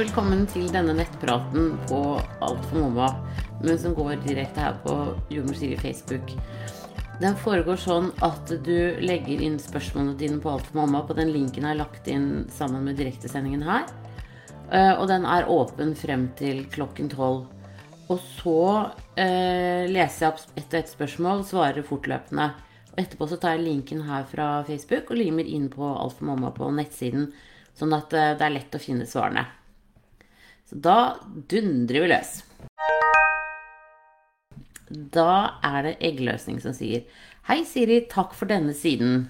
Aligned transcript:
velkommen 0.00 0.46
til 0.48 0.70
denne 0.72 0.94
nettpraten 0.96 1.74
på 1.90 1.98
Alt 2.40 2.62
for 2.70 2.86
mamma, 2.86 3.08
men 3.60 3.76
som 3.76 3.92
går 3.92 4.22
direkte 4.24 4.62
her 4.62 4.78
på 4.80 4.94
Jordmor 5.28 5.58
Siri 5.58 5.76
Facebook. 5.76 6.30
Den 7.20 7.36
foregår 7.36 7.76
sånn 7.82 8.08
at 8.24 8.48
du 8.64 8.96
legger 9.04 9.42
inn 9.44 9.58
spørsmålene 9.60 10.16
dine 10.22 10.38
på 10.40 10.54
Alt 10.54 10.70
for 10.70 10.80
mamma 10.80 11.02
på 11.04 11.18
den 11.18 11.34
linken 11.34 11.66
jeg 11.66 11.74
har 11.74 11.80
lagt 11.82 12.08
inn 12.08 12.46
sammen 12.54 12.86
med 12.88 12.96
direktesendingen 12.96 13.66
her. 13.66 13.84
Eh, 14.72 14.94
og 14.94 15.04
den 15.12 15.28
er 15.28 15.50
åpen 15.52 15.92
frem 15.98 16.30
til 16.40 16.64
klokken 16.72 17.12
tolv. 17.12 17.44
Og 18.08 18.24
så 18.40 18.64
eh, 19.20 19.84
leser 19.90 20.30
jeg 20.30 20.32
opp 20.32 20.56
ett 20.56 20.72
og 20.72 20.80
ett 20.80 20.96
spørsmål, 20.96 21.44
svarer 21.52 21.84
fortløpende. 21.84 22.50
Og 22.94 23.04
etterpå 23.04 23.28
så 23.28 23.42
tar 23.42 23.58
jeg 23.58 23.68
linken 23.68 24.06
her 24.08 24.24
fra 24.32 24.50
Facebook 24.64 25.12
og 25.12 25.20
limer 25.20 25.44
inn 25.44 25.68
på 25.68 25.92
Alt 25.92 26.22
for 26.22 26.32
mamma 26.32 26.56
på 26.56 26.72
nettsiden, 26.72 27.34
sånn 27.76 27.98
at 28.00 28.16
eh, 28.16 28.32
det 28.32 28.48
er 28.48 28.60
lett 28.62 28.80
å 28.80 28.86
finne 28.88 29.04
svarene. 29.04 29.50
Så 30.70 30.76
da 30.78 31.16
dundrer 31.50 32.04
vi 32.04 32.08
løs. 32.12 32.44
Da 34.86 35.58
er 35.66 35.82
det 35.82 35.96
eggløsning 35.98 36.60
som 36.62 36.74
sier 36.76 37.02
Hei, 37.48 37.64
Siri. 37.66 38.04
Takk 38.10 38.36
for 38.38 38.46
denne 38.46 38.70
siden. 38.78 39.24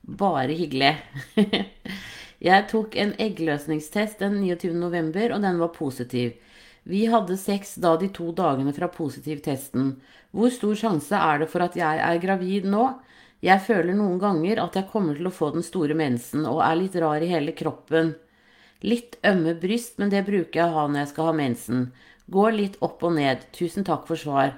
Bare 0.00 0.54
hyggelig. 0.56 0.94
Jeg 2.48 2.66
tok 2.70 2.96
en 2.96 3.12
eggløsningstest 3.20 4.22
den 4.22 4.38
29. 4.40 4.70
november, 4.80 5.34
og 5.34 5.42
den 5.44 5.58
var 5.60 5.74
positiv. 5.74 6.38
Vi 6.88 7.02
hadde 7.12 7.36
sex 7.36 7.74
da 7.82 7.96
de 8.00 8.08
to 8.14 8.30
dagene 8.32 8.72
fra 8.72 8.88
positivtesten. 8.88 9.90
Hvor 10.32 10.54
stor 10.54 10.78
sjanse 10.86 11.20
er 11.20 11.42
det 11.42 11.50
for 11.52 11.66
at 11.66 11.76
jeg 11.76 12.00
er 12.00 12.22
gravid 12.22 12.68
nå? 12.70 12.86
Jeg 13.44 13.60
føler 13.66 13.92
noen 13.98 14.16
ganger 14.22 14.62
at 14.64 14.78
jeg 14.78 14.88
kommer 14.88 15.18
til 15.18 15.28
å 15.28 15.34
få 15.34 15.50
den 15.52 15.66
store 15.66 15.98
mensen 15.98 16.48
og 16.48 16.62
er 16.64 16.80
litt 16.80 16.96
rar 16.96 17.20
i 17.20 17.28
hele 17.28 17.52
kroppen. 17.58 18.14
Litt 18.86 19.16
ømme 19.26 19.56
bryst, 19.58 19.96
men 19.98 20.10
det 20.12 20.26
bruker 20.28 20.60
jeg 20.60 20.68
å 20.68 20.76
ha 20.76 20.86
når 20.86 21.02
jeg 21.02 21.10
skal 21.12 21.30
ha 21.30 21.38
mensen. 21.40 21.86
Går 22.30 22.54
litt 22.54 22.76
opp 22.84 23.02
og 23.08 23.16
ned. 23.16 23.42
Tusen 23.56 23.86
takk 23.86 24.06
for 24.06 24.20
svar. 24.20 24.52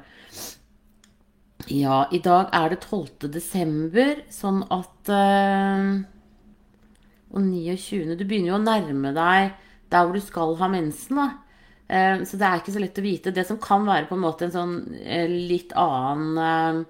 Ja, 1.70 2.02
i 2.12 2.20
dag 2.24 2.50
er 2.56 2.72
det 2.72 2.80
12. 2.82 3.30
desember, 3.32 4.24
sånn 4.32 4.62
at 4.72 5.10
øh, 5.12 6.00
Og 7.30 7.42
29. 7.46 8.16
Du 8.18 8.24
begynner 8.24 8.54
jo 8.54 8.58
å 8.58 8.64
nærme 8.64 9.12
deg 9.14 9.52
der 9.90 10.06
hvor 10.06 10.16
du 10.16 10.22
skal 10.24 10.56
ha 10.58 10.68
mensen, 10.70 11.20
da. 11.20 11.28
Uh, 11.90 12.22
så 12.22 12.38
det 12.38 12.46
er 12.46 12.60
ikke 12.60 12.74
så 12.74 12.80
lett 12.82 12.98
å 13.00 13.02
vite. 13.02 13.32
Det 13.34 13.42
som 13.48 13.58
kan 13.62 13.82
være 13.86 14.06
på 14.06 14.14
en 14.14 14.22
måte 14.22 14.46
en 14.46 14.54
sånn 14.54 14.74
uh, 14.94 15.26
litt 15.30 15.74
annen 15.78 16.86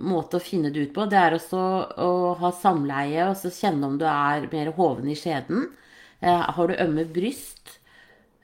måte 0.00 0.38
å 0.38 0.40
finne 0.40 0.70
det 0.72 0.86
ut 0.86 0.92
på, 0.96 1.04
det 1.04 1.18
er 1.20 1.34
også 1.36 1.58
å 2.00 2.12
ha 2.40 2.50
samleie 2.56 3.26
og 3.28 3.34
så 3.36 3.50
kjenne 3.52 3.90
om 3.90 3.98
du 4.00 4.06
er 4.08 4.46
mer 4.48 4.70
hoven 4.72 5.10
i 5.12 5.16
skjeden. 5.20 5.66
Eh, 6.24 6.44
har 6.56 6.68
du 6.68 6.74
ømme 6.80 7.04
bryst? 7.12 7.80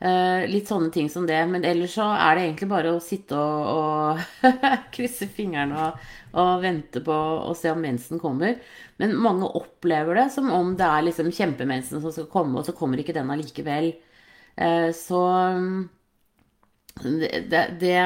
Eh, 0.00 0.46
litt 0.48 0.68
sånne 0.68 0.90
ting 0.92 1.08
som 1.12 1.26
det. 1.28 1.38
Men 1.48 1.64
ellers 1.64 1.94
så 1.96 2.06
er 2.12 2.36
det 2.36 2.44
egentlig 2.46 2.68
bare 2.72 2.94
å 2.94 3.02
sitte 3.04 3.36
og, 3.36 4.20
og 4.20 4.50
krysse 4.94 5.28
fingrene 5.32 5.76
og, 5.86 6.10
og, 6.34 6.52
vente 6.64 7.02
på 7.04 7.16
å 7.48 7.54
se 7.56 7.72
om 7.72 7.80
mensen 7.84 8.20
kommer. 8.20 8.58
Men 9.00 9.16
mange 9.20 9.48
opplever 9.60 10.22
det 10.22 10.28
som 10.36 10.50
om 10.56 10.74
det 10.76 10.88
er 10.88 11.06
liksom 11.08 11.32
kjempemensen 11.32 12.04
som 12.04 12.12
skal 12.12 12.28
komme, 12.32 12.60
og 12.60 12.68
så 12.68 12.76
kommer 12.76 13.00
ikke 13.00 13.16
den 13.16 13.32
allikevel. 13.32 13.94
Eh, 14.60 14.90
så 14.96 15.22
det, 17.00 17.32
det, 17.48 17.64
det, 17.80 17.96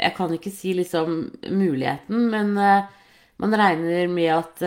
Jeg 0.00 0.14
kan 0.16 0.34
ikke 0.34 0.50
si 0.50 0.74
liksom 0.74 1.18
muligheten, 1.46 2.26
men 2.32 2.56
man 3.36 3.54
regner 3.60 4.10
med 4.10 4.32
at 4.34 4.62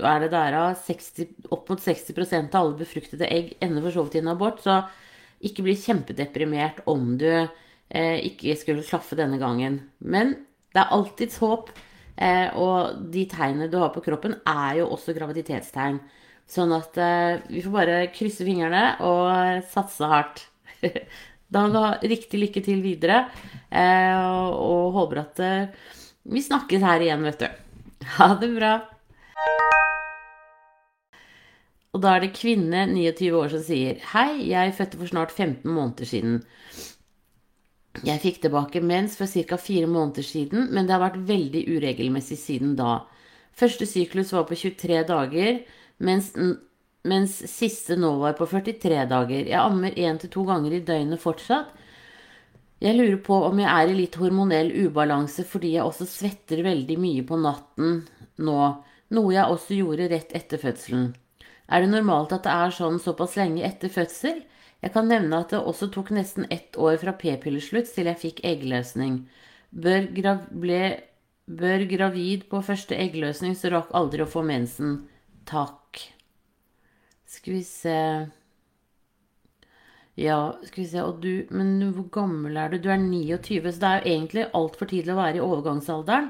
er 0.00 0.24
det 0.24 0.32
der 0.32 0.56
av 0.58 0.78
60, 0.82 1.28
opp 1.54 1.70
mot 1.70 1.80
60% 1.80 2.54
av 2.54 2.60
alle 2.60 2.78
befruktede 2.80 3.28
egg 3.30 3.54
ender 3.62 3.84
for 3.84 3.94
så 3.94 4.06
vidt 4.06 4.18
i 4.18 4.22
en 4.24 4.32
abort. 4.32 4.62
Så 4.64 4.80
ikke 5.44 5.66
bli 5.66 5.76
kjempedeprimert 5.78 6.82
om 6.90 7.14
du 7.20 7.28
eh, 7.30 8.18
ikke 8.26 8.56
skulle 8.58 8.86
klaffe 8.86 9.18
denne 9.18 9.38
gangen. 9.42 9.82
Men 10.00 10.34
det 10.74 10.82
er 10.82 10.94
alltids 10.96 11.38
håp. 11.42 11.70
Eh, 12.14 12.48
og 12.58 13.00
de 13.14 13.24
tegnene 13.30 13.70
du 13.70 13.78
har 13.80 13.90
på 13.94 14.02
kroppen, 14.04 14.36
er 14.46 14.80
jo 14.80 14.90
også 14.94 15.14
graviditetstegn. 15.16 15.98
Sånn 16.50 16.74
at 16.76 16.98
eh, 17.00 17.42
vi 17.48 17.62
får 17.64 17.74
bare 17.74 18.00
krysse 18.14 18.46
fingrene 18.46 18.84
og 19.06 19.64
satse 19.72 20.08
hardt. 20.10 20.44
da 21.52 21.64
må 21.64 21.72
du 21.72 21.80
ha 21.80 21.92
riktig 22.04 22.40
lykke 22.40 22.62
til 22.64 22.82
videre. 22.84 23.24
Eh, 23.70 24.14
og, 24.14 24.58
og, 24.58 24.88
håper 24.98 25.22
at 25.24 25.44
eh, 25.44 25.92
vi 26.34 26.44
snakkes 26.44 26.84
her 26.84 27.04
igjen, 27.04 27.24
vet 27.26 27.44
du. 27.44 27.48
Ha 28.18 28.34
det 28.40 28.50
bra. 28.54 28.74
Og 31.94 32.02
da 32.02 32.16
er 32.16 32.24
det 32.24 32.34
kvinne 32.34 32.88
29 32.90 33.28
år 33.38 33.52
som 33.52 33.62
sier 33.62 34.00
Hei, 34.10 34.50
jeg 34.50 34.74
fødte 34.74 34.98
for 34.98 35.12
snart 35.12 35.32
15 35.32 35.70
måneder 35.70 36.10
siden. 36.10 36.40
Jeg 38.02 38.22
fikk 38.24 38.40
tilbake 38.42 38.82
mens 38.82 39.14
for 39.14 39.30
ca. 39.30 39.56
fire 39.56 39.86
måneder 39.86 40.26
siden, 40.26 40.68
men 40.74 40.86
det 40.88 40.96
har 40.96 41.04
vært 41.04 41.22
veldig 41.28 41.62
uregelmessig 41.70 42.38
siden 42.40 42.74
da. 42.76 43.04
Første 43.54 43.86
syklus 43.86 44.32
var 44.34 44.48
på 44.48 44.58
23 44.58 45.04
dager, 45.06 45.62
mens, 46.02 46.32
mens 47.06 47.38
siste 47.46 47.94
nå 47.94 48.16
var 48.18 48.34
på 48.34 48.50
43 48.50 49.06
dager. 49.14 49.46
Jeg 49.46 49.60
ammer 49.62 49.94
én 49.94 50.18
til 50.18 50.34
to 50.34 50.42
ganger 50.50 50.74
i 50.74 50.82
døgnet 50.82 51.22
fortsatt. 51.22 51.70
Jeg 52.82 52.98
lurer 52.98 53.20
på 53.22 53.36
om 53.46 53.60
jeg 53.62 53.70
er 53.70 53.88
i 53.88 53.96
litt 53.96 54.18
hormonell 54.18 54.72
ubalanse 54.82 55.46
fordi 55.46 55.76
jeg 55.76 55.86
også 55.86 56.04
svetter 56.10 56.66
veldig 56.66 56.96
mye 57.00 57.22
på 57.24 57.38
natten 57.40 58.00
nå, 58.42 58.58
noe 59.14 59.32
jeg 59.32 59.46
også 59.54 59.78
gjorde 59.78 60.10
rett 60.10 60.34
etter 60.34 60.60
fødselen. 60.60 61.12
Er 61.68 61.84
det 61.84 61.92
normalt 61.92 62.34
at 62.36 62.44
det 62.44 62.52
er 62.52 62.74
sånn 62.76 63.00
såpass 63.00 63.38
lenge 63.40 63.64
etter 63.64 63.92
fødsel? 63.92 64.42
Jeg 64.84 64.92
kan 64.92 65.08
nevne 65.08 65.40
at 65.40 65.54
det 65.54 65.62
også 65.64 65.88
tok 65.94 66.10
nesten 66.12 66.44
ett 66.52 66.76
år 66.76 66.98
fra 67.00 67.14
p-pilleslutt 67.16 67.88
til 67.88 68.10
jeg 68.10 68.20
fikk 68.20 68.42
eggløsning. 68.44 69.22
Bør, 69.72 70.10
grav 70.12 70.42
ble, 70.52 70.80
bør 71.48 71.86
gravid 71.88 72.44
på 72.50 72.60
første 72.66 72.98
eggløsning, 73.00 73.56
så 73.56 73.72
rakk 73.72 73.94
aldri 73.96 74.26
å 74.26 74.28
få 74.28 74.44
mensen. 74.44 74.98
Takk. 75.48 76.02
Skal 77.34 77.56
vi 77.56 77.62
se 77.66 77.98
Ja, 80.20 80.54
skal 80.62 80.84
vi 80.84 80.86
se 80.86 81.02
Og 81.02 81.16
du 81.24 81.48
Men 81.50 81.80
hvor 81.96 82.06
gammel 82.14 82.56
er 82.56 82.70
du? 82.70 82.76
Du 82.78 82.86
er 82.92 83.00
29, 83.02 83.72
så 83.72 83.80
det 83.80 83.88
er 83.88 83.96
jo 83.96 84.12
egentlig 84.12 84.44
altfor 84.54 84.86
tidlig 84.86 85.14
å 85.16 85.18
være 85.18 85.40
i 85.40 85.42
overgangsalderen. 85.42 86.28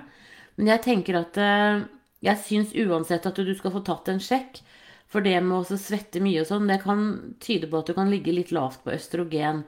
Men 0.56 0.70
jeg 0.72 0.82
tenker 0.86 1.18
at 1.20 1.36
eh, 1.36 1.84
Jeg 2.24 2.40
syns 2.46 2.72
uansett 2.72 3.26
at 3.26 3.36
du 3.36 3.52
skal 3.54 3.74
få 3.74 3.82
tatt 3.84 4.08
en 4.08 4.22
sjekk. 4.22 4.62
For 5.14 5.22
det 5.22 5.36
med 5.46 5.62
å 5.62 5.78
svette 5.78 6.18
mye 6.18 6.42
og 6.42 6.48
sånn, 6.48 6.66
det 6.66 6.80
kan 6.82 7.04
tyde 7.38 7.68
på 7.70 7.78
at 7.78 7.86
du 7.86 7.94
kan 7.94 8.08
ligge 8.10 8.32
litt 8.34 8.50
lavt 8.54 8.80
på 8.82 8.96
østrogen. 8.96 9.62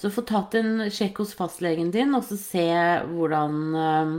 Så 0.00 0.08
få 0.12 0.24
tatt 0.24 0.56
en 0.56 0.86
sjekk 0.92 1.20
hos 1.20 1.34
fastlegen 1.36 1.90
din, 1.92 2.14
og 2.16 2.24
så 2.24 2.38
se 2.40 2.64
hvordan 3.10 3.58
uh, 3.76 4.14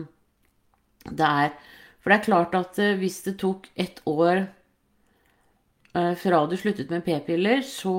det 1.10 1.32
er. 1.46 1.56
For 1.98 2.14
det 2.14 2.20
er 2.20 2.28
klart 2.28 2.54
at 2.58 2.78
uh, 2.78 2.94
hvis 3.02 3.24
det 3.26 3.40
tok 3.42 3.66
ett 3.74 4.04
år 4.06 4.44
uh, 5.98 6.14
fra 6.22 6.44
du 6.46 6.54
sluttet 6.62 6.94
med 6.94 7.06
p-piller, 7.08 7.66
så 7.66 7.98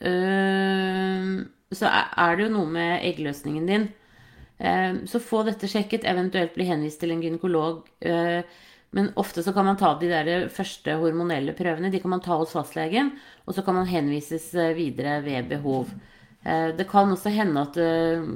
Så 0.00 1.84
er 1.84 2.36
det 2.38 2.44
jo 2.46 2.52
noe 2.54 2.68
med 2.72 3.02
eggløsningen 3.04 3.66
din. 3.68 3.82
så 5.04 5.20
få 5.20 5.42
dette 5.44 5.68
sjekket, 5.68 6.06
eventuelt 6.08 6.54
bli 6.54 6.64
henvist 6.64 7.02
til 7.02 7.12
en 7.12 7.20
gynekolog. 7.20 7.82
Men 8.90 9.12
ofte 9.14 9.42
så 9.42 9.52
kan 9.52 9.64
man 9.64 9.76
ta 9.78 9.92
de 9.98 10.08
der 10.10 10.48
første 10.50 10.96
hormonelle 10.98 11.54
prøvene. 11.54 11.92
De 11.92 12.00
kan 12.02 12.10
man 12.10 12.22
ta 12.24 12.34
hos 12.40 12.54
fastlegen, 12.56 13.12
og 13.46 13.54
så 13.54 13.62
kan 13.62 13.78
man 13.78 13.90
henvises 13.90 14.48
eh, 14.54 14.74
videre 14.74 15.20
ved 15.22 15.46
behov. 15.52 15.92
Eh, 16.42 16.70
det 16.74 16.88
kan 16.90 17.12
også 17.14 17.30
hende 17.34 17.66
at 17.68 17.78
eh, 17.78 18.26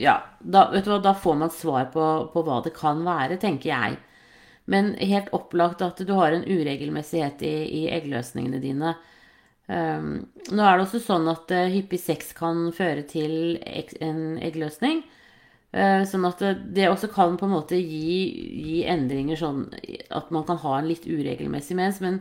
Ja, 0.00 0.16
da, 0.40 0.70
hva, 0.72 0.96
da 1.04 1.12
får 1.12 1.34
man 1.36 1.52
svar 1.52 1.90
på, 1.92 2.04
på, 2.32 2.42
hva 2.46 2.62
det 2.64 2.72
kan 2.72 3.04
være, 3.04 3.36
tenker 3.36 3.68
jeg. 3.68 3.98
Men 4.64 4.94
helt 4.96 5.28
opplagt 5.36 5.82
at 5.84 6.00
du 6.00 6.14
har 6.16 6.32
en 6.32 6.46
uregelmessighet 6.48 7.42
i, 7.44 7.56
i 7.76 7.82
eggløsningene 7.92 8.60
dine. 8.62 8.94
Um, 9.68 10.30
nå 10.48 10.64
er 10.64 10.78
det 10.78 10.86
også 10.86 11.00
sånn 11.02 11.28
at 11.30 11.52
hyppig 11.74 12.00
sex 12.00 12.32
kan 12.36 12.70
føre 12.74 13.04
til 13.10 13.58
en 13.60 14.38
eggløsning. 14.40 15.04
Eh, 15.72 16.02
sånn 16.04 16.26
at 16.28 16.42
det 16.76 16.90
også 16.90 17.08
kan 17.08 17.38
på 17.40 17.46
en 17.48 17.54
måte 17.54 17.78
gi, 17.80 18.16
gi, 18.60 18.80
endringer 18.92 19.38
sånn 19.40 19.62
at 20.12 20.28
man 20.34 20.44
kan 20.44 20.58
ha 20.60 20.74
en 20.78 20.88
litt 20.90 21.06
uregelmessig 21.08 21.76
mens. 21.78 22.00
Men 22.04 22.20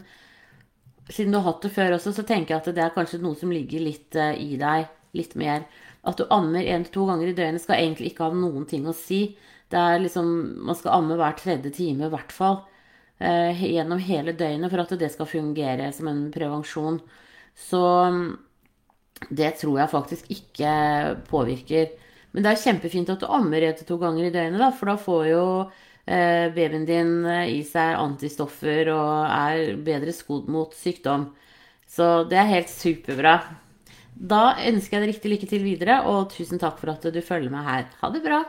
siden 1.12 1.36
du 1.36 1.42
har 1.42 1.50
hatt 1.50 1.66
det 1.66 1.74
før 1.76 1.98
også, 1.98 2.14
så 2.16 2.24
tenker 2.28 2.56
jeg 2.56 2.62
at 2.62 2.76
det 2.78 2.86
er 2.86 2.94
kanskje 2.96 3.20
noe 3.24 3.36
som 3.36 3.52
ligger 3.52 3.84
litt 3.84 4.16
uh, 4.16 4.32
i 4.32 4.56
deg. 4.60 4.88
Litt 5.20 5.34
mer. 5.36 5.66
At 6.08 6.22
du 6.22 6.24
ammer 6.32 6.64
én 6.64 6.86
til 6.88 6.94
to 6.96 7.06
ganger 7.10 7.28
i 7.28 7.36
døgnet 7.36 7.64
skal 7.66 7.82
egentlig 7.82 8.14
ikke 8.14 8.30
ha 8.30 8.38
noen 8.38 8.64
ting 8.70 8.86
å 8.88 8.96
si. 8.96 9.34
Det 9.72 9.80
er 9.80 10.00
liksom, 10.00 10.30
Man 10.64 10.78
skal 10.80 11.02
amme 11.02 11.18
hver 11.20 11.36
tredje 11.40 11.74
time 11.76 12.08
i 12.08 12.14
hvert 12.14 12.32
fall. 12.32 12.62
Uh, 13.20 13.52
gjennom 13.52 14.00
hele 14.00 14.32
døgnet 14.32 14.72
for 14.72 14.86
at 14.86 14.96
det 15.02 15.12
skal 15.12 15.28
fungere 15.28 15.92
som 15.92 16.08
en 16.08 16.24
prevensjon. 16.32 17.02
Så 17.60 17.84
det 19.28 19.52
tror 19.60 19.82
jeg 19.82 19.92
faktisk 19.92 20.32
ikke 20.32 20.72
påvirker 21.28 21.92
men 22.32 22.46
det 22.46 22.52
er 22.52 22.62
kjempefint 22.64 23.10
at 23.12 23.22
du 23.22 23.28
ammer 23.28 23.64
etter 23.68 23.88
to 23.88 23.98
ganger 24.02 24.28
i 24.28 24.34
døgnet, 24.34 24.62
da, 24.62 24.70
for 24.76 24.92
da 24.92 24.98
får 25.00 25.24
jo 25.30 25.46
eh, 26.06 26.48
babyen 26.56 26.88
din 26.88 27.12
i 27.28 27.60
seg 27.68 27.98
antistoffer 28.00 28.94
og 28.94 29.26
er 29.28 29.76
bedre 29.84 30.16
skodd 30.16 30.48
mot 30.52 30.76
sykdom. 30.78 31.30
Så 31.92 32.24
det 32.32 32.40
er 32.40 32.54
helt 32.54 32.72
superbra. 32.72 33.36
Da 34.16 34.56
ønsker 34.70 34.98
jeg 34.98 35.04
deg 35.04 35.14
riktig 35.16 35.32
lykke 35.34 35.48
til 35.50 35.64
videre, 35.66 36.02
og 36.08 36.30
tusen 36.32 36.62
takk 36.62 36.80
for 36.80 36.94
at 36.94 37.08
du 37.10 37.22
følger 37.26 37.52
meg 37.52 37.68
her. 37.68 37.88
Ha 38.00 38.12
det 38.14 38.22
bra! 38.24 38.44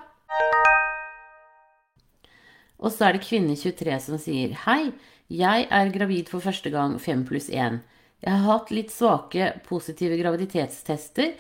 Og 2.83 2.91
så 2.91 3.07
er 3.07 3.17
det 3.17 3.25
kvinne23 3.25 3.97
som 4.03 4.19
sier 4.21 4.55
Hei, 4.65 4.93
jeg 5.33 5.67
er 5.71 5.93
gravid 5.95 6.31
for 6.33 6.45
første 6.45 6.71
gang 6.75 6.99
5 7.01 7.25
pluss 7.29 7.49
1. 7.49 7.79
Jeg 8.23 8.31
har 8.31 8.47
hatt 8.47 8.73
litt 8.75 8.93
svake 8.95 9.53
positive 9.67 10.19
graviditetstester 10.19 11.33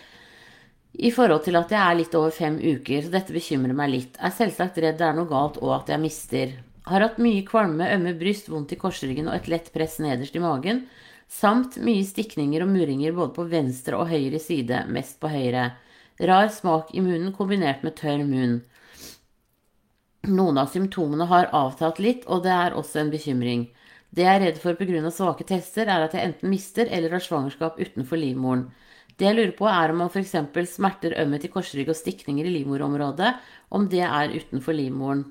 i 0.93 1.11
forhold 1.11 1.47
til 1.47 1.57
at 1.57 1.71
jeg 1.73 1.81
er 1.81 1.97
litt 1.97 2.15
over 2.19 2.35
fem 2.35 2.59
uker, 2.61 3.05
så 3.05 3.13
dette 3.13 3.33
bekymrer 3.33 3.77
meg 3.77 3.93
litt. 3.93 4.19
Er 4.21 4.35
selvsagt 4.35 4.81
redd 4.83 4.99
det 5.01 5.07
er 5.07 5.17
noe 5.17 5.31
galt 5.31 5.57
og 5.63 5.73
at 5.79 5.93
jeg 5.93 6.03
mister. 6.03 6.53
Har 6.85 7.05
hatt 7.05 7.21
mye 7.23 7.45
kvalme, 7.49 7.87
ømme 7.95 8.13
bryst, 8.19 8.51
vondt 8.53 8.75
i 8.75 8.79
korsryggen 8.81 9.31
og 9.31 9.39
et 9.39 9.49
lett 9.49 9.71
press 9.73 9.97
nederst 10.03 10.37
i 10.37 10.43
magen. 10.43 10.85
Samt 11.33 11.79
mye 11.81 12.05
stikninger 12.05 12.65
og 12.65 12.73
murringer 12.75 13.15
både 13.17 13.33
på 13.39 13.47
venstre 13.49 13.97
og 13.97 14.11
høyre 14.11 14.41
side, 14.43 14.83
mest 14.93 15.17
på 15.23 15.31
høyre. 15.33 15.71
Rar 16.21 16.51
smak 16.53 16.93
i 16.93 17.01
munnen 17.01 17.33
kombinert 17.33 17.87
med 17.87 17.97
tørr 17.97 18.27
munn. 18.27 18.61
Noen 20.29 20.61
av 20.61 20.69
symptomene 20.71 21.25
har 21.31 21.49
avtatt 21.57 22.03
litt, 22.03 22.29
og 22.29 22.45
det 22.45 22.53
er 22.53 22.77
også 22.79 23.01
en 23.01 23.15
bekymring. 23.15 23.65
Det 24.13 24.27
jeg 24.27 24.35
er 24.37 24.45
redd 24.45 24.61
for 24.61 24.77
pga. 24.77 25.11
svake 25.11 25.47
tester, 25.49 25.89
er 25.89 26.05
at 26.05 26.13
jeg 26.15 26.29
enten 26.29 26.53
mister 26.53 26.87
eller 26.87 27.17
har 27.17 27.25
svangerskap 27.25 27.81
utenfor 27.81 28.21
livmoren. 28.21 28.69
Det 29.19 29.29
jeg 29.29 29.37
lurer 29.37 29.55
på, 29.57 29.67
er 29.69 29.93
om 29.93 30.03
man 30.03 30.11
f.eks. 30.11 30.35
smerter, 30.73 31.17
ømhet 31.23 31.47
i 31.47 31.51
korsrygg 31.53 31.91
og 31.93 31.99
stikninger 31.99 32.49
i 32.49 32.55
livmorområdet, 32.59 33.33
om 33.77 33.87
det 33.91 34.05
er 34.07 34.35
utenfor 34.39 34.77
livmoren. 34.77 35.27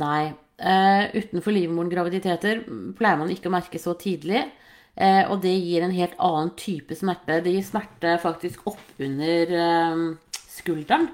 Nei. 0.00 0.32
Uh, 0.54 1.10
utenfor 1.18 1.50
livmoren-graviditeter 1.50 2.60
pleier 2.94 3.18
man 3.18 3.32
ikke 3.32 3.50
å 3.50 3.54
merke 3.54 3.80
så 3.82 3.96
tidlig. 3.98 4.44
Uh, 4.94 5.26
og 5.34 5.40
det 5.42 5.52
gir 5.56 5.82
en 5.82 5.94
helt 5.94 6.14
annen 6.22 6.52
type 6.58 6.94
smerte. 6.96 7.40
Det 7.44 7.56
gir 7.56 7.66
smerte 7.66 8.16
faktisk 8.22 8.64
oppunder 8.70 9.54
uh, 9.58 10.40
skulderen. 10.48 11.10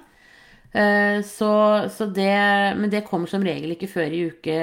Så, 0.70 1.46
så 1.90 2.06
det, 2.14 2.30
men 2.78 2.92
det 2.92 3.00
kommer 3.08 3.26
som 3.26 3.42
regel 3.42 3.72
ikke 3.74 3.88
før 3.90 4.12
i 4.14 4.20
uke 4.30 4.58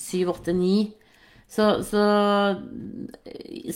7, 0.00 0.22
8, 0.32 0.54
9. 0.56 1.01
Så, 1.52 1.66
så, 1.84 2.02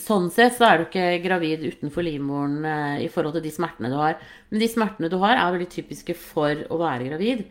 sånn 0.01 0.31
sett 0.33 0.55
så 0.57 0.65
er 0.65 0.79
du 0.79 0.87
ikke 0.87 1.19
gravid 1.21 1.61
utenfor 1.67 2.05
livmoren 2.07 2.65
eh, 2.65 3.03
i 3.05 3.11
forhold 3.13 3.37
til 3.37 3.45
de 3.45 3.53
smertene 3.53 3.91
du 3.93 3.99
har. 3.99 4.17
Men 4.49 4.63
de 4.63 4.69
smertene 4.71 5.11
du 5.13 5.19
har, 5.21 5.37
er 5.37 5.53
veldig 5.53 5.69
typiske 5.75 6.15
for 6.17 6.65
å 6.73 6.79
være 6.81 7.11
gravid. 7.11 7.45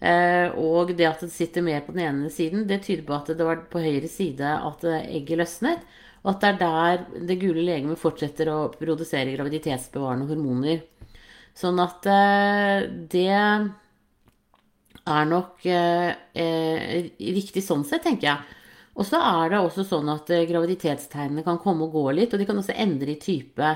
Eh, 0.00 0.56
og 0.56 0.94
det 0.96 1.10
at 1.10 1.26
det 1.26 1.32
sitter 1.34 1.64
mer 1.66 1.84
på 1.84 1.92
den 1.92 2.06
ene 2.08 2.32
siden, 2.32 2.64
det 2.70 2.82
tyder 2.88 3.04
på 3.04 3.18
at 3.18 3.28
det 3.36 3.44
var 3.44 3.66
på 3.68 3.84
høyre 3.84 4.08
side 4.08 4.56
at 4.70 4.88
egget 5.04 5.44
løsnet. 5.44 5.84
Og 6.24 6.32
at 6.32 6.42
det 6.42 6.48
er 6.48 6.60
der 6.64 7.24
det 7.28 7.38
gule 7.38 7.62
legemet 7.62 8.00
fortsetter 8.00 8.48
å 8.50 8.58
produsere 8.72 9.36
graviditetsbevarende 9.36 10.26
hormoner. 10.32 10.80
Sånn 11.56 11.78
at 11.80 12.08
eh, 12.10 12.88
det 13.12 13.30
er 15.06 15.28
nok 15.30 15.62
eh, 15.70 16.10
eh, 16.34 17.12
riktig 17.36 17.62
sånn 17.64 17.84
sett, 17.86 18.02
tenker 18.04 18.32
jeg. 18.32 18.38
Og 18.96 19.04
så 19.04 19.20
er 19.20 19.52
det 19.52 19.60
også 19.60 19.84
sånn 19.84 20.08
at 20.08 20.30
eh, 20.32 20.46
graviditetstegnene 20.48 21.44
kan 21.44 21.60
komme 21.60 21.86
og 21.86 21.96
gå 21.96 22.04
litt, 22.16 22.32
og 22.32 22.40
de 22.40 22.48
kan 22.48 22.58
også 22.60 22.76
endre 22.80 23.12
i 23.12 23.20
type. 23.20 23.72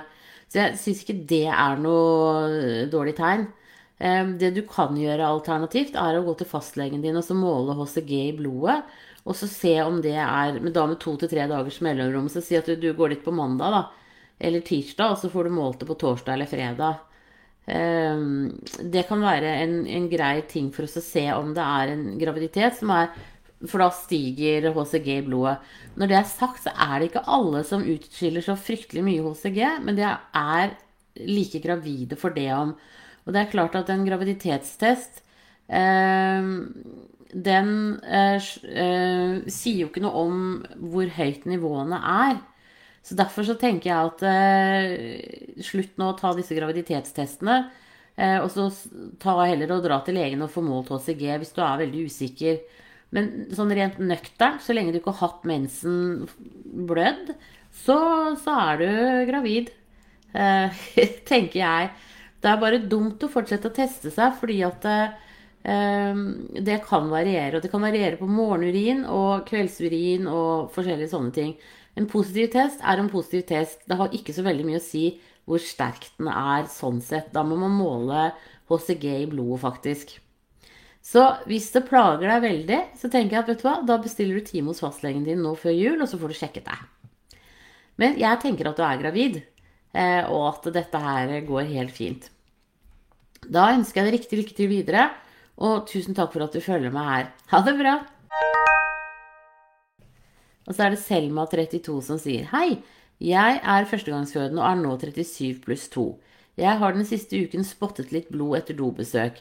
Så 0.51 0.63
jeg 0.63 0.79
syns 0.81 1.03
ikke 1.05 1.19
det 1.29 1.47
er 1.53 1.81
noe 1.83 2.47
eh, 2.49 2.87
dårlig 2.93 3.15
tegn. 3.19 3.45
Eh, 4.01 4.33
det 4.41 4.55
du 4.57 4.63
kan 4.69 4.97
gjøre 4.97 5.29
alternativt, 5.29 5.99
er 6.01 6.17
å 6.17 6.25
gå 6.25 6.39
til 6.41 6.49
fastlegen 6.49 7.05
din 7.05 7.21
og 7.21 7.27
så 7.27 7.37
måle 7.37 7.77
HCG 7.77 8.15
i 8.17 8.37
blodet. 8.39 8.81
Og 9.29 9.37
så 9.37 9.45
se 9.51 9.75
om 9.85 9.99
det 10.01 10.17
er 10.17 10.57
men 10.57 10.73
da 10.73 10.87
med 10.89 10.97
to 11.03 11.13
til 11.21 11.29
tre 11.29 11.45
dagers 11.51 11.83
mellomrom. 11.85 12.31
Så 12.33 12.41
si 12.45 12.57
at 12.57 12.71
du, 12.81 12.89
går 12.97 13.13
dit 13.13 13.25
på 13.25 13.35
mandag 13.37 13.77
da, 13.77 13.83
eller 14.41 14.65
tirsdag, 14.65 15.13
og 15.13 15.21
så 15.21 15.29
får 15.29 15.47
du 15.47 15.53
målt 15.53 15.83
det 15.83 15.91
på 15.91 15.99
torsdag 16.01 16.39
eller 16.39 16.49
fredag. 16.49 17.05
Det 17.69 19.03
kan 19.07 19.21
være 19.23 19.51
en, 19.61 19.75
en 19.87 20.07
grei 20.11 20.41
ting 20.49 20.73
for 20.75 20.89
oss 20.89 20.97
å 20.99 21.05
se 21.05 21.27
om 21.37 21.53
det 21.55 21.63
er 21.63 21.93
en 21.93 22.07
graviditet 22.19 22.81
som 22.81 22.91
er 22.97 23.13
for 23.69 23.83
da 23.83 23.91
stiger 23.93 24.71
HCG 24.73 25.09
i 25.19 25.25
blodet. 25.27 25.59
Når 26.01 26.11
det 26.11 26.17
er 26.17 26.29
sagt, 26.31 26.63
så 26.65 26.73
er 26.73 26.99
det 26.99 27.11
ikke 27.11 27.27
alle 27.29 27.63
som 27.69 27.85
utskiller 27.85 28.45
så 28.45 28.57
fryktelig 28.57 29.05
mye 29.05 29.25
HCG, 29.27 29.61
men 29.85 29.99
de 29.99 30.07
er 30.09 30.77
like 31.21 31.61
gravide 31.65 32.17
for 32.21 32.33
det 32.37 32.49
om. 32.57 32.75
Og 33.27 33.35
det 33.35 33.43
er 33.43 33.53
klart 33.53 33.77
at 33.77 33.91
en 33.93 34.07
graviditetstest 34.07 35.21
eh, 35.69 36.53
den 37.31 37.75
eh, 38.03 38.49
eh, 38.75 39.35
sier 39.47 39.85
jo 39.85 39.91
ikke 39.91 40.03
noe 40.03 40.25
om 40.25 40.39
hvor 40.91 41.11
høyt 41.19 41.45
nivåene 41.51 42.01
er. 42.01 42.41
Så 43.07 43.17
derfor 43.17 43.47
så 43.47 43.57
tenker 43.61 43.91
jeg 43.91 44.11
at 44.11 44.25
eh, 44.29 45.63
slutt 45.65 45.97
nå 46.01 46.11
å 46.11 46.19
ta 46.19 46.33
disse 46.37 46.57
graviditetstestene. 46.57 47.61
Eh, 48.21 48.39
og 48.43 48.51
så 48.53 48.69
ta 49.23 49.37
heller 49.45 49.73
og 49.77 49.85
dra 49.87 50.01
til 50.05 50.19
legen 50.19 50.43
og 50.45 50.53
få 50.53 50.65
målt 50.65 50.91
HCG 50.93 51.25
hvis 51.41 51.55
du 51.57 51.63
er 51.65 51.81
veldig 51.85 52.07
usikker. 52.11 52.61
Men 53.15 53.31
sånn 53.57 53.73
rent 53.75 53.99
nøkternt, 53.99 54.63
så 54.63 54.75
lenge 54.77 54.95
du 54.95 55.01
ikke 55.01 55.15
har 55.17 55.31
hatt 55.31 55.49
mensen 55.49 56.29
blødd, 56.87 57.33
så, 57.83 57.97
så 58.39 58.55
er 58.69 58.83
du 58.83 58.91
gravid. 59.31 59.73
Eh, 60.33 60.85
tenker 61.31 61.61
jeg. 61.63 61.91
Det 62.41 62.49
er 62.49 62.63
bare 62.63 62.85
dumt 62.93 63.23
å 63.27 63.33
fortsette 63.33 63.69
å 63.69 63.75
teste 63.75 64.13
seg, 64.15 64.37
fordi 64.39 64.61
at 64.65 64.87
eh, 64.87 66.23
det 66.71 66.79
kan 66.87 67.11
variere. 67.13 67.59
Og 67.59 67.67
det 67.67 67.73
kan 67.73 67.85
variere 67.85 68.21
på 68.21 68.31
morgenurin 68.31 69.05
og 69.11 69.45
kveldsurin 69.51 70.31
og 70.31 70.71
forskjellige 70.77 71.13
sånne 71.13 71.37
ting. 71.37 71.53
En 71.99 72.07
positiv 72.09 72.53
test 72.55 72.81
er 72.87 73.03
en 73.03 73.11
positiv 73.13 73.45
test. 73.51 73.83
Det 73.91 73.99
har 73.99 74.15
ikke 74.15 74.35
så 74.37 74.47
veldig 74.47 74.69
mye 74.69 74.81
å 74.81 74.87
si 74.87 75.05
hvor 75.49 75.63
sterk 75.63 76.07
den 76.19 76.31
er 76.31 76.71
sånn 76.71 77.01
sett. 77.03 77.33
Da 77.35 77.43
må 77.43 77.59
man 77.59 77.75
måle 77.75 78.31
HCG 78.71 79.07
i 79.25 79.31
blodet, 79.31 79.63
faktisk. 79.65 80.21
Så 81.01 81.23
hvis 81.49 81.71
det 81.73 81.87
plager 81.89 82.29
deg 82.29 82.43
veldig, 82.45 82.81
så 83.01 83.09
tenker 83.09 83.37
jeg 83.39 83.43
at 83.45 83.49
vet 83.51 83.63
du 83.63 83.67
hva, 83.67 83.79
da 83.89 83.97
bestiller 84.03 84.37
du 84.37 84.45
time 84.45 84.71
hos 84.71 84.83
fastlegen 84.85 85.25
din 85.25 85.41
nå 85.43 85.55
før 85.59 85.73
jul, 85.73 85.97
og 86.01 86.11
så 86.11 86.21
får 86.21 86.33
du 86.33 86.39
sjekket 86.39 86.69
deg. 86.69 87.41
Men 88.01 88.21
jeg 88.21 88.41
tenker 88.43 88.69
at 88.69 88.79
du 88.79 88.85
er 88.85 89.01
gravid, 89.01 89.41
eh, 89.97 90.23
og 90.29 90.47
at 90.53 90.71
dette 90.77 91.01
her 91.01 91.35
går 91.49 91.73
helt 91.73 91.97
fint. 91.97 92.31
Da 93.49 93.71
ønsker 93.73 94.03
jeg 94.03 94.11
deg 94.11 94.19
riktig 94.19 94.41
lykke 94.43 94.57
til 94.57 94.71
videre, 94.71 95.09
og 95.61 95.89
tusen 95.89 96.17
takk 96.17 96.33
for 96.35 96.45
at 96.45 96.57
du 96.57 96.61
følger 96.65 96.93
meg 96.93 97.09
her. 97.09 97.29
Ha 97.53 97.61
det 97.65 97.77
bra! 97.81 97.99
Og 100.69 100.77
så 100.77 100.87
er 100.87 100.95
det 100.95 101.03
Selma32 101.03 101.97
som 102.07 102.19
sier 102.21 102.47
Hei, 102.53 102.79
jeg 103.21 103.59
er 103.59 103.89
førstegangsfødende 103.89 104.63
og 104.63 104.69
er 104.69 104.79
nå 104.81 104.93
37 105.01 105.65
pluss 105.65 105.89
2. 105.93 106.05
Jeg 106.61 106.79
har 106.81 106.95
den 106.95 107.09
siste 107.09 107.41
uken 107.41 107.65
spottet 107.65 108.13
litt 108.15 108.31
blod 108.33 108.61
etter 108.61 108.77
dobesøk. 108.79 109.41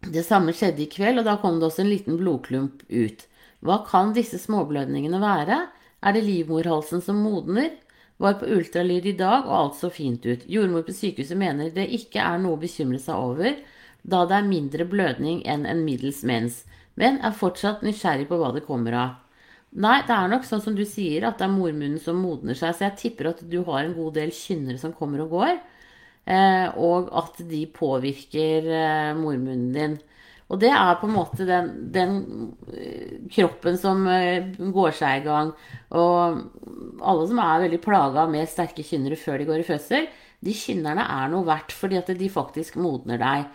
Det 0.00 0.22
samme 0.24 0.54
skjedde 0.56 0.86
i 0.86 0.88
kveld, 0.88 1.20
og 1.20 1.26
da 1.28 1.36
kom 1.40 1.58
det 1.60 1.68
også 1.68 1.84
en 1.84 1.92
liten 1.92 2.16
blodklump 2.16 2.86
ut. 2.88 3.26
Hva 3.60 3.82
kan 3.84 4.14
disse 4.16 4.40
småblødningene 4.40 5.20
være? 5.20 5.58
Er 6.00 6.16
det 6.16 6.24
livmorhalsen 6.24 7.02
som 7.04 7.20
modner? 7.20 7.74
Var 8.20 8.38
på 8.40 8.48
ultralyd 8.48 9.06
i 9.06 9.16
dag, 9.16 9.44
og 9.44 9.56
alt 9.58 9.76
så 9.76 9.90
fint 9.92 10.24
ut. 10.24 10.46
Jordmor 10.48 10.86
på 10.86 10.96
sykehuset 10.96 11.36
mener 11.40 11.72
det 11.74 11.86
ikke 11.96 12.20
er 12.24 12.40
noe 12.40 12.56
å 12.56 12.60
bekymre 12.60 13.00
seg 13.00 13.16
over, 13.16 13.58
da 14.00 14.24
det 14.28 14.38
er 14.38 14.48
mindre 14.48 14.86
blødning 14.88 15.42
enn 15.48 15.66
en 15.68 15.84
middels 15.84 16.22
mens, 16.24 16.62
men 16.96 17.20
er 17.24 17.36
fortsatt 17.36 17.84
nysgjerrig 17.84 18.28
på 18.28 18.38
hva 18.40 18.54
det 18.56 18.64
kommer 18.64 18.96
av. 18.96 19.18
Nei, 19.70 20.00
det 20.08 20.16
er 20.16 20.32
nok 20.32 20.48
sånn 20.48 20.64
som 20.64 20.74
du 20.76 20.82
sier, 20.88 21.28
at 21.28 21.38
det 21.38 21.46
er 21.46 21.52
mormunnen 21.52 22.00
som 22.02 22.18
modner 22.18 22.56
seg, 22.58 22.72
så 22.74 22.88
jeg 22.88 22.96
tipper 23.04 23.30
at 23.34 23.44
du 23.52 23.60
har 23.68 23.84
en 23.84 23.94
god 23.94 24.16
del 24.16 24.32
kynnere 24.34 24.80
som 24.80 24.96
kommer 24.96 25.22
og 25.26 25.36
går. 25.36 25.60
Eh, 26.30 26.78
og 26.78 27.10
at 27.16 27.40
de 27.50 27.64
påvirker 27.74 28.68
eh, 28.70 29.10
mormunnen 29.18 29.70
din. 29.74 29.96
Og 30.50 30.58
det 30.62 30.70
er 30.74 30.98
på 30.98 31.06
en 31.06 31.14
måte 31.14 31.46
den, 31.46 31.70
den 31.94 32.14
eh, 32.74 33.16
kroppen 33.34 33.78
som 33.78 34.04
går 34.74 34.94
seg 34.98 35.20
i 35.20 35.24
gang. 35.26 35.52
Og 35.94 37.00
alle 37.00 37.26
som 37.30 37.42
er 37.42 37.64
veldig 37.66 37.80
plaga 37.82 38.26
med 38.30 38.50
sterke 38.50 38.86
kynnere 38.86 39.18
før 39.18 39.40
de 39.40 39.48
går 39.48 39.62
i 39.62 39.66
fødsel, 39.66 40.10
de 40.40 40.54
kynnerne 40.56 41.04
er 41.04 41.32
noe 41.32 41.46
verdt 41.48 41.74
fordi 41.76 41.98
at 42.00 42.14
de 42.16 42.30
faktisk 42.32 42.78
modner 42.80 43.20
deg. 43.20 43.50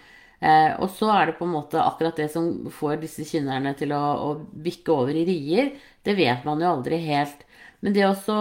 Og 0.78 0.92
så 0.94 1.08
er 1.10 1.32
det 1.32 1.38
på 1.40 1.46
en 1.48 1.56
måte 1.56 1.80
akkurat 1.82 2.20
det 2.20 2.28
som 2.30 2.68
får 2.70 3.00
disse 3.02 3.24
kynnerne 3.26 3.72
til 3.80 3.96
å, 3.96 4.02
å 4.28 4.28
bikke 4.62 4.94
over 4.94 5.18
i 5.18 5.24
rier. 5.26 5.72
Det 6.06 6.14
vet 6.20 6.46
man 6.46 6.62
jo 6.62 6.70
aldri 6.76 7.00
helt. 7.08 7.42
Men 7.82 7.96
det 7.96 8.06
å 8.06 8.38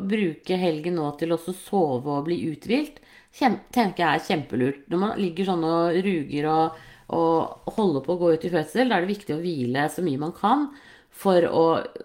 bruke 0.00 0.56
helgen 0.60 0.96
nå 0.96 1.10
til 1.20 1.34
å 1.34 1.40
sove 1.42 2.16
og 2.16 2.30
bli 2.30 2.38
uthvilt, 2.54 3.02
tenker 3.34 4.02
jeg 4.04 4.08
er 4.08 4.26
kjempelurt. 4.28 4.84
Når 4.90 5.00
man 5.00 5.20
ligger 5.20 5.48
sånn 5.48 5.64
og 5.66 5.96
ruger 6.06 6.48
og, 6.50 6.82
og 7.14 7.74
holder 7.76 8.04
på 8.04 8.14
å 8.14 8.20
gå 8.20 8.32
ut 8.34 8.46
i 8.46 8.52
fødsel, 8.52 8.90
da 8.90 8.98
er 8.98 9.04
det 9.04 9.14
viktig 9.14 9.36
å 9.36 9.42
hvile 9.42 9.88
så 9.92 10.04
mye 10.06 10.22
man 10.22 10.34
kan 10.36 10.68
for 11.14 11.46
å, 11.46 11.64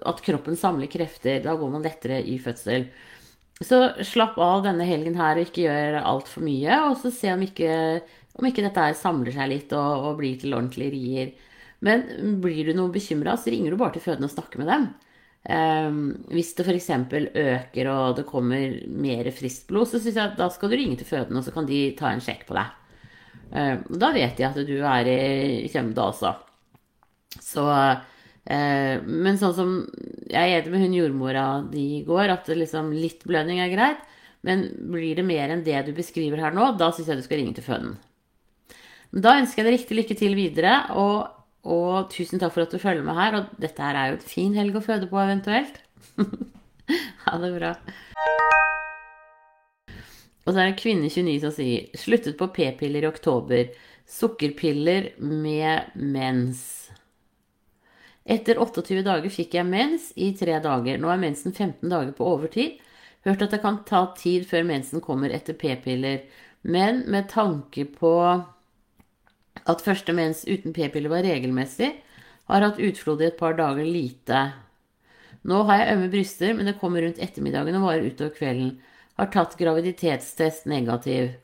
at 0.10 0.24
kroppen 0.26 0.58
samler 0.60 0.90
krefter. 0.92 1.42
Da 1.46 1.56
går 1.58 1.74
man 1.74 1.86
lettere 1.86 2.22
i 2.22 2.38
fødsel. 2.42 2.90
Så 3.60 3.82
slapp 4.08 4.38
av 4.40 4.64
denne 4.64 4.86
helgen 4.88 5.18
her 5.20 5.38
og 5.38 5.50
ikke 5.50 5.66
gjør 5.66 6.00
altfor 6.02 6.46
mye. 6.46 6.82
Og 6.90 6.98
så 7.02 7.12
se 7.14 7.34
om 7.34 7.44
ikke, 7.44 7.74
om 8.40 8.50
ikke 8.50 8.66
dette 8.66 8.90
her 8.90 8.98
samler 8.98 9.36
seg 9.36 9.52
litt 9.52 9.76
og, 9.78 10.10
og 10.10 10.20
blir 10.22 10.40
til 10.40 10.56
ordentlige 10.56 10.96
rier. 10.96 11.32
Men 11.86 12.06
blir 12.44 12.68
du 12.68 12.76
noe 12.76 12.92
bekymra, 12.92 13.38
så 13.40 13.52
ringer 13.54 13.72
du 13.72 13.80
bare 13.80 13.96
til 13.96 14.04
fødende 14.04 14.28
og 14.28 14.36
snakker 14.36 14.62
med 14.62 14.72
dem. 14.72 14.90
Um, 15.48 16.12
hvis 16.34 16.52
det 16.58 16.66
f.eks. 16.68 16.90
øker 16.92 17.88
og 17.94 18.18
det 18.18 18.26
kommer 18.28 18.76
mer 18.92 19.30
friskt 19.32 19.70
blod, 19.70 19.88
så 19.88 20.02
synes 20.02 20.18
jeg 20.18 20.26
at 20.26 20.38
da 20.38 20.50
skal 20.52 20.70
du 20.70 20.76
ringe 20.76 21.00
til 21.00 21.08
fødende, 21.08 21.40
og 21.40 21.48
så 21.48 21.54
kan 21.56 21.70
de 21.70 21.80
ta 21.98 22.12
en 22.12 22.24
sjekk 22.24 22.44
på 22.50 22.58
deg. 22.58 22.76
Um, 23.50 23.86
da 24.04 24.12
vet 24.14 24.36
de 24.38 24.46
at 24.50 24.60
du 24.68 24.76
er 24.84 25.10
i 25.10 25.72
kjømda 25.72 26.10
også. 26.12 26.36
Så 27.40 27.64
uh, 27.66 29.06
Men 29.06 29.38
sånn 29.38 29.54
som 29.54 29.72
Jeg 30.30 30.52
er 30.52 30.60
enig 30.60 30.72
med 30.74 30.82
hun 30.82 30.96
jordmora 30.98 31.48
di 31.72 31.86
i 32.00 32.06
går, 32.06 32.36
at 32.36 32.52
liksom 32.52 32.92
litt 32.94 33.24
blødning 33.30 33.64
er 33.64 33.74
greit. 33.74 34.06
Men 34.46 34.68
blir 34.92 35.18
det 35.18 35.26
mer 35.28 35.52
enn 35.52 35.66
det 35.66 35.82
du 35.88 35.92
beskriver 35.96 36.40
her 36.40 36.54
nå, 36.56 36.72
da 36.80 36.92
syns 36.94 37.10
jeg 37.12 37.20
du 37.20 37.26
skal 37.26 37.42
ringe 37.42 37.58
til 37.58 37.66
føden. 37.66 37.98
Da 39.10 39.40
ønsker 39.40 39.64
jeg 39.64 39.68
deg 39.68 39.76
riktig 39.80 39.98
lykke 39.98 40.16
til 40.20 40.36
videre, 40.38 40.74
og, 40.94 41.39
og, 41.68 42.10
tusen 42.14 42.40
takk 42.40 42.54
for 42.56 42.64
at 42.64 42.74
du 42.74 42.80
følger 42.80 43.04
med 43.04 43.18
her. 43.20 43.40
Og 43.40 43.62
dette 43.62 43.84
her 43.84 43.98
er 43.98 44.12
jo 44.12 44.20
et 44.20 44.30
fin 44.30 44.56
helg 44.56 44.78
å 44.80 44.84
føde 44.84 45.10
på, 45.12 45.20
eventuelt. 45.20 45.82
ha 47.26 47.40
det 47.42 47.52
bra. 47.58 47.74
Og 50.46 50.54
så 50.56 50.62
er 50.62 50.72
det 50.72 50.80
kvinne 50.80 51.12
29 51.12 51.38
som 51.44 51.54
sier 51.54 52.00
sluttet 52.00 52.38
på 52.40 52.50
p-piller 52.56 53.06
i 53.06 53.12
oktober. 53.12 53.74
Sukkerpiller 54.10 55.12
med 55.22 55.92
mens. 56.00 56.64
Etter 58.30 58.60
28 58.62 59.04
dager 59.06 59.30
fikk 59.34 59.58
jeg 59.58 59.68
mens 59.68 60.10
i 60.18 60.32
tre 60.38 60.58
dager. 60.64 60.98
Nå 61.02 61.12
er 61.12 61.22
mensen 61.22 61.54
15 61.54 61.84
dager 61.90 62.16
på 62.18 62.28
overtid. 62.30 62.80
Hørt 63.28 63.44
at 63.44 63.54
det 63.54 63.62
kan 63.62 63.82
ta 63.86 64.06
tid 64.18 64.48
før 64.50 64.66
mensen 64.70 65.04
kommer 65.04 65.34
etter 65.36 65.58
p-piller. 65.60 66.24
Men 66.62 67.04
med 67.12 67.30
tanke 67.32 67.86
på 68.00 68.14
at 69.68 69.84
første 69.84 70.14
mens 70.16 70.46
uten 70.48 70.76
p-piller 70.76 71.12
var 71.12 71.26
regelmessig, 71.28 71.92
har 72.50 72.66
hatt 72.66 72.82
utflod 72.82 73.22
i 73.22 73.30
et 73.30 73.38
par 73.40 73.58
dager 73.58 73.86
lite. 73.86 74.46
Nå 75.48 75.64
har 75.70 75.82
jeg 75.82 75.96
ømme 75.96 76.12
bryster, 76.12 76.56
men 76.56 76.70
det 76.70 76.80
kommer 76.82 77.04
rundt 77.06 77.22
ettermiddagen 77.22 77.78
og 77.80 77.86
varer 77.88 78.08
utover 78.10 78.34
kvelden. 78.36 78.72
Har 79.20 79.30
tatt 79.34 79.58
graviditetstest 79.60 80.68
negativ. 80.72 81.36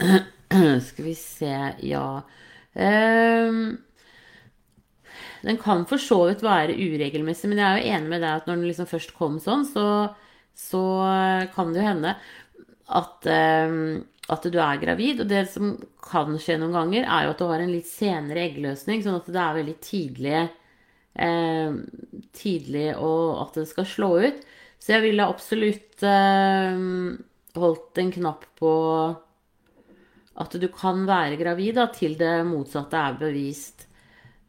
Skal 0.88 1.08
vi 1.08 1.16
se 1.18 1.56
Ja. 1.84 2.06
Um, 2.74 3.78
den 5.44 5.58
kan 5.60 5.84
for 5.86 6.00
så 6.00 6.24
vidt 6.30 6.42
være 6.42 6.74
uregelmessig, 6.74 7.50
men 7.50 7.60
jeg 7.60 7.66
er 7.66 7.78
jo 7.78 7.96
enig 7.96 8.10
med 8.10 8.22
deg 8.24 8.30
at 8.32 8.46
når 8.48 8.56
den 8.56 8.68
liksom 8.70 8.88
først 8.88 9.12
kom 9.18 9.36
sånn, 9.42 9.66
så, 9.68 9.86
så 10.56 10.84
kan 11.54 11.74
det 11.74 11.82
jo 11.82 11.86
hende 11.86 12.14
at 12.98 13.28
um, 13.68 14.04
at 14.32 14.46
du 14.48 14.58
er 14.58 14.80
gravid. 14.80 15.22
Og 15.24 15.30
det 15.30 15.44
som 15.52 15.74
kan 16.04 16.36
skje 16.40 16.58
noen 16.60 16.76
ganger, 16.76 17.04
er 17.04 17.26
jo 17.26 17.34
at 17.34 17.42
du 17.42 17.46
har 17.50 17.64
en 17.64 17.74
litt 17.74 17.88
senere 17.90 18.46
eggløsning, 18.48 19.04
sånn 19.04 19.20
at 19.20 19.30
det 19.30 19.42
er 19.42 19.58
veldig 19.58 19.76
tidlig, 19.84 20.42
eh, 21.26 21.76
tidlig 22.36 22.88
og 22.96 23.42
at 23.44 23.60
det 23.60 23.68
skal 23.70 23.88
slå 23.88 24.10
ut. 24.24 24.44
Så 24.80 24.96
jeg 24.96 25.06
ville 25.06 25.28
absolutt 25.28 26.04
eh, 26.04 26.80
holdt 27.56 28.02
en 28.02 28.14
knapp 28.18 28.48
på 28.60 28.72
at 30.34 30.54
du 30.58 30.66
kan 30.74 31.04
være 31.06 31.38
gravid 31.38 31.76
da, 31.78 31.86
til 31.94 32.16
det 32.18 32.40
motsatte 32.48 32.98
er 32.98 33.18
bevist. 33.20 33.86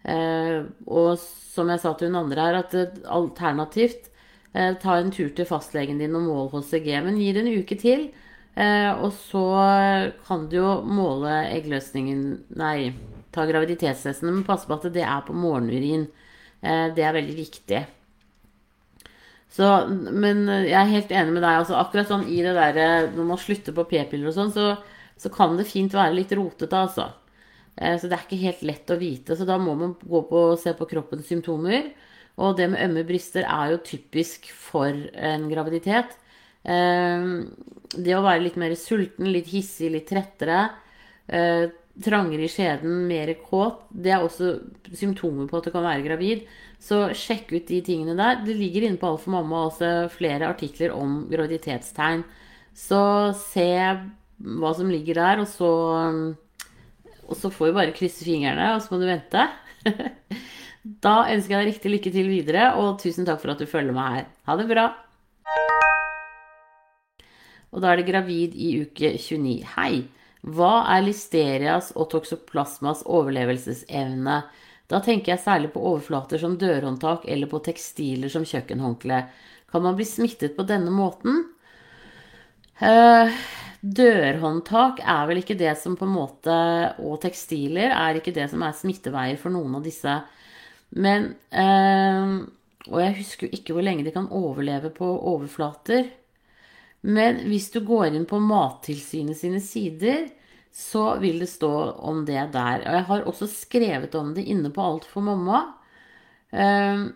Eh, 0.05 0.65
og 0.85 1.15
som 1.21 1.69
jeg 1.71 1.81
sa 1.81 1.93
til 1.97 2.11
hun 2.11 2.23
andre 2.25 2.47
her, 2.47 2.59
at 2.63 2.75
alternativt 3.05 4.09
eh, 4.53 4.73
ta 4.81 4.97
en 4.97 5.13
tur 5.13 5.31
til 5.37 5.47
fastlegen 5.49 6.01
din 6.01 6.17
og 6.17 6.25
mål 6.25 6.51
HCG, 6.55 6.89
men 7.05 7.21
gi 7.21 7.31
det 7.35 7.45
en 7.45 7.53
uke 7.61 7.77
til. 7.81 8.07
Eh, 8.55 8.91
og 9.03 9.11
så 9.17 9.43
kan 10.27 10.45
du 10.47 10.55
jo 10.61 10.69
måle 10.87 11.41
eggløsningen 11.51 12.21
Nei, 12.55 12.93
ta 13.35 13.43
graviditetstestene, 13.49 14.31
men 14.31 14.45
passe 14.47 14.69
på 14.69 14.77
at 14.77 14.87
det 14.95 15.03
er 15.03 15.25
på 15.27 15.35
morgenurin. 15.35 16.07
Eh, 16.63 16.87
det 16.95 17.03
er 17.03 17.17
veldig 17.17 17.35
viktig. 17.35 17.81
Så, 19.55 19.67
men 19.91 20.47
jeg 20.47 20.75
er 20.75 20.91
helt 20.91 21.11
enig 21.15 21.35
med 21.35 21.43
deg. 21.43 21.61
Altså, 21.61 21.77
akkurat 21.79 22.09
sånn 22.09 22.25
i 22.27 22.41
det 22.43 22.55
derre 22.57 22.87
Når 23.13 23.27
man 23.29 23.39
slutter 23.39 23.75
på 23.75 23.85
p-piller 23.87 24.31
og 24.31 24.35
sånn, 24.35 24.51
så, 24.55 24.73
så, 25.19 25.31
kan 25.31 25.55
det 25.59 25.69
fint 25.69 25.93
være 25.95 26.15
litt 26.17 26.33
rotete, 26.35 26.75
altså. 26.75 27.11
Eh, 27.75 27.95
så 27.99 28.09
det 28.09 28.17
er 28.17 28.25
ikke 28.25 28.43
helt 28.43 28.65
lett 28.67 28.91
å 28.91 28.99
vite. 28.99 29.37
Så 29.37 29.47
da 29.47 29.59
må 29.61 29.75
man 29.79 29.95
gå 30.01 30.25
på 30.29 30.43
og 30.51 30.59
se 30.61 30.75
på 30.75 30.89
kroppens 30.89 31.27
symptomer. 31.31 31.91
Og 32.35 32.57
det 32.57 32.67
med 32.71 32.83
ømme 32.83 33.05
bryster 33.07 33.47
er 33.47 33.71
jo 33.71 33.83
typisk 33.83 34.49
for 34.51 34.91
en 35.15 35.47
graviditet. 35.51 36.17
Ehm, 36.65 37.45
det 37.95 38.15
å 38.17 38.23
være 38.25 38.43
litt 38.43 38.59
mer 38.59 38.75
sulten, 38.79 39.29
litt 39.31 39.49
hissig, 39.53 39.91
litt 39.93 40.07
trettere, 40.09 40.69
eh, 41.27 41.67
trangere 42.03 42.43
i 42.43 42.51
skjeden, 42.51 43.07
mer 43.07 43.31
kåt, 43.39 43.85
det 43.91 44.11
er 44.11 44.23
også 44.23 44.59
symptomer 44.93 45.47
på 45.47 45.57
at 45.57 45.67
du 45.67 45.71
kan 45.71 45.85
være 45.85 46.03
gravid. 46.03 46.45
Så 46.81 47.07
sjekk 47.15 47.53
ut 47.55 47.67
de 47.67 47.81
tingene 47.81 48.17
der. 48.17 48.43
Det 48.45 48.55
ligger 48.55 48.83
inne 48.83 48.99
på 48.99 49.07
Alt 49.07 49.23
for 49.23 49.31
mamma 49.31 49.69
også 49.69 50.09
flere 50.11 50.49
artikler 50.49 50.91
om 50.91 51.23
graviditetstegn. 51.31 52.25
Så 52.75 53.33
se 53.39 53.71
hva 54.43 54.73
som 54.75 54.91
ligger 54.91 55.15
der, 55.15 55.39
og 55.39 55.47
så, 55.47 55.71
og 57.25 57.35
så 57.39 57.49
får 57.49 57.71
vi 57.71 57.77
bare 57.79 57.95
krysse 57.95 58.27
fingrene, 58.27 58.75
og 58.75 58.83
så 58.83 58.91
må 58.91 58.99
du 58.99 59.07
vente. 59.07 59.47
da 61.05 61.15
ønsker 61.31 61.55
jeg 61.55 61.61
deg 61.61 61.71
riktig 61.71 61.95
lykke 61.95 62.15
til 62.17 62.29
videre, 62.29 62.67
og 62.75 62.99
tusen 62.99 63.25
takk 63.25 63.39
for 63.39 63.55
at 63.55 63.63
du 63.63 63.69
følger 63.69 63.95
meg 63.95 64.19
her. 64.19 64.29
Ha 64.51 64.59
det 64.59 64.69
bra. 64.69 64.89
Og 67.73 67.81
da 67.81 67.91
er 67.91 68.01
det 68.01 68.09
gravid 68.09 68.53
i 68.55 68.75
uke 68.83 69.15
29. 69.17 69.63
Hei! 69.75 70.05
Hva 70.45 70.85
er 70.93 71.01
listerias 71.07 71.89
og 71.97 72.11
toksoplasmas 72.11 73.01
overlevelsesevne? 73.09 74.37
Da 74.85 75.01
tenker 75.01 75.33
jeg 75.33 75.41
særlig 75.41 75.71
på 75.73 75.81
overflater 75.81 76.37
som 76.41 76.57
dørhåndtak 76.61 77.25
eller 77.25 77.49
på 77.49 77.61
tekstiler 77.65 78.29
som 78.29 78.45
kjøkkenhåndkle. 78.45 79.23
Kan 79.71 79.83
man 79.83 79.97
bli 79.97 80.05
smittet 80.05 80.53
på 80.57 80.65
denne 80.69 80.93
måten? 80.93 81.41
Uh, 82.77 83.33
dørhåndtak 83.81 85.01
er 85.01 85.25
vel 85.29 85.41
ikke 85.41 85.57
det 85.57 85.73
som 85.79 85.93
på 85.95 86.03
en 86.03 86.11
måte 86.11 86.55
Og 87.07 87.21
tekstiler 87.23 87.93
er 87.95 88.17
ikke 88.19 88.33
det 88.35 88.49
som 88.51 88.65
er 88.67 88.75
smitteveier 88.75 89.39
for 89.41 89.55
noen 89.55 89.79
av 89.79 89.85
disse. 89.87 90.13
Men 90.93 91.31
uh, 91.55 92.45
Og 92.91 93.01
jeg 93.01 93.17
husker 93.23 93.47
jo 93.47 93.57
ikke 93.57 93.73
hvor 93.73 93.87
lenge 93.87 94.05
de 94.05 94.13
kan 94.13 94.29
overleve 94.29 94.93
på 94.93 95.09
overflater. 95.33 96.11
Men 97.05 97.43
hvis 97.45 97.69
du 97.73 97.81
går 97.85 98.15
inn 98.17 98.25
på 98.25 98.39
Mattilsynet 98.41 99.37
sine 99.37 99.61
sider, 99.61 100.25
så 100.75 101.15
vil 101.21 101.37
det 101.39 101.49
stå 101.51 101.71
om 102.03 102.23
det 102.27 102.49
der. 102.55 102.81
Og 102.81 102.97
jeg 102.97 103.05
har 103.09 103.27
også 103.29 103.47
skrevet 103.51 104.15
om 104.17 104.33
det 104.35 104.47
inne 104.51 104.71
på 104.73 104.83
Alt 104.83 105.05
for 105.07 105.23
mamma. 105.23 105.61
Ehm, 106.51 107.13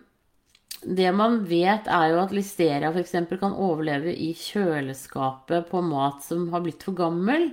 det 0.80 1.10
man 1.12 1.42
vet, 1.44 1.90
er 1.90 2.12
jo 2.12 2.22
at 2.22 2.32
listeria 2.32 2.92
f.eks. 2.94 3.18
kan 3.40 3.52
overleve 3.52 4.14
i 4.14 4.30
kjøleskapet 4.38 5.68
på 5.68 5.82
mat 5.84 6.22
som 6.24 6.46
har 6.54 6.64
blitt 6.64 6.86
for 6.86 6.96
gammel. 6.96 7.50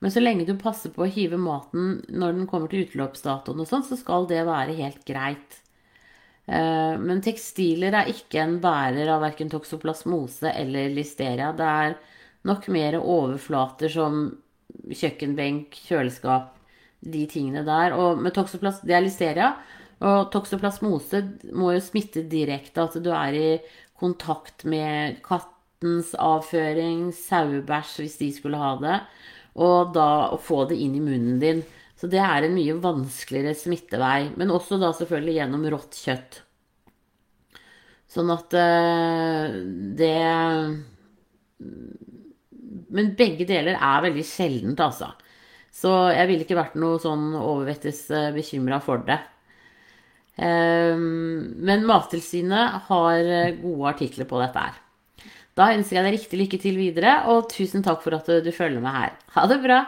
Men 0.00 0.12
så 0.12 0.20
lenge 0.20 0.48
du 0.48 0.56
passer 0.58 0.90
på 0.92 1.04
å 1.04 1.12
hive 1.12 1.38
maten 1.40 2.00
når 2.08 2.40
den 2.40 2.48
kommer 2.50 2.72
til 2.72 2.88
utløpsdatoen, 2.88 3.62
og 3.62 3.70
sånn, 3.70 3.86
så 3.86 4.00
skal 4.00 4.26
det 4.32 4.42
være 4.48 4.74
helt 4.80 5.04
greit. 5.08 5.60
Eh, 6.46 6.94
men 7.02 7.22
tekstiler 7.24 7.94
er 7.98 8.10
ikke 8.12 8.38
en 8.42 8.58
bærer 8.62 9.10
av 9.10 9.24
verken 9.24 9.50
toksoplasmose 9.50 10.52
eller 10.54 10.92
listeria. 10.94 11.52
Det 11.56 11.70
er 11.86 11.96
nok 12.46 12.68
mer 12.74 12.98
overflater 13.00 13.90
som 13.90 14.28
kjøkkenbenk, 14.86 15.74
kjøleskap, 15.88 16.52
de 17.02 17.24
tingene 17.30 17.64
der. 17.66 17.96
Og 17.98 18.22
med 18.22 18.34
toksoplas, 18.36 18.82
det 18.86 18.94
er 18.96 19.04
listeria. 19.06 19.50
Og 20.06 20.30
toksoplasmose 20.32 21.22
må 21.56 21.72
jo 21.74 21.82
smitte 21.82 22.26
direkte. 22.30 22.86
At 22.86 22.98
du 23.02 23.10
er 23.14 23.36
i 23.36 23.48
kontakt 23.98 24.66
med 24.68 25.22
kattens 25.26 26.12
avføring, 26.20 27.08
sauebæsj 27.16 27.96
hvis 28.04 28.20
de 28.20 28.30
skulle 28.34 28.60
ha 28.60 28.76
det. 28.82 29.00
Og 29.56 29.94
da 29.96 30.28
å 30.34 30.38
få 30.38 30.66
det 30.70 30.78
inn 30.84 30.94
i 30.98 31.02
munnen 31.02 31.40
din. 31.42 31.64
Så 31.96 32.08
det 32.12 32.20
er 32.20 32.44
en 32.44 32.56
mye 32.56 32.76
vanskeligere 32.80 33.56
smittevei. 33.56 34.32
Men 34.36 34.52
også 34.52 34.78
da 34.80 34.92
selvfølgelig 34.96 35.38
gjennom 35.38 35.68
rått 35.72 36.00
kjøtt. 36.04 36.40
Sånn 38.16 38.30
at 38.32 38.54
uh, 38.54 39.56
det 39.98 40.12
Men 42.96 43.14
begge 43.18 43.48
deler 43.48 43.80
er 43.80 44.04
veldig 44.04 44.26
sjeldent, 44.28 44.82
altså. 44.84 45.10
Så 45.76 45.92
jeg 46.14 46.28
ville 46.30 46.46
ikke 46.46 46.56
vært 46.56 46.76
noe 46.80 47.00
sånn 47.02 47.34
overvettes 47.36 48.06
eh, 48.08 48.30
bekymra 48.32 48.78
for 48.80 49.02
det. 49.04 49.18
Um, 50.40 51.52
men 51.68 51.84
Mattilsynet 51.84 52.86
har 52.86 53.28
gode 53.60 53.90
artikler 53.90 54.28
på 54.30 54.40
dette 54.40 54.62
her. 54.62 54.78
Da 55.56 55.68
ønsker 55.76 55.98
jeg 55.98 56.06
deg 56.06 56.16
riktig 56.16 56.40
lykke 56.40 56.62
til 56.64 56.80
videre, 56.80 57.18
og 57.28 57.50
tusen 57.52 57.84
takk 57.84 58.00
for 58.04 58.16
at 58.16 58.32
du 58.44 58.50
følger 58.56 58.80
med 58.80 58.96
her. 58.96 59.20
Ha 59.36 59.44
det 59.52 59.60
bra! 59.68 59.82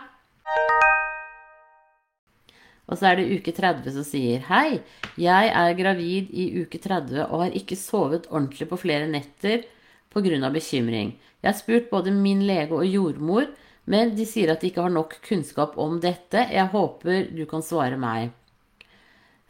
Og 2.88 2.96
så 2.96 3.10
er 3.10 3.18
det 3.18 3.28
uke 3.36 3.52
30 3.52 3.92
som 3.98 4.04
sier 4.06 4.44
Hei, 4.48 4.80
jeg 5.20 5.50
er 5.52 5.76
gravid 5.76 6.30
i 6.32 6.48
uke 6.62 6.80
30 6.80 7.26
og 7.26 7.44
har 7.44 7.56
ikke 7.56 7.76
sovet 7.76 8.28
ordentlig 8.30 8.68
på 8.70 8.80
flere 8.80 9.08
netter 9.10 9.66
pga. 10.08 10.50
bekymring. 10.50 11.18
Jeg 11.42 11.52
har 11.52 11.58
spurt 11.58 11.90
både 11.90 12.10
min 12.10 12.46
lege 12.46 12.72
og 12.72 12.86
jordmor, 12.86 13.46
men 13.84 14.16
de 14.16 14.24
sier 14.26 14.50
at 14.52 14.60
de 14.60 14.70
ikke 14.70 14.82
har 14.82 14.90
nok 14.90 15.20
kunnskap 15.22 15.76
om 15.78 16.00
dette. 16.00 16.48
Jeg 16.50 16.72
håper 16.72 17.28
du 17.36 17.44
kan 17.46 17.62
svare 17.62 17.96
meg. 17.96 18.32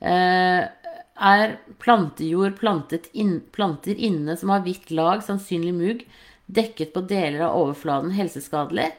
Eh, 0.01 0.67
er 1.19 1.59
plantejord 1.79 2.59
inn, 3.13 3.41
planter 3.51 3.95
inne 3.95 4.37
som 4.37 4.51
har 4.51 4.63
hvitt 4.63 4.91
lag, 4.91 5.23
sannsynlig 5.23 5.75
mugg, 5.75 6.05
dekket 6.47 6.93
på 6.93 7.01
deler 7.01 7.49
av 7.49 7.57
overflaten 7.57 8.11
helseskadelig? 8.15 8.93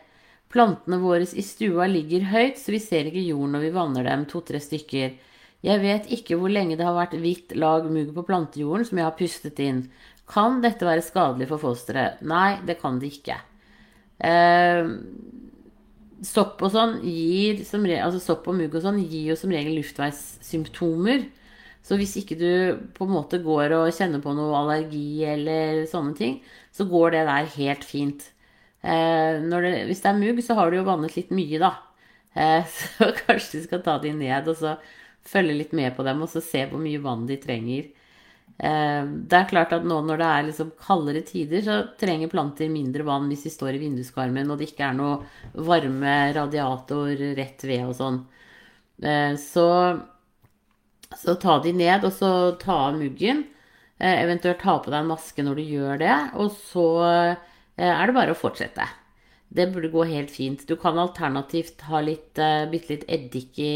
Plantene 0.49 0.97
våre 1.01 1.27
i 1.37 1.45
stua 1.45 1.85
ligger 1.89 2.25
høyt, 2.31 2.57
så 2.57 2.73
vi 2.73 2.81
ser 2.81 3.09
ikke 3.09 3.21
jorden 3.21 3.53
når 3.53 3.67
vi 3.67 3.73
vanner 3.75 4.07
dem, 4.07 4.25
to-tre 4.29 4.61
stykker. 4.63 5.17
Jeg 5.65 5.81
vet 5.83 6.07
ikke 6.15 6.37
hvor 6.39 6.49
lenge 6.49 6.77
det 6.79 6.87
har 6.87 6.95
vært 6.95 7.17
hvitt 7.19 7.53
lag 7.59 7.85
mugg 7.91 8.13
på 8.15 8.23
plantejorden 8.25 8.87
som 8.87 9.01
jeg 9.01 9.05
har 9.05 9.17
pustet 9.19 9.59
inn. 9.61 9.83
Kan 10.29 10.61
dette 10.63 10.87
være 10.87 11.03
skadelig 11.05 11.49
for 11.51 11.61
fosteret? 11.61 12.21
Nei, 12.25 12.57
det 12.65 12.79
kan 12.81 12.97
det 13.01 13.11
ikke. 13.17 13.37
Eh, 14.25 14.89
sopp 16.25 16.63
og 16.65 16.73
sånn 16.73 16.97
gir 17.05 17.61
som 17.67 17.85
regel, 17.85 18.05
altså 18.07 18.21
sopp 18.23 18.47
og 18.49 18.57
mugg 18.57 18.73
og 18.75 18.83
sånn 18.83 19.01
gir 19.03 19.31
jo 19.31 19.37
som 19.39 19.53
regel 19.53 19.77
luftveissymptomer. 19.79 21.27
Så 21.85 21.97
hvis 21.99 22.17
ikke 22.19 22.37
du 22.39 22.51
på 22.95 23.05
en 23.07 23.13
måte 23.13 23.39
går 23.43 23.73
og 23.77 23.93
kjenner 23.95 24.21
på 24.23 24.33
noe 24.37 24.57
allergi 24.59 25.23
eller 25.25 25.85
sånne 25.89 26.17
ting, 26.17 26.39
så 26.75 26.85
går 26.89 27.15
det 27.15 27.23
der 27.29 27.53
helt 27.55 27.87
fint. 27.87 28.27
Eh, 28.81 29.41
det, 29.43 29.83
hvis 29.89 30.01
det 30.03 30.09
er 30.11 30.19
mugg, 30.19 30.41
så 30.43 30.55
har 30.55 30.71
du 30.71 30.79
jo 30.79 30.87
vannet 30.87 31.15
litt 31.17 31.31
mye, 31.35 31.59
da. 31.61 31.73
Eh, 32.33 32.65
så 32.79 33.11
kanskje 33.25 33.59
du 33.59 33.67
skal 33.67 33.83
ta 33.85 33.97
de 34.03 34.13
ned 34.15 34.47
og 34.47 34.59
så 34.59 34.75
følge 35.29 35.57
litt 35.57 35.73
med 35.75 35.95
på 35.97 36.05
dem 36.07 36.21
og 36.23 36.29
så 36.31 36.41
se 36.41 36.63
hvor 36.69 36.81
mye 36.81 37.01
vann 37.03 37.25
de 37.29 37.39
trenger. 37.41 37.89
Eh, 38.59 39.01
det 39.03 39.39
er 39.39 39.49
klart 39.51 39.75
at 39.75 39.87
nå 39.87 39.99
når 40.05 40.21
det 40.21 40.29
er 40.29 40.47
liksom 40.49 40.71
kaldere 40.85 41.23
tider, 41.27 41.63
så 41.65 41.79
trenger 41.99 42.31
planter 42.31 42.71
mindre 42.71 43.05
vann 43.07 43.27
hvis 43.31 43.45
de 43.47 43.53
står 43.53 43.75
i 43.75 43.83
vinduskarmen 43.83 44.49
og 44.49 44.59
det 44.59 44.71
ikke 44.71 44.87
er 44.89 44.97
noe 44.99 45.19
varme 45.67 46.15
radiator 46.35 47.11
rett 47.39 47.67
ved 47.67 47.85
og 47.87 47.97
sånn. 47.99 48.23
Så, 49.39 49.65
så 51.15 51.35
ta 51.39 51.53
de 51.63 51.71
ned, 51.71 52.03
og 52.03 52.11
så 52.11 52.31
ta 52.59 52.75
av 52.89 52.97
muggen. 52.99 53.45
Eventuelt 53.95 54.59
ta 54.59 54.73
på 54.83 54.91
deg 54.91 54.97
en 54.99 55.07
maske 55.13 55.45
når 55.45 55.55
du 55.55 55.69
gjør 55.71 56.01
det. 56.01 56.17
Og 56.35 56.51
så 56.51 56.89
er 57.79 58.09
det 58.09 58.15
bare 58.17 58.35
å 58.35 58.37
fortsette. 58.37 58.85
Det 59.49 59.69
burde 59.73 59.89
gå 59.93 60.03
helt 60.11 60.31
fint. 60.33 60.65
Du 60.67 60.75
kan 60.77 60.99
alternativt 60.99 61.81
ha 61.87 62.01
litt, 62.03 62.35
bitte 62.35 62.91
litt 62.93 63.05
eddik 63.09 63.59
i 63.63 63.73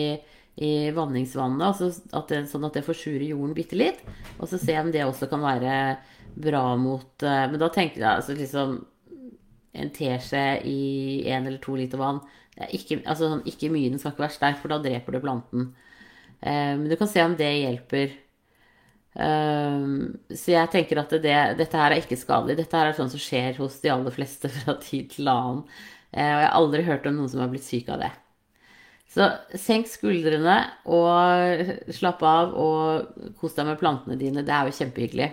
i 0.61 0.91
vanningsvannet, 0.93 1.63
altså 1.65 1.89
at 2.13 2.29
det, 2.29 2.43
sånn 2.51 2.67
at 2.67 2.75
det 2.77 2.85
forsurer 2.85 3.25
jorden 3.25 3.55
bitte 3.57 3.77
litt. 3.77 4.03
Og 4.37 4.49
så 4.49 4.59
se 4.61 4.75
om 4.77 4.91
det 4.93 5.01
også 5.05 5.29
kan 5.31 5.41
være 5.41 5.77
bra 6.33 6.63
mot 6.81 7.25
uh, 7.25 7.45
Men 7.49 7.59
da 7.61 7.69
tenker 7.73 8.01
jeg 8.01 8.09
altså 8.09 8.35
liksom 8.37 8.79
en 9.73 9.89
teskje 9.93 10.43
i 10.69 10.81
én 11.29 11.47
eller 11.47 11.57
to 11.61 11.73
liter 11.77 11.97
vann. 11.97 12.21
Ikke, 12.69 12.99
altså, 13.09 13.31
sånn, 13.31 13.45
ikke 13.49 13.71
mye, 13.73 13.89
den 13.89 14.01
skal 14.01 14.13
ikke 14.13 14.27
være 14.27 14.35
sterk, 14.35 14.59
for 14.61 14.69
da 14.69 14.77
dreper 14.83 15.15
det 15.15 15.21
planten. 15.23 15.71
Men 16.43 16.83
du 16.85 16.93
kan 16.99 17.09
se 17.09 17.23
om 17.25 17.33
det 17.39 17.47
hjelper. 17.49 18.11
Uh, 19.13 20.09
så 20.33 20.55
jeg 20.55 20.71
tenker 20.73 21.03
at 21.03 21.13
det, 21.21 21.37
dette 21.59 21.79
her 21.79 21.93
er 21.93 22.01
ikke 22.01 22.17
skadelig. 22.19 22.57
Dette 22.59 22.79
her 22.79 22.91
er 22.91 22.97
sånn 22.97 23.11
som 23.13 23.21
skjer 23.21 23.59
hos 23.61 23.79
de 23.83 23.93
aller 23.93 24.15
fleste 24.15 24.51
fra 24.57 24.77
tid 24.81 25.11
til 25.13 25.29
annen. 25.31 25.63
og 26.13 26.19
jeg 26.19 26.35
har 26.39 26.51
aldri 26.57 26.85
hørt 26.87 27.07
om 27.09 27.17
noen 27.19 27.31
som 27.31 27.43
har 27.43 27.53
blitt 27.53 27.67
syk 27.67 27.93
av 27.93 28.03
det. 28.05 28.11
Så 29.13 29.27
senk 29.61 29.85
skuldrene 29.91 30.55
og 30.89 31.69
slapp 31.93 32.23
av 32.25 32.55
og 32.57 33.33
kos 33.37 33.53
deg 33.53 33.69
med 33.69 33.77
plantene 33.81 34.17
dine. 34.17 34.41
Det 34.41 34.53
er 34.53 34.69
jo 34.69 34.77
kjempehyggelig. 34.79 35.29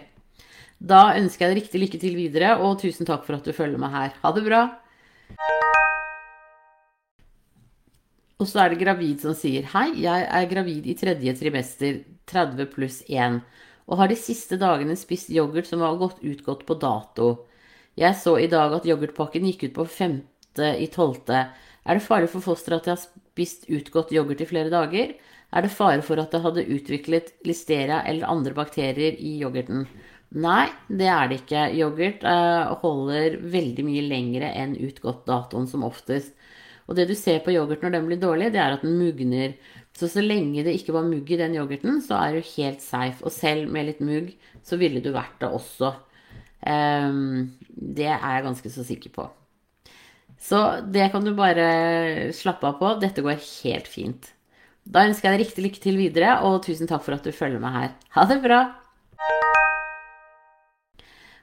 Da 0.81 1.15
ønsker 1.17 1.47
jeg 1.47 1.53
deg 1.53 1.63
riktig 1.63 1.81
lykke 1.81 2.01
til 2.01 2.17
videre, 2.17 2.55
og 2.61 2.79
tusen 2.81 3.09
takk 3.09 3.25
for 3.27 3.37
at 3.37 3.45
du 3.45 3.57
følger 3.57 3.81
meg 3.81 3.93
her. 3.93 4.15
Ha 4.21 4.33
det 4.37 4.45
bra! 4.47 4.63
Og 8.41 8.49
så 8.49 8.63
er 8.63 8.73
det 8.73 8.81
gravid 8.81 9.21
som 9.21 9.35
sier 9.37 9.67
Hei, 9.75 9.91
jeg 10.01 10.25
er 10.25 10.47
gravid 10.49 10.87
i 10.89 10.97
tredje 10.97 11.35
trimester, 11.37 12.01
30 12.31 12.71
pluss 12.73 13.03
1, 13.05 13.43
og 13.91 13.99
har 13.99 14.11
de 14.11 14.19
siste 14.19 14.59
dagene 14.61 14.95
spist 14.99 15.33
yoghurt 15.35 15.67
som 15.67 15.83
har 15.83 15.99
gått 15.99 16.23
utgått 16.23 16.63
på 16.69 16.77
dato. 16.79 17.31
Jeg 17.99 18.15
så 18.17 18.37
i 18.39 18.47
dag 18.51 18.77
at 18.77 18.87
yoghurtpakken 18.87 19.49
gikk 19.51 19.67
ut 19.67 19.75
på 19.81 19.87
5. 19.99 20.21
i 20.79 20.87
12. 20.87 21.31
Er 21.35 21.99
det 21.99 22.05
fare 22.05 22.29
for 22.31 22.45
fosteret 22.45 22.85
at 22.85 22.87
jeg 22.87 22.97
har 22.97 23.03
spist 23.03 23.67
utgått 23.69 24.15
yoghurt 24.15 24.45
i 24.45 24.49
flere 24.49 24.71
dager? 24.71 25.17
Er 25.51 25.67
det 25.67 25.73
fare 25.75 26.03
for 26.07 26.23
at 26.23 26.31
det 26.31 26.43
hadde 26.45 26.69
utviklet 26.71 27.33
listeria 27.47 28.05
eller 28.07 28.31
andre 28.31 28.55
bakterier 28.55 29.19
i 29.19 29.41
yoghurten? 29.43 29.89
Nei, 30.31 30.69
det 30.87 31.09
er 31.11 31.27
det 31.27 31.41
ikke. 31.41 31.65
Yoghurt 31.75 32.23
eh, 32.23 32.75
holder 32.85 33.41
veldig 33.51 33.87
mye 33.89 34.07
lengre 34.07 34.53
enn 34.55 34.77
utgått-datoen 34.79 35.67
som 35.71 35.83
oftest. 35.89 36.37
Og 36.87 36.95
det 36.99 37.09
du 37.11 37.17
ser 37.19 37.43
på 37.43 37.55
yoghurt 37.55 37.83
når 37.83 37.97
den 37.97 38.07
blir 38.07 38.21
dårlig, 38.23 38.53
det 38.55 38.63
er 38.63 38.77
at 38.77 38.87
den 38.87 38.99
mugner. 38.99 39.57
Så 40.01 40.09
så 40.09 40.23
lenge 40.25 40.63
det 40.65 40.73
ikke 40.79 40.95
var 40.97 41.05
mugg 41.05 41.29
i 41.29 41.37
den 41.37 41.59
yoghurten, 41.59 41.99
så 42.01 42.17
er 42.17 42.39
du 42.39 42.53
helt 42.55 42.81
safe. 42.81 43.21
Og 43.21 43.35
selv 43.35 43.69
med 43.73 43.91
litt 43.91 44.01
mugg, 44.01 44.33
så 44.65 44.79
ville 44.81 45.03
du 45.05 45.11
vært 45.13 45.37
det 45.43 45.51
også. 45.53 45.93
Um, 46.65 47.53
det 47.69 48.09
er 48.09 48.17
jeg 48.17 48.47
ganske 48.49 48.73
så 48.73 48.85
sikker 48.89 49.13
på. 49.13 49.29
Så 50.41 50.81
det 50.89 51.11
kan 51.13 51.25
du 51.25 51.35
bare 51.37 52.33
slappe 52.33 52.65
av 52.71 52.81
på. 52.81 52.95
Dette 53.03 53.25
går 53.25 53.45
helt 53.45 53.91
fint. 53.93 54.33
Da 54.89 55.05
ønsker 55.05 55.29
jeg 55.29 55.37
deg 55.37 55.45
riktig 55.45 55.67
lykke 55.67 55.85
til 55.85 56.01
videre, 56.01 56.39
og 56.49 56.63
tusen 56.65 56.89
takk 56.89 57.05
for 57.05 57.21
at 57.21 57.27
du 57.27 57.37
følger 57.37 57.61
meg 57.61 57.77
her. 57.77 57.97
Ha 58.17 58.29
det 58.31 58.41
bra! 58.47 58.65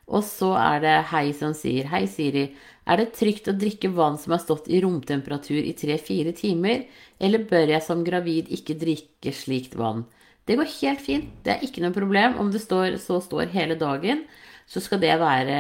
Og 0.08 0.24
så 0.24 0.54
er 0.56 0.82
det 0.84 0.96
Hei 1.12 1.32
som 1.36 1.54
sier 1.58 1.90
Hei, 1.92 2.06
Siri. 2.08 2.48
Er 2.88 3.02
det 3.02 3.14
trygt 3.18 3.50
å 3.52 3.56
drikke 3.60 3.92
vann 3.92 4.16
som 4.22 4.36
har 4.36 4.44
stått 4.44 4.70
i 4.72 4.80
romtemperatur 4.84 5.60
i 5.60 5.76
tre-fire 5.76 6.32
timer, 6.36 6.86
eller 7.20 7.44
bør 7.50 7.74
jeg 7.74 7.84
som 7.84 8.06
gravid 8.08 8.48
ikke 8.56 8.78
drikke 8.80 9.34
slikt 9.36 9.76
vann? 9.76 10.06
Det 10.48 10.56
går 10.56 10.70
helt 10.78 11.04
fint. 11.04 11.32
Det 11.44 11.58
er 11.58 11.66
ikke 11.68 11.84
noe 11.84 11.96
problem 11.96 12.38
om 12.40 12.54
det 12.54 12.64
står, 12.64 12.96
så 13.04 13.20
står 13.20 13.52
hele 13.52 13.76
dagen 13.76 14.24
så 14.68 14.84
skal 14.84 15.00
det 15.02 15.14
være, 15.20 15.60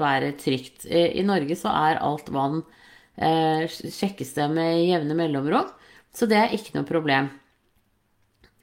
være 0.00 0.32
trygt. 0.40 0.86
I 0.88 1.24
Norge 1.26 1.56
så 1.58 1.72
er 1.72 2.00
alt 2.04 2.30
vann 2.32 2.62
eh, 3.20 3.68
sjekkes 3.68 4.32
det 4.38 4.48
med 4.54 4.86
jevne 4.88 5.16
mellomrom, 5.18 5.68
så 6.16 6.28
det 6.30 6.38
er 6.40 6.56
ikke 6.56 6.78
noe 6.78 6.88
problem. 6.88 7.28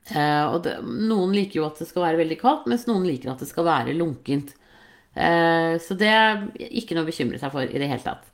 Eh, 0.09 0.57
det, 0.65 0.79
noen 0.81 1.35
liker 1.37 1.61
jo 1.61 1.67
at 1.69 1.81
det 1.81 1.89
skal 1.89 2.07
være 2.07 2.21
veldig 2.23 2.39
kaldt, 2.41 2.69
mens 2.71 2.87
noen 2.89 3.05
liker 3.05 3.33
at 3.33 3.45
det 3.45 3.49
skal 3.51 3.67
være 3.69 3.97
lunkent. 3.97 4.55
Eh, 5.15 5.75
så 5.81 5.97
det 5.97 6.11
er 6.11 6.43
ikke 6.67 6.97
noe 6.97 7.07
å 7.07 7.09
bekymre 7.09 7.39
seg 7.41 7.53
for 7.53 7.65
i 7.65 7.79
det 7.81 7.89
hele 7.89 8.03
tatt. 8.03 8.27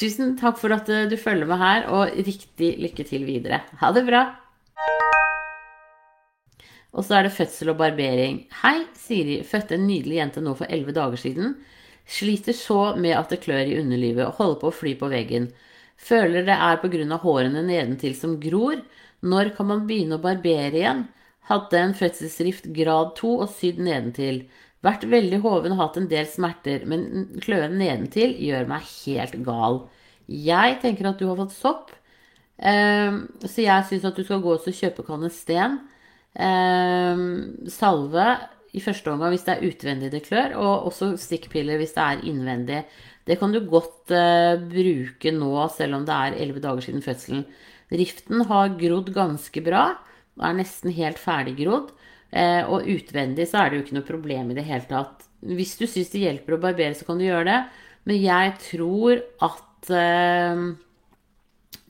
Tusen 0.00 0.36
takk 0.40 0.60
for 0.60 0.72
at 0.72 0.86
du 0.86 1.16
følger 1.20 1.48
med 1.48 1.60
her, 1.60 1.88
og 1.92 2.14
riktig 2.16 2.76
lykke 2.80 3.04
til 3.08 3.26
videre. 3.28 3.64
Ha 3.82 3.90
det 3.96 4.06
bra! 4.06 4.28
Og 6.90 7.06
så 7.06 7.18
er 7.18 7.26
det 7.26 7.36
fødsel 7.36 7.70
og 7.70 7.78
barbering. 7.78 8.44
Hei, 8.64 8.80
Siri. 8.98 9.40
Fødte 9.46 9.76
en 9.76 9.86
nydelig 9.86 10.18
jente 10.18 10.42
nå 10.42 10.56
for 10.58 10.70
elleve 10.72 10.94
dager 10.96 11.20
siden. 11.22 11.54
Sliter 12.10 12.56
så 12.56 12.96
med 12.98 13.14
at 13.14 13.30
det 13.30 13.42
klør 13.44 13.68
i 13.68 13.76
underlivet 13.78 14.26
og 14.26 14.40
holder 14.40 14.58
på 14.62 14.70
å 14.70 14.74
fly 14.74 14.96
på 14.98 15.10
veggen. 15.12 15.50
Føler 16.00 16.46
det 16.48 16.56
er 16.56 16.80
pga. 16.82 17.18
hårene 17.22 17.62
nedentil 17.62 18.16
som 18.18 18.40
gror. 18.40 18.82
Når 19.22 19.54
kan 19.56 19.66
man 19.66 19.86
begynne 19.86 20.18
å 20.18 20.24
barbere 20.24 20.74
igjen? 20.74 21.06
Hadde 21.46 21.78
en 21.78 21.94
fødselsrift 21.94 22.72
grad 22.74 23.14
2 23.16 23.30
og 23.44 23.48
sydd 23.54 23.78
nedentil. 23.78 24.48
Vært 24.84 25.04
veldig 25.12 25.42
hoven 25.44 25.74
og 25.74 25.80
hatt 25.82 25.98
en 26.00 26.08
del 26.08 26.28
smerter, 26.28 26.86
men 26.88 27.26
kløen 27.44 27.76
nedentil 27.76 28.32
gjør 28.40 28.68
meg 28.70 28.86
helt 29.04 29.36
gal. 29.44 29.82
Jeg 30.30 30.78
tenker 30.80 31.10
at 31.10 31.20
du 31.20 31.26
har 31.28 31.36
fått 31.36 31.52
sopp, 31.56 31.90
ehm, 32.56 33.26
så 33.44 33.66
jeg 33.66 33.88
syns 33.90 34.06
at 34.08 34.16
du 34.16 34.24
skal 34.24 34.40
gå 34.40 34.54
og 34.56 34.64
kjøpe 34.80 35.04
kanesten. 35.04 35.80
Eh, 36.32 37.24
salve 37.68 38.26
i 38.72 38.80
første 38.80 39.10
omgang 39.10 39.34
hvis 39.34 39.44
det 39.48 39.56
er 39.56 39.66
utvendig 39.68 40.10
det 40.14 40.24
klør, 40.28 40.54
og 40.56 40.90
også 40.92 41.12
stikkpiller 41.18 41.80
hvis 41.80 41.96
det 41.96 42.04
er 42.04 42.24
innvendig. 42.30 42.84
Det 43.26 43.36
kan 43.40 43.52
du 43.52 43.60
godt 43.66 44.14
eh, 44.14 44.56
bruke 44.70 45.34
nå, 45.34 45.52
selv 45.74 45.98
om 45.98 46.06
det 46.08 46.16
er 46.16 46.38
elleve 46.40 46.62
dager 46.62 46.86
siden 46.86 47.04
fødselen. 47.04 47.44
Riften 47.90 48.46
har 48.48 48.76
grodd 48.78 49.10
ganske 49.12 49.62
bra 49.66 49.90
og 50.38 50.44
er 50.46 50.56
nesten 50.60 50.94
helt 50.94 51.18
ferdiggrodd. 51.20 51.90
Eh, 52.30 52.62
og 52.70 52.86
utvendig 52.86 53.48
så 53.50 53.60
er 53.60 53.70
det 53.70 53.78
jo 53.78 53.84
ikke 53.84 53.96
noe 53.98 54.06
problem 54.06 54.52
i 54.52 54.58
det 54.58 54.66
hele 54.68 54.86
tatt. 54.90 55.26
Hvis 55.40 55.74
du 55.80 55.86
syns 55.88 56.12
det 56.12 56.22
hjelper 56.22 56.56
å 56.56 56.62
barbere, 56.62 56.94
så 56.94 57.06
kan 57.08 57.18
du 57.18 57.26
gjøre 57.26 57.48
det. 57.48 57.58
Men 58.08 58.22
jeg 58.22 58.54
tror 58.70 59.20
at 59.46 59.92
eh, 59.96 60.64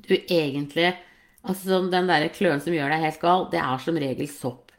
du 0.08 0.16
egentlig 0.16 0.96
Altså 1.40 1.78
Den 1.88 2.04
der 2.04 2.26
kløen 2.36 2.60
som 2.60 2.74
gjør 2.74 2.90
deg 2.92 3.00
helt 3.00 3.22
gal, 3.22 3.46
det 3.48 3.56
er 3.62 3.78
som 3.80 3.96
regel 3.96 4.26
sopp. 4.28 4.74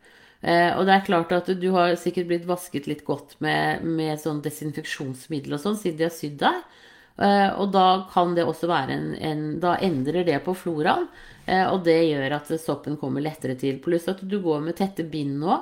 Eh, 0.45 0.69
og 0.77 0.85
det 0.85 0.93
er 0.93 1.07
klart 1.07 1.31
at 1.33 1.47
du 1.57 1.65
har 1.73 1.95
sikkert 1.97 2.27
blitt 2.29 2.45
vasket 2.45 2.85
litt 2.85 3.01
godt 3.07 3.33
med, 3.41 3.81
med 3.81 4.21
sånn 4.21 4.43
desinfeksjonsmiddel 4.45 5.55
og 5.57 5.63
sånn, 5.63 5.79
siden 5.81 5.97
de 5.97 6.05
har 6.05 6.13
sydd 6.13 6.37
deg. 6.43 6.59
Og 7.57 7.73
da 7.73 7.87
kan 8.13 8.35
det 8.37 8.45
også 8.45 8.69
være 8.69 8.93
en, 8.93 9.09
en 9.19 9.41
Da 9.61 9.73
endrer 9.83 10.23
det 10.25 10.37
på 10.45 10.53
floraen, 10.57 11.09
og 11.47 11.81
det 11.83 11.97
gjør 12.05 12.35
at 12.37 12.51
soppen 12.61 12.97
kommer 13.01 13.23
lettere 13.23 13.57
til. 13.59 13.79
Pluss 13.83 14.05
at 14.11 14.21
du 14.21 14.37
går 14.43 14.61
med 14.63 14.77
tette 14.77 15.03
bind 15.09 15.39
nå, 15.41 15.57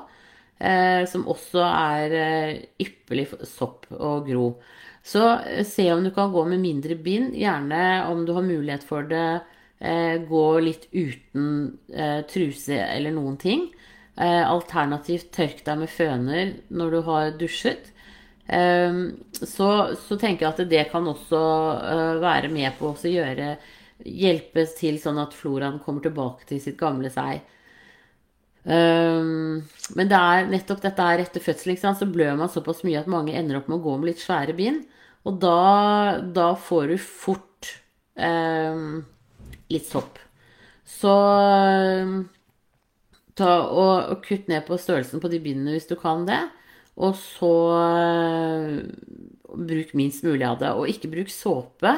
eh, 0.59 1.05
som 1.09 1.27
også 1.31 1.63
er 1.65 2.15
eh, 2.19 2.53
ypperlig 2.83 3.27
for 3.31 3.47
sopp 3.47 3.87
og 3.95 4.27
gro. 4.27 4.49
Så 5.03 5.23
eh, 5.47 5.65
se 5.67 5.87
om 5.93 6.03
du 6.03 6.11
kan 6.15 6.33
gå 6.33 6.43
med 6.49 6.61
mindre 6.63 6.97
bind, 6.99 7.33
gjerne 7.37 8.05
om 8.09 8.25
du 8.25 8.33
har 8.35 8.45
mulighet 8.45 8.85
for 8.87 9.07
det 9.09 9.41
eh, 9.79 10.19
gå 10.27 10.47
litt 10.63 10.89
uten 10.91 11.77
eh, 11.93 12.19
truse 12.29 12.79
eller 12.83 13.15
noen 13.15 13.39
ting. 13.41 13.69
Eh, 14.19 14.43
alternativt 14.43 15.31
tørk 15.35 15.63
deg 15.65 15.81
med 15.85 15.93
føner 15.93 16.53
når 16.69 16.91
du 16.91 17.01
har 17.07 17.33
dusjet. 17.39 17.91
Eh, 18.45 19.01
så, 19.39 19.69
så, 19.95 20.19
tenker 20.19 20.45
jeg 20.45 20.53
at 20.53 20.63
det 20.71 20.87
kan 20.91 21.07
også 21.07 21.43
eh, 21.79 22.15
være 22.23 22.51
med 22.53 22.75
på 22.79 22.91
å 22.91 23.13
gjøre 23.17 23.53
Hjelpe 24.05 24.63
til 24.77 24.99
sånn 25.01 25.19
at 25.19 25.35
floraen 25.35 25.79
kommer 25.83 26.03
tilbake 26.05 26.47
til 26.47 26.61
sitt 26.63 26.77
gamle 26.79 27.11
seg. 27.13 27.41
Um, 28.63 29.63
men 29.95 30.09
det 30.11 30.17
er 30.19 30.49
nettopp 30.51 30.81
dette 30.83 31.05
her 31.05 31.23
etter 31.23 31.43
fødsel, 31.43 31.77
så 31.79 32.07
blør 32.07 32.35
man 32.37 32.51
såpass 32.51 32.83
mye 32.85 32.99
at 32.99 33.09
mange 33.11 33.33
ender 33.35 33.59
opp 33.59 33.69
med 33.71 33.79
å 33.79 33.85
gå 33.85 33.95
med 33.97 34.11
litt 34.11 34.23
svære 34.23 34.55
bind. 34.57 34.83
Og 35.27 35.39
da, 35.41 36.19
da 36.23 36.51
får 36.55 36.91
du 36.93 36.97
fort 37.01 37.71
um, 38.15 39.01
litt 39.71 39.87
sopp. 39.87 40.19
Så 40.89 41.11
um, 41.11 42.21
ta 43.37 43.51
og, 43.67 43.95
og, 44.11 44.23
kutt 44.25 44.47
ned 44.51 44.65
på 44.67 44.79
størrelsen 44.79 45.21
på 45.23 45.31
de 45.31 45.41
bindene 45.43 45.75
hvis 45.75 45.89
du 45.89 45.95
kan 45.99 46.25
det. 46.29 46.41
Og 46.99 47.15
så 47.19 47.53
uh, 47.79 48.79
bruk 49.55 49.93
minst 49.97 50.25
mulig 50.27 50.45
av 50.47 50.59
det. 50.61 50.71
Og 50.75 50.91
ikke 50.91 51.11
bruk 51.11 51.31
såpe 51.33 51.95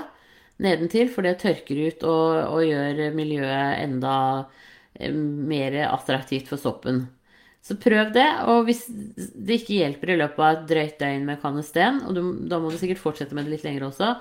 nedentil, 0.62 1.10
for 1.12 1.26
det 1.26 1.40
tørker 1.42 1.80
ut 1.88 2.04
og, 2.08 2.38
og 2.56 2.66
gjør 2.68 3.08
miljøet 3.18 3.82
enda 3.82 4.18
Eh, 4.94 5.14
mer 5.14 5.74
attraktivt 5.88 6.50
for 6.52 6.60
soppen. 6.60 7.06
Så 7.62 7.78
prøv 7.80 8.12
det. 8.16 8.28
Og 8.50 8.66
hvis 8.68 8.86
det 8.90 9.62
ikke 9.62 9.80
hjelper 9.80 10.14
i 10.14 10.20
løpet 10.20 10.44
av 10.44 10.54
et 10.56 10.68
drøyt 10.70 11.00
døgn 11.02 11.26
med 11.30 11.42
kanesten, 11.42 12.02
og 12.08 12.18
du, 12.18 12.22
da 12.50 12.60
må 12.60 12.72
du 12.72 12.80
sikkert 12.82 13.02
fortsette 13.04 13.38
med 13.38 13.48
det 13.48 13.56
litt 13.56 13.68
lenger 13.68 13.88
også, 13.90 14.16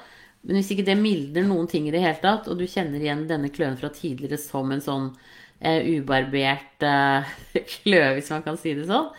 men 0.46 0.57
hvis 0.57 0.70
ikke 0.72 0.87
det 0.87 0.96
mildner 0.96 1.44
noen 1.44 1.66
ting 1.68 1.88
i 1.88 1.92
det 1.92 2.00
hele 2.00 2.20
tatt, 2.22 2.48
og 2.48 2.57
du 2.57 2.64
kjenner 2.68 3.00
igjen 3.00 3.26
denne 3.29 3.50
kløen 3.53 3.76
fra 3.81 3.90
tidligere 3.92 4.38
som 4.40 4.70
en 4.72 4.85
sånn 4.85 5.11
eh, 5.59 5.85
ubarbert 5.98 6.87
eh, 6.87 7.35
kløe, 7.74 8.14
hvis 8.16 8.31
man 8.33 8.46
kan 8.46 8.57
si 8.61 8.72
det 8.79 8.87
sånn, 8.88 9.11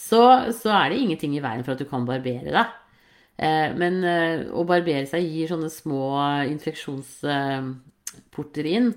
så, 0.00 0.20
så, 0.56 0.72
er 0.74 0.92
det 0.92 1.00
ingenting 1.00 1.32
i 1.36 1.42
veien 1.44 1.64
for 1.64 1.74
at 1.74 1.80
du 1.80 1.88
kan 1.88 2.04
barbere 2.08 2.52
deg. 2.52 2.76
Eh, 3.40 3.70
men 3.72 4.02
eh, 4.04 4.42
å 4.52 4.66
barbere 4.68 5.06
seg 5.08 5.24
gir 5.24 5.48
sånne 5.48 5.70
små 5.72 6.20
infeksjonsporter 6.50 8.66
inn. 8.68 8.92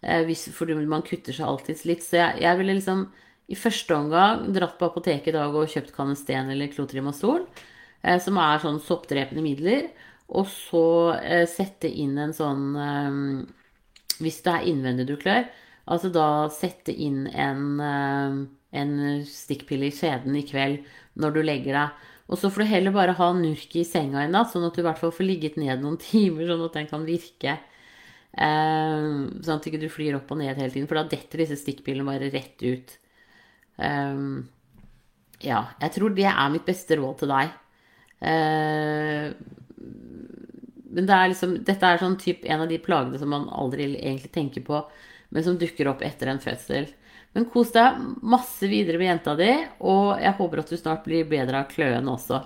Eh, 0.00 0.24
fordi 0.56 0.74
man 0.80 1.04
kutter 1.06 1.32
seg 1.36 1.46
alltids 1.48 1.84
litt. 1.88 2.02
Så 2.06 2.16
jeg, 2.16 2.40
jeg, 2.46 2.58
ville 2.60 2.78
liksom 2.78 3.00
i 3.52 3.56
første 3.58 3.94
omgang 3.96 4.52
dratt 4.54 4.78
på 4.80 4.88
apoteket 4.88 5.28
i 5.32 5.36
dag 5.36 5.50
og 5.52 5.68
kjøpt 5.68 5.94
Canesten 5.96 6.50
eller 6.54 6.72
Clotrimazol, 6.72 7.42
som 8.22 8.34
er 8.40 8.62
sånn 8.62 8.80
soppdrepende 8.82 9.42
midler. 9.44 9.82
Og 10.32 10.46
så 10.48 11.12
sette 11.50 11.88
inn 11.90 12.18
en 12.22 12.32
sånn 12.32 12.76
Hvis 14.22 14.42
det 14.46 14.52
er 14.54 14.66
innvendig 14.70 15.06
du 15.10 15.16
klør, 15.20 15.44
altså 15.84 16.08
da 16.14 16.48
sette 16.54 16.92
inn 16.94 17.26
en, 17.28 17.80
en 17.82 19.24
stikkpille 19.28 19.86
i 19.90 19.92
skjeden 19.92 20.36
i 20.38 20.46
kveld 20.48 20.78
når 21.20 21.30
du 21.36 21.42
legger 21.44 21.72
deg. 21.76 21.88
Og 22.32 22.40
så 22.40 22.48
får 22.48 22.64
du 22.64 22.70
heller 22.70 22.94
bare 22.94 23.14
ha 23.18 23.28
Nurki 23.36 23.82
i 23.82 23.88
senga 23.88 24.24
i 24.24 24.30
natt, 24.30 24.54
sånn 24.54 24.64
at 24.64 24.76
du 24.76 24.80
i 24.80 24.86
hvert 24.86 25.00
fall 25.00 25.12
får 25.12 25.28
ligget 25.28 25.58
ned 25.60 25.84
noen 25.84 25.98
timer, 26.10 26.48
sånn 26.48 26.64
at 26.66 26.78
den 26.80 26.88
kan 26.90 27.04
virke. 27.08 27.58
Um, 28.32 29.28
sånn 29.44 29.58
at 29.58 29.66
du 29.66 29.68
ikke 29.68 29.92
flyr 29.92 30.16
opp 30.16 30.32
og 30.32 30.40
ned 30.40 30.56
hele 30.56 30.72
tiden, 30.72 30.88
for 30.88 30.96
da 30.96 31.04
detter 31.10 31.44
disse 31.44 31.60
stikkpillene 31.60 32.08
bare 32.08 32.32
rett 32.32 32.64
ut. 32.64 32.94
Um, 33.76 34.46
ja, 35.44 35.66
jeg 35.82 35.94
tror 35.98 36.14
det 36.16 36.28
er 36.30 36.54
mitt 36.54 36.64
beste 36.64 36.96
råd 36.96 37.20
til 37.20 37.34
deg. 37.34 37.52
Uh, 38.22 39.28
men 40.92 41.08
det 41.08 41.16
er 41.16 41.30
liksom, 41.32 41.54
dette 41.66 41.88
er 41.88 42.00
sånn 42.00 42.18
typ, 42.20 42.44
en 42.48 42.64
av 42.64 42.70
de 42.70 42.80
plagene 42.80 43.20
som 43.20 43.32
man 43.32 43.48
aldri 43.52 43.90
egentlig 43.92 44.32
tenker 44.32 44.64
på, 44.64 44.80
men 45.32 45.44
som 45.44 45.56
dukker 45.60 45.88
opp 45.92 46.04
etter 46.04 46.32
en 46.32 46.40
fødsel. 46.40 46.88
Men 47.32 47.46
kos 47.48 47.70
deg 47.72 48.00
masse 48.28 48.68
videre 48.68 48.98
med 49.00 49.08
jenta 49.08 49.34
di, 49.38 49.52
og 49.80 50.20
jeg 50.20 50.36
håper 50.36 50.60
at 50.60 50.72
du 50.72 50.76
snart 50.76 51.06
blir 51.06 51.28
bedre 51.28 51.62
av 51.62 51.70
kløen 51.70 52.10
også. 52.12 52.42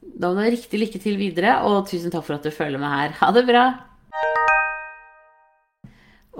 Da 0.00 0.30
må 0.30 0.38
du 0.38 0.46
ha 0.46 0.52
riktig 0.52 0.80
lykke 0.80 1.00
til 1.02 1.20
videre, 1.20 1.58
og 1.68 1.84
tusen 1.90 2.12
takk 2.12 2.24
for 2.26 2.38
at 2.38 2.46
du 2.46 2.54
følger 2.54 2.80
med 2.80 2.92
her. 2.92 3.14
Ha 3.20 3.30
det 3.36 3.44
bra! 3.48 3.66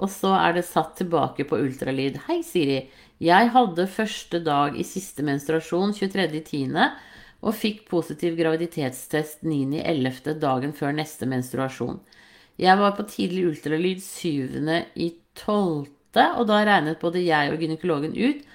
Og 0.01 0.09
så 0.09 0.33
er 0.33 0.57
det 0.57 0.65
satt 0.65 0.95
tilbake 0.97 1.45
på 1.45 1.59
ultralyd. 1.61 2.17
Hei, 2.25 2.39
Siri. 2.45 2.79
Jeg 3.21 3.51
hadde 3.53 3.85
første 3.85 4.39
dag 4.41 4.77
i 4.79 4.85
siste 4.87 5.21
menstruasjon 5.25 5.93
23.10. 5.93 6.73
og 7.45 7.53
fikk 7.53 7.83
positiv 7.89 8.33
graviditetstest 8.39 9.45
9.11. 9.45 10.39
dagen 10.41 10.73
før 10.73 10.95
neste 10.97 11.29
menstruasjon. 11.29 12.01
Jeg 12.57 12.81
var 12.81 12.97
på 12.97 13.05
tidlig 13.09 13.45
ultralyd 13.51 14.01
7.12., 14.01 16.00
og 16.19 16.47
da 16.49 16.63
regnet 16.67 16.99
både 16.99 17.23
jeg 17.23 17.53
og 17.53 17.61
gynekologen 17.61 18.17
ut 18.17 18.47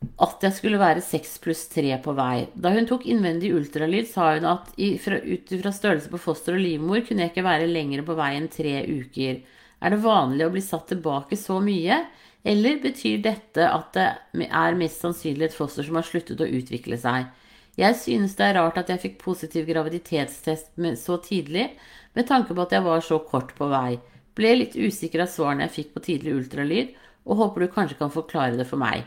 at 0.00 0.44
jeg 0.46 0.56
skulle 0.56 0.80
være 0.80 1.02
6 1.04 1.34
pluss 1.44 1.66
3 1.74 1.98
på 2.00 2.14
vei. 2.16 2.46
Da 2.56 2.72
hun 2.72 2.86
tok 2.88 3.04
innvendig 3.04 3.50
ultralyd, 3.52 4.08
sa 4.08 4.30
hun 4.32 4.46
at 4.48 4.70
ut 4.78 5.52
fra 5.60 5.72
størrelse 5.76 6.08
på 6.08 6.20
foster 6.20 6.56
og 6.56 6.62
livmor 6.64 7.02
kunne 7.04 7.26
jeg 7.26 7.34
ikke 7.34 7.44
være 7.44 7.68
lenger 7.68 8.04
på 8.06 8.16
vei 8.16 8.30
enn 8.38 8.48
tre 8.52 8.78
uker. 8.88 9.42
Er 9.80 9.92
det 9.92 10.00
vanlig 10.04 10.46
å 10.46 10.54
bli 10.54 10.64
satt 10.64 10.88
tilbake 10.92 11.36
så 11.36 11.58
mye, 11.64 12.00
eller 12.48 12.80
betyr 12.80 13.20
dette 13.24 13.66
at 13.68 13.92
det 13.92 14.48
er 14.48 14.80
mest 14.80 15.04
sannsynlig 15.04 15.50
et 15.50 15.56
foster 15.56 15.84
som 15.84 16.00
har 16.00 16.08
sluttet 16.08 16.40
å 16.40 16.48
utvikle 16.48 16.96
seg? 17.00 17.28
Jeg 17.76 17.96
synes 17.96 18.34
det 18.36 18.48
er 18.48 18.56
rart 18.56 18.80
at 18.80 18.88
jeg 18.92 19.00
fikk 19.04 19.20
positiv 19.20 19.68
graviditetstest 19.68 20.80
så 21.00 21.20
tidlig, 21.24 21.70
med 22.16 22.26
tanke 22.28 22.56
på 22.56 22.64
at 22.64 22.72
jeg 22.74 22.84
var 22.84 23.04
så 23.04 23.20
kort 23.22 23.52
på 23.56 23.68
vei. 23.70 24.00
Ble 24.40 24.54
litt 24.56 24.76
usikker 24.78 25.20
av 25.20 25.28
svarene 25.28 25.66
jeg 25.66 25.74
fikk 25.74 25.88
på 25.94 26.04
tidlig 26.06 26.32
ultralyd, 26.38 26.94
og 27.28 27.42
håper 27.42 27.66
du 27.66 27.72
kanskje 27.74 27.98
kan 27.98 28.12
forklare 28.14 28.56
det 28.56 28.64
for 28.70 28.80
meg. 28.80 29.04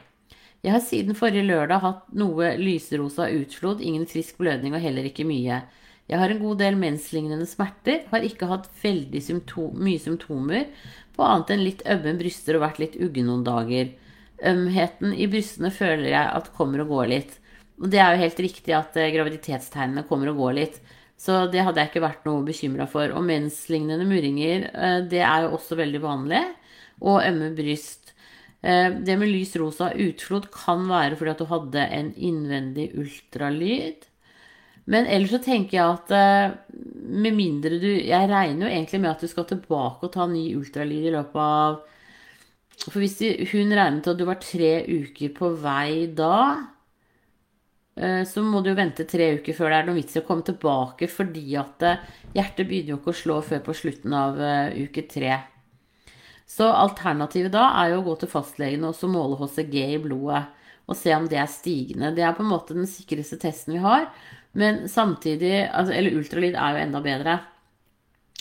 Jeg 0.63 0.76
har 0.76 0.84
siden 0.86 1.17
forrige 1.17 1.48
lørdag 1.48 1.82
hatt 1.82 2.04
noe 2.15 2.54
lyserosa 2.60 3.26
utflod, 3.34 3.82
ingen 3.82 4.06
frisk 4.08 4.38
blødning 4.38 4.78
og 4.78 4.84
heller 4.84 5.10
ikke 5.10 5.26
mye. 5.28 5.63
Jeg 6.12 6.19
har 6.22 6.30
en 6.30 6.39
god 6.43 6.62
del 6.62 6.78
menslignende 6.78 7.48
smerter, 7.50 8.04
har 8.12 8.28
ikke 8.28 8.48
hatt 8.52 8.69
veldig 8.84 9.24
symptom, 9.26 9.74
mye 9.74 10.00
symptomer 10.04 10.69
på 11.17 11.26
annet 11.26 11.54
enn 11.56 11.65
litt 11.65 11.84
ømme 11.89 12.13
bryster 12.19 12.60
og 12.60 12.65
vært 12.67 12.82
litt 12.84 12.98
uggen 13.02 13.28
noen 13.32 13.46
dager. 13.48 13.89
Ømheten 14.54 15.17
i 15.17 15.28
brystene 15.32 15.74
føler 15.74 16.12
jeg 16.13 16.34
at 16.38 16.52
kommer 16.58 16.84
og 16.84 16.93
går 16.93 17.12
litt. 17.12 17.38
Og 17.82 17.89
det 17.89 18.00
er 18.00 18.13
jo 18.13 18.24
helt 18.24 18.41
riktig 18.46 18.76
at 18.78 18.96
eh, 19.02 19.12
graviditetstegnene 19.15 20.06
kommer 20.08 20.32
og 20.32 20.43
går 20.46 20.60
litt. 20.60 20.82
Så 21.19 21.45
det 21.52 21.63
hadde 21.63 21.80
jeg 21.80 21.91
ikke 21.91 22.04
vært 22.04 22.26
noe 22.28 22.43
bekymra 22.45 22.88
for. 22.89 23.13
Og 23.15 23.26
menslignende 23.26 24.08
murringer, 24.08 24.69
eh, 24.73 24.99
det 25.08 25.21
er 25.23 25.45
jo 25.45 25.54
også 25.58 25.78
veldig 25.80 26.02
vanlig. 26.04 26.43
Og 27.02 27.23
ømme 27.23 27.54
bryst. 27.56 28.13
Eh, 28.63 28.89
det 29.04 29.17
med 29.19 29.32
lys 29.32 29.56
rosa 29.60 29.91
utflod 29.91 30.49
kan 30.52 30.88
være 30.88 31.17
fordi 31.19 31.32
at 31.34 31.43
du 31.43 31.47
hadde 31.52 31.86
en 31.99 32.12
innvendig 32.15 32.91
ultralyd. 32.99 34.08
Men 34.86 35.08
ellers 35.08 35.32
så 35.32 35.39
tenker 35.43 35.78
jeg 35.78 35.95
at 35.95 36.12
eh, 36.12 36.56
med 37.04 37.36
mindre 37.38 37.80
du 37.80 37.88
Jeg 37.88 38.28
regner 38.28 38.65
jo 38.65 38.71
egentlig 38.71 38.99
med 38.99 39.13
at 39.13 39.23
du 39.23 39.30
skal 39.32 39.47
tilbake 39.47 40.08
og 40.08 40.12
ta 40.12 40.28
ny 40.28 40.49
ultralyd 40.58 41.08
i 41.08 41.13
løpet 41.13 41.39
av 41.39 41.78
For 42.89 42.99
hvis 42.99 43.15
hun 43.54 43.71
regnet 43.71 44.10
at 44.12 44.19
du 44.19 44.26
var 44.28 44.41
tre 44.43 44.73
uker 44.84 45.32
på 45.38 45.54
vei 45.63 46.10
da, 46.17 46.73
så 48.25 48.41
må 48.41 48.63
du 48.63 48.71
jo 48.71 48.77
vente 48.79 49.06
tre 49.06 49.34
uker 49.38 49.53
før 49.58 49.69
det 49.69 49.79
er 49.79 49.89
noe 49.89 49.97
vits 49.99 50.17
i 50.17 50.21
å 50.23 50.25
komme 50.27 50.45
tilbake, 50.47 51.10
fordi 51.12 51.45
at 51.62 51.86
eh, 51.86 52.06
hjertet 52.34 52.69
begynner 52.69 52.95
jo 52.95 52.99
ikke 53.01 53.13
å 53.13 53.21
slå 53.21 53.39
før 53.45 53.62
på 53.67 53.75
slutten 53.77 54.15
av 54.17 54.39
uke 54.73 55.06
tre. 55.10 55.38
Så 56.49 56.67
alternativet 56.67 57.53
da 57.53 57.69
er 57.82 57.93
jo 57.93 58.01
å 58.01 58.08
gå 58.10 58.17
til 58.21 58.32
fastlegen 58.34 58.84
og 58.86 58.97
så 58.97 59.10
måle 59.10 59.38
HCG 59.39 59.77
i 59.86 60.01
blodet 60.01 60.43
og 60.84 60.97
se 60.99 61.13
om 61.15 61.25
det 61.32 61.39
er 61.39 61.49
stigende. 61.49 62.12
Det 62.15 62.25
er 62.25 62.36
på 62.36 62.43
en 62.43 62.51
måte 62.51 62.75
den 62.75 62.89
sikreste 62.89 63.39
testen 63.41 63.77
vi 63.77 63.84
har. 63.84 64.10
Men 64.53 64.84
samtidig 64.89 65.69
altså, 65.71 65.93
Eller 65.93 66.17
ultralyd 66.19 66.56
er 66.56 66.75
jo 66.75 66.84
enda 66.84 67.01
bedre. 67.03 67.39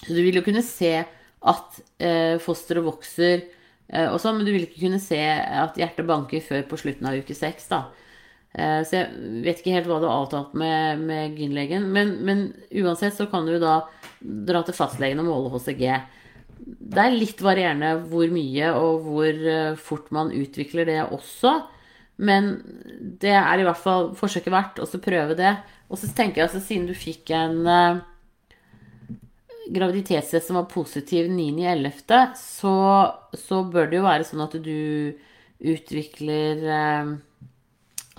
Så 0.02 0.12
du 0.12 0.22
vil 0.24 0.36
jo 0.40 0.44
kunne 0.44 0.64
se 0.66 0.92
at 1.42 1.80
eh, 2.02 2.38
fosteret 2.42 2.84
vokser 2.84 3.44
eh, 3.88 4.08
og 4.08 4.18
sånn, 4.22 4.38
men 4.38 4.46
du 4.46 4.52
vil 4.54 4.66
ikke 4.66 4.84
kunne 4.84 5.00
se 5.02 5.18
at 5.22 5.78
hjertet 5.78 6.06
banker 6.06 6.42
før 6.44 6.66
på 6.68 6.78
slutten 6.82 7.08
av 7.08 7.18
uke 7.18 7.36
seks, 7.38 7.70
da. 7.70 7.84
Eh, 8.52 8.80
så 8.84 8.98
jeg 8.98 9.42
vet 9.46 9.60
ikke 9.60 9.76
helt 9.78 9.88
hva 9.88 9.98
du 10.02 10.08
har 10.08 10.24
avtalt 10.24 10.56
med, 10.58 11.04
med 11.08 11.38
gynlegen. 11.40 11.88
Men, 11.94 12.16
men, 12.26 12.48
uansett 12.82 13.16
så 13.16 13.28
kan 13.32 13.48
du 13.48 13.56
da 13.62 13.82
dra 14.20 14.62
til 14.66 14.76
fastlegen 14.76 15.22
og 15.22 15.30
måle 15.30 15.52
HCG. 15.54 15.86
Det 16.62 17.02
er 17.02 17.16
litt 17.16 17.40
varierende 17.42 17.94
hvor 18.10 18.28
mye 18.30 18.72
og 18.78 19.06
hvor 19.08 19.46
eh, 19.56 19.78
fort 19.80 20.12
man 20.14 20.32
utvikler 20.36 20.88
det 20.88 21.00
også. 21.08 21.56
Men 22.22 22.54
det 23.22 23.32
er 23.34 23.58
i 23.58 23.66
hvert 23.66 23.80
fall 23.80 24.12
forsøket 24.18 24.52
verdt, 24.52 24.82
å 24.84 25.02
prøve 25.02 25.36
det. 25.38 25.56
Og 25.88 25.98
så 25.98 26.10
tenker 26.12 26.42
jeg 26.42 26.50
altså, 26.50 26.62
siden 26.62 26.86
du 26.86 26.94
fikk 26.94 27.32
en 27.34 27.64
uh, 27.66 28.02
graviditetstest 29.72 30.48
som 30.48 30.60
var 30.60 30.68
positiv 30.70 31.30
9.11., 31.32 32.36
så, 32.38 32.76
så 33.34 33.62
bør 33.72 33.90
det 33.90 33.98
jo 33.98 34.06
være 34.06 34.28
sånn 34.28 34.44
at 34.44 34.54
du 34.62 34.78
utvikler 35.72 36.62
uh, 36.68 37.12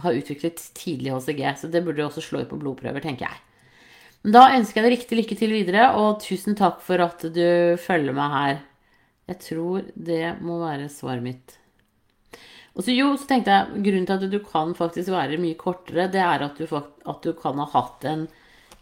Har 0.03 0.19
utviklet 0.19 0.61
tidlig 0.77 1.13
HCG. 1.15 1.41
Så 1.61 1.71
det 1.71 1.83
burde 1.85 2.05
også 2.05 2.23
slå 2.23 2.43
ut 2.43 2.51
på 2.51 2.59
blodprøver, 2.61 3.03
tenker 3.03 3.29
jeg. 3.29 3.41
Da 4.23 4.45
ønsker 4.55 4.79
jeg 4.79 4.85
deg 4.85 4.93
riktig 4.95 5.17
lykke 5.19 5.35
til 5.39 5.51
videre, 5.51 5.89
og 5.99 6.21
tusen 6.23 6.55
takk 6.55 6.79
for 6.85 7.01
at 7.03 7.25
du 7.35 7.75
følger 7.83 8.15
meg 8.15 8.37
her. 8.37 8.61
Jeg 9.27 9.39
tror 9.43 9.89
det 9.95 10.37
må 10.43 10.61
være 10.61 10.87
svaret 10.91 11.23
mitt. 11.25 11.57
Og 12.73 12.85
så 12.85 12.95
jo, 12.95 13.11
så 13.19 13.27
tenkte 13.29 13.53
jeg 13.53 13.83
grunnen 13.85 14.07
til 14.07 14.15
at 14.15 14.31
du 14.31 14.39
kan 14.47 14.71
faktisk 14.77 15.11
være 15.13 15.41
mye 15.41 15.57
kortere, 15.59 16.07
det 16.11 16.23
er 16.23 16.45
at 16.47 16.57
du, 16.57 16.65
at 16.71 17.19
du 17.25 17.33
kan 17.37 17.59
ha 17.61 17.67
hatt 17.75 18.07
en 18.09 18.25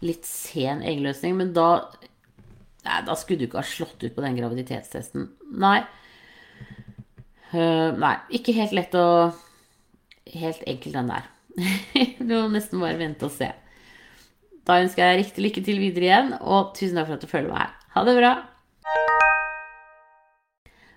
litt 0.02 0.24
sen 0.28 0.80
eggløsning. 0.86 1.34
Men 1.38 1.50
da, 1.56 1.68
nei, 2.86 3.00
da 3.08 3.16
skulle 3.18 3.42
du 3.42 3.48
ikke 3.50 3.60
ha 3.60 3.66
slått 3.66 4.02
ut 4.06 4.14
på 4.14 4.24
den 4.24 4.38
graviditetstesten. 4.38 5.26
Nei. 5.60 5.80
Uh, 7.52 7.92
nei, 7.98 8.14
ikke 8.38 8.54
helt 8.56 8.72
lett 8.78 8.94
å 8.96 9.08
Helt 10.30 10.62
enkelt 10.66 10.94
den 10.94 11.10
der. 11.10 11.28
du 12.22 12.32
må 12.36 12.46
nesten 12.52 12.80
bare 12.80 13.00
vente 13.00 13.26
og 13.26 13.34
se. 13.34 13.50
Da 14.62 14.78
ønsker 14.78 15.02
jeg 15.02 15.24
riktig 15.24 15.44
lykke 15.48 15.64
til 15.66 15.82
videre 15.82 16.06
igjen, 16.06 16.32
og 16.38 16.72
tusen 16.78 16.98
takk 16.98 17.08
for 17.10 17.18
at 17.18 17.24
du 17.24 17.30
følger 17.30 17.50
meg 17.50 17.64
her. 17.64 17.76
Ha 17.96 18.04
det 18.06 18.16
bra! 18.20 18.32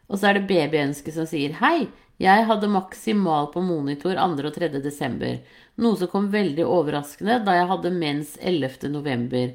Og 0.06 0.20
så 0.22 0.30
er 0.30 0.38
det 0.38 0.48
babyønsket 0.50 1.16
som 1.16 1.26
sier 1.30 1.56
hei. 1.64 1.88
Jeg 2.22 2.46
hadde 2.48 2.72
maksimal 2.72 3.50
på 3.52 3.64
monitor 3.66 4.16
2. 4.16 4.46
og 4.48 4.56
3. 4.56 4.70
desember, 4.80 5.40
noe 5.82 6.00
som 6.00 6.12
kom 6.12 6.30
veldig 6.32 6.64
overraskende 6.64 7.42
da 7.44 7.58
jeg 7.58 7.68
hadde 7.74 7.92
mens 7.92 8.38
11. 8.40 8.88
november. 8.94 9.50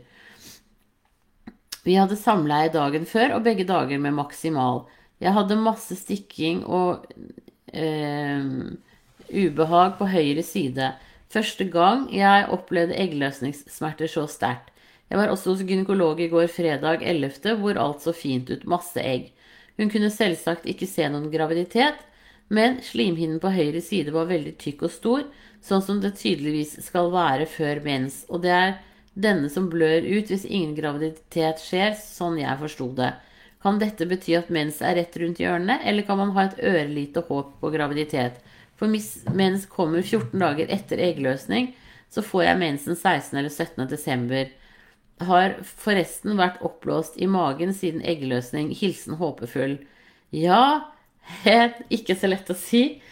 Vi 1.86 1.96
hadde 1.96 2.18
samleie 2.20 2.68
dagen 2.74 3.06
før 3.08 3.38
og 3.38 3.46
begge 3.46 3.64
dager 3.68 4.02
med 4.02 4.18
maksimal. 4.18 4.84
Jeg 5.22 5.32
hadde 5.38 5.56
masse 5.62 5.96
stikking 5.96 6.60
og 6.68 7.06
eh, 7.72 8.44
ubehag 9.32 9.96
på 9.98 10.08
høyre 10.10 10.42
side. 10.46 10.92
Første 11.30 11.66
gang 11.70 12.08
jeg 12.14 12.48
opplevde 12.50 12.98
eggløsningssmerter 12.98 14.10
så 14.10 14.26
sterkt. 14.30 14.70
Jeg 15.10 15.18
var 15.18 15.30
også 15.30 15.54
hos 15.54 15.64
gynekolog 15.66 16.20
i 16.22 16.28
går 16.30 16.46
fredag 16.50 17.02
11., 17.02 17.56
hvor 17.58 17.78
alt 17.78 18.02
så 18.02 18.14
fint 18.14 18.50
ut. 18.50 18.66
Masse 18.66 19.02
egg. 19.02 19.32
Hun 19.78 19.90
kunne 19.90 20.10
selvsagt 20.12 20.68
ikke 20.70 20.86
se 20.86 21.08
noen 21.10 21.30
graviditet, 21.32 21.98
men 22.50 22.78
slimhinnen 22.82 23.40
på 23.42 23.50
høyre 23.54 23.80
side 23.82 24.14
var 24.14 24.28
veldig 24.30 24.56
tykk 24.58 24.84
og 24.86 24.92
stor, 24.94 25.24
sånn 25.62 25.82
som 25.82 26.02
det 26.02 26.16
tydeligvis 26.18 26.76
skal 26.84 27.10
være 27.14 27.46
før 27.50 27.82
mens, 27.84 28.24
og 28.28 28.42
det 28.44 28.54
er 28.54 28.76
denne 29.14 29.50
som 29.50 29.68
blør 29.70 30.06
ut 30.06 30.30
hvis 30.30 30.46
ingen 30.46 30.76
graviditet 30.76 31.62
skjer, 31.62 31.94
sånn 31.98 32.38
jeg 32.40 32.58
forsto 32.62 32.90
det. 32.98 33.12
Kan 33.60 33.80
dette 33.80 34.06
bety 34.08 34.36
at 34.38 34.50
mens 34.52 34.80
er 34.80 34.96
rett 34.96 35.16
rundt 35.20 35.40
hjørnet, 35.42 35.82
eller 35.84 36.06
kan 36.08 36.18
man 36.20 36.32
ha 36.36 36.46
et 36.46 36.60
ørlite 36.64 37.22
håp 37.28 37.58
på 37.60 37.72
graviditet? 37.74 38.38
For 38.80 38.88
hvis 38.88 39.26
mens 39.36 39.66
kommer 39.68 40.00
14 40.00 40.32
dager 40.40 40.72
etter 40.72 41.02
eggløsning, 41.04 41.74
så 42.08 42.24
får 42.24 42.46
jeg 42.46 42.60
mensen 42.62 42.96
16. 42.96 43.36
eller 43.36 43.52
17. 43.52 43.84
desember. 43.90 44.48
Har 45.28 45.58
forresten 45.68 46.40
vært 46.40 46.62
oppblåst 46.64 47.20
i 47.20 47.28
magen 47.28 47.74
siden 47.76 48.00
eggløsning. 48.00 48.72
Hilsen 48.72 49.20
håpefull. 49.20 49.76
Ja, 50.32 50.88
ikke 51.92 52.16
så 52.16 52.30
lett 52.32 52.48
å 52.48 52.56
si. 52.56 53.02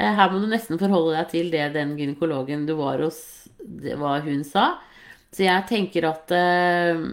Eh, 0.00 0.14
her 0.16 0.32
må 0.32 0.40
du 0.40 0.48
nesten 0.48 0.80
forholde 0.80 1.18
deg 1.18 1.28
til 1.34 1.52
det 1.52 1.68
den 1.76 1.92
gynekologen 1.98 2.64
du 2.64 2.78
var 2.80 3.02
hos, 3.04 3.20
hva 3.60 4.16
hun 4.24 4.40
sa. 4.48 4.72
Så 5.36 5.44
jeg 5.44 5.66
tenker 5.68 6.08
at 6.08 6.32
uh, 6.34 7.04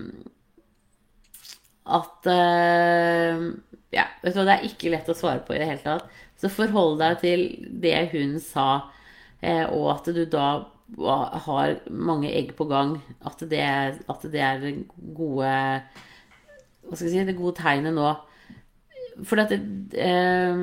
At 1.97 2.25
uh, 2.25 3.43
Ja, 3.93 4.07
vet 4.23 4.33
du 4.33 4.39
hva, 4.39 4.47
det 4.47 4.55
er 4.55 4.65
ikke 4.71 4.89
lett 4.89 5.11
å 5.11 5.15
svare 5.17 5.43
på 5.45 5.53
i 5.53 5.59
det 5.61 5.67
hele 5.69 5.83
tatt. 5.83 6.07
Så 6.37 6.51
forhold 6.53 6.99
deg 7.01 7.19
til 7.23 7.45
det 7.81 8.09
hun 8.13 8.37
sa, 8.43 8.69
uh, 9.41 9.65
og 9.73 9.87
at 9.95 10.11
du 10.13 10.23
da 10.29 10.49
har 10.95 11.79
mange 11.89 12.31
egg 12.31 12.55
på 12.55 12.67
gang. 12.69 12.97
At 13.25 13.41
det, 13.49 13.61
at 14.07 14.27
det 14.31 14.41
er 14.41 14.83
gode 15.15 15.51
Hva 16.87 16.95
skal 16.95 17.09
jeg 17.09 17.11
si, 17.11 17.25
det 17.27 17.37
gode 17.37 17.57
tegnet 17.59 17.95
nå. 17.95 18.13
For 19.27 19.41
at 19.41 19.49
det, 19.51 19.59
eh, 19.99 20.55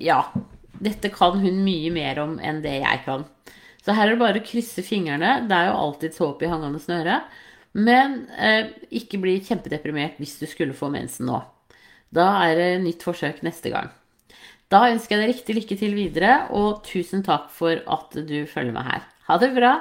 Ja. 0.00 0.22
Dette 0.76 1.08
kan 1.08 1.38
hun 1.40 1.64
mye 1.64 1.90
mer 1.90 2.18
om 2.20 2.38
enn 2.38 2.62
det 2.62 2.82
jeg 2.82 3.02
kan. 3.04 3.24
Så 3.84 3.94
her 3.96 4.08
er 4.08 4.10
det 4.12 4.20
bare 4.20 4.40
å 4.40 4.44
krysse 4.44 4.82
fingrene. 4.84 5.48
Det 5.48 5.56
er 5.56 5.70
jo 5.70 5.78
alltid 5.80 6.18
håp 6.20 6.42
i 6.42 6.50
hangende 6.50 6.80
snøre. 6.82 7.22
Men 7.72 8.26
eh, 8.36 8.72
ikke 8.90 9.20
bli 9.20 9.38
kjempedeprimert 9.44 10.16
hvis 10.20 10.38
du 10.40 10.46
skulle 10.48 10.76
få 10.76 10.90
mensen 10.92 11.28
nå. 11.30 11.40
Da 12.14 12.26
er 12.46 12.54
det 12.58 12.70
nytt 12.84 13.04
forsøk 13.06 13.42
neste 13.46 13.72
gang. 13.72 13.90
Da 14.72 14.88
ønsker 14.90 15.14
jeg 15.16 15.22
deg 15.22 15.32
riktig 15.34 15.56
lykke 15.56 15.76
til 15.78 15.94
videre, 15.94 16.32
og 16.50 16.82
tusen 16.86 17.22
takk 17.26 17.50
for 17.54 17.78
at 17.78 18.16
du 18.26 18.38
følger 18.50 18.74
meg 18.74 18.88
her. 18.88 19.04
Ha 19.28 19.38
det 19.42 19.52
bra! 19.54 19.74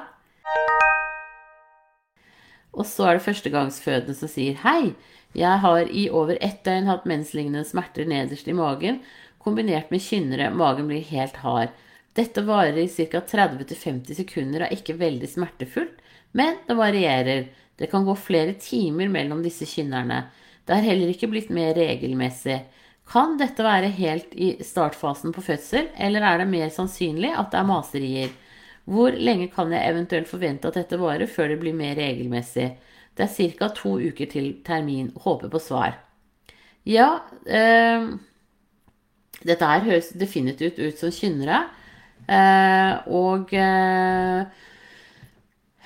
Og 2.76 2.86
så 2.86 3.08
er 3.08 3.18
det 3.18 3.26
førstegangsfødende 3.26 4.16
som 4.18 4.30
sier 4.30 4.58
hei. 4.66 4.94
Jeg 5.36 5.62
har 5.64 5.90
i 5.90 6.06
over 6.12 6.38
ett 6.44 6.62
døgn 6.68 6.90
hatt 6.90 7.08
menslignende 7.10 7.66
smerter 7.68 8.08
nederst 8.08 8.48
i 8.48 8.56
magen, 8.56 9.02
kombinert 9.42 9.92
med 9.94 10.04
kynnere. 10.04 10.52
Magen 10.54 10.90
blir 10.92 11.04
helt 11.10 11.40
hard. 11.44 11.74
Dette 12.16 12.46
varer 12.48 12.78
i 12.80 12.88
ca. 12.88 13.20
30-50 13.20 14.16
sekunder 14.22 14.64
og 14.64 14.70
er 14.70 14.78
ikke 14.78 14.96
veldig 15.00 15.28
smertefullt, 15.34 15.98
men 16.36 16.60
det 16.68 16.78
varierer. 16.80 17.48
Det 17.76 17.90
kan 17.92 18.06
gå 18.08 18.16
flere 18.16 18.56
timer 18.60 19.10
mellom 19.12 19.42
disse 19.44 19.68
kynnerne. 19.68 20.28
Det 20.66 20.74
er 20.74 20.88
heller 20.88 21.12
ikke 21.14 21.30
blitt 21.30 21.52
mer 21.54 21.76
regelmessig. 21.78 22.64
Kan 23.06 23.36
dette 23.38 23.62
være 23.62 23.92
helt 23.94 24.34
i 24.34 24.56
startfasen 24.66 25.34
på 25.36 25.44
fødsel, 25.46 25.92
eller 26.02 26.26
er 26.26 26.42
det 26.42 26.50
mer 26.50 26.72
sannsynlig 26.74 27.36
at 27.38 27.52
det 27.54 27.60
er 27.60 27.70
maserier? 27.70 28.34
Hvor 28.90 29.14
lenge 29.14 29.50
kan 29.54 29.72
jeg 29.74 29.92
eventuelt 29.92 30.30
forvente 30.30 30.70
at 30.70 30.78
dette 30.78 30.98
varer 31.02 31.30
før 31.30 31.54
det 31.54 31.60
blir 31.62 31.78
mer 31.78 31.96
regelmessig? 31.98 32.72
Det 33.16 33.26
er 33.26 33.52
ca. 33.58 33.70
to 33.74 33.96
uker 34.02 34.30
til 34.30 34.56
termin. 34.66 35.12
Håper 35.16 35.50
på 35.50 35.60
svar. 35.60 36.02
Ja 36.86 37.22
øh, 37.48 38.20
Dette 39.46 39.66
her 39.66 39.86
høres 39.86 40.10
definitivt 40.10 40.80
ut 40.80 41.00
som 41.00 41.12
kynnere. 41.14 41.64
Øh, 42.30 43.08
og 43.14 43.54
eh, 43.54 44.46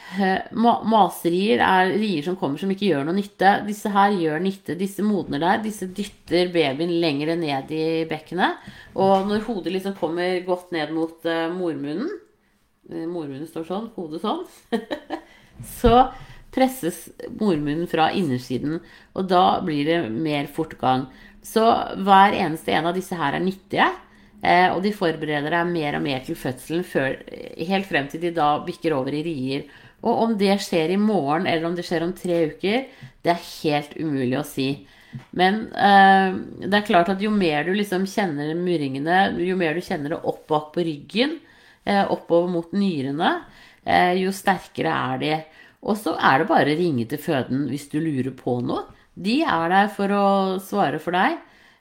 Maserier 0.09 1.61
er 1.63 1.91
rier 1.99 2.25
som 2.25 2.37
kommer 2.39 2.61
som 2.61 2.71
ikke 2.73 2.87
gjør 2.89 3.05
noe 3.07 3.17
nytte. 3.17 3.51
Disse 3.67 3.91
her 3.93 4.15
gjør 4.17 4.41
nytte. 4.43 4.77
Disse 4.79 5.05
modner 5.05 5.41
der. 5.43 5.61
Disse 5.63 5.89
dytter 5.89 6.49
babyen 6.53 6.95
lenger 7.01 7.35
ned 7.39 7.73
i 7.75 7.83
bekkenet. 8.09 8.63
Og 8.95 9.27
når 9.29 9.45
hodet 9.47 9.75
liksom 9.75 9.97
kommer 9.99 10.39
godt 10.47 10.73
ned 10.75 10.95
mot 10.95 11.29
uh, 11.29 11.47
mormunnen 11.53 12.09
uh, 12.09 13.05
Mormunnen 13.05 13.45
står 13.49 13.67
sånn, 13.69 13.91
hodet 13.95 14.23
sånn. 14.23 14.43
så 15.79 16.09
presses 16.53 17.07
mormunnen 17.39 17.87
fra 17.89 18.09
innersiden, 18.15 18.79
og 19.13 19.27
da 19.29 19.59
blir 19.65 19.85
det 19.85 19.99
mer 20.09 20.49
fortgang. 20.51 21.07
Så 21.45 21.63
hver 22.03 22.35
eneste 22.37 22.73
en 22.75 22.89
av 22.89 22.97
disse 22.97 23.17
her 23.17 23.37
er 23.37 23.43
nyttige, 23.43 23.87
eh, 24.41 24.67
og 24.73 24.81
de 24.83 24.93
forbereder 24.95 25.53
deg 25.53 25.69
mer 25.71 25.99
og 25.99 26.05
mer 26.05 26.23
til 26.25 26.37
fødselen 26.39 26.85
før, 26.87 27.19
helt 27.69 27.89
frem 27.89 28.09
til 28.11 28.23
de 28.25 28.33
da 28.35 28.55
bikker 28.65 28.95
over 28.97 29.15
i 29.15 29.23
rier. 29.25 29.69
Og 29.99 30.23
om 30.25 30.37
det 30.39 30.55
skjer 30.63 30.93
i 30.93 31.01
morgen 31.01 31.47
eller 31.49 31.67
om 31.67 31.75
det 31.75 31.85
skjer 31.87 32.05
om 32.05 32.13
tre 32.15 32.45
uker, 32.53 32.87
det 33.23 33.33
er 33.33 33.47
helt 33.49 33.97
umulig 33.99 34.37
å 34.39 34.45
si. 34.47 34.69
Men 35.35 35.65
eh, 35.73 36.37
det 36.63 36.77
er 36.77 36.87
klart 36.87 37.11
at 37.11 37.23
jo 37.23 37.31
mer 37.33 37.65
du 37.67 37.73
liksom 37.75 38.05
kjenner 38.09 38.53
murringene, 38.57 39.21
jo 39.43 39.57
mer 39.59 39.75
du 39.75 39.83
kjenner 39.83 40.15
det 40.15 40.21
opp 40.21 40.45
bak 40.51 40.69
på 40.75 40.85
ryggen, 40.85 41.39
eh, 41.83 42.03
oppover 42.05 42.51
mot 42.53 42.75
nyrene, 42.75 43.33
eh, 43.83 44.13
jo 44.21 44.31
sterkere 44.35 44.93
er 44.93 45.23
de. 45.23 45.33
Og 45.83 45.99
så 45.99 46.15
er 46.15 46.41
det 46.41 46.49
bare 46.49 46.75
å 46.75 46.79
ringe 46.79 47.07
til 47.09 47.21
føden 47.23 47.67
hvis 47.71 47.89
du 47.91 47.99
lurer 48.03 48.31
på 48.35 48.59
noe. 48.63 48.85
De 49.19 49.41
er 49.43 49.71
der 49.71 49.91
for 49.91 50.15
å 50.15 50.25
svare 50.63 50.99
for 51.03 51.15
deg. 51.15 51.39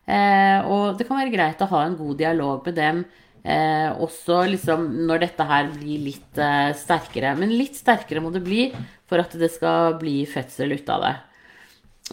Eh, 0.08 0.58
og 0.64 0.96
det 0.98 1.06
kan 1.06 1.20
være 1.20 1.34
greit 1.34 1.62
å 1.62 1.68
ha 1.68 1.84
en 1.84 1.98
god 1.98 2.16
dialog 2.18 2.64
med 2.66 2.78
dem 2.78 3.02
eh, 3.44 3.88
også 3.94 4.42
liksom 4.52 4.86
når 5.08 5.24
dette 5.26 5.46
her 5.48 5.70
blir 5.74 6.04
litt 6.08 6.40
eh, 6.42 6.72
sterkere. 6.78 7.34
Men 7.38 7.54
litt 7.54 7.78
sterkere 7.78 8.22
må 8.24 8.32
det 8.34 8.44
bli 8.46 8.68
for 9.08 9.22
at 9.22 9.34
det 9.38 9.50
skal 9.54 9.98
bli 10.00 10.22
fødsel 10.28 10.76
ut 10.76 10.92
av 10.94 11.06
det. 11.06 11.14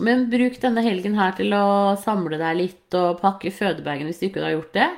Men 0.05 0.25
bruk 0.31 0.57
denne 0.59 0.83
helgen 0.83 1.15
her 1.15 1.35
til 1.37 1.53
å 1.55 1.95
samle 2.01 2.39
deg 2.39 2.57
litt 2.59 2.97
og 2.99 3.21
pakke 3.21 3.53
fødebagen 3.53 4.09
hvis 4.09 4.19
du 4.21 4.27
ikke 4.27 4.43
har 4.43 4.57
gjort 4.57 4.75
det. 4.75 4.89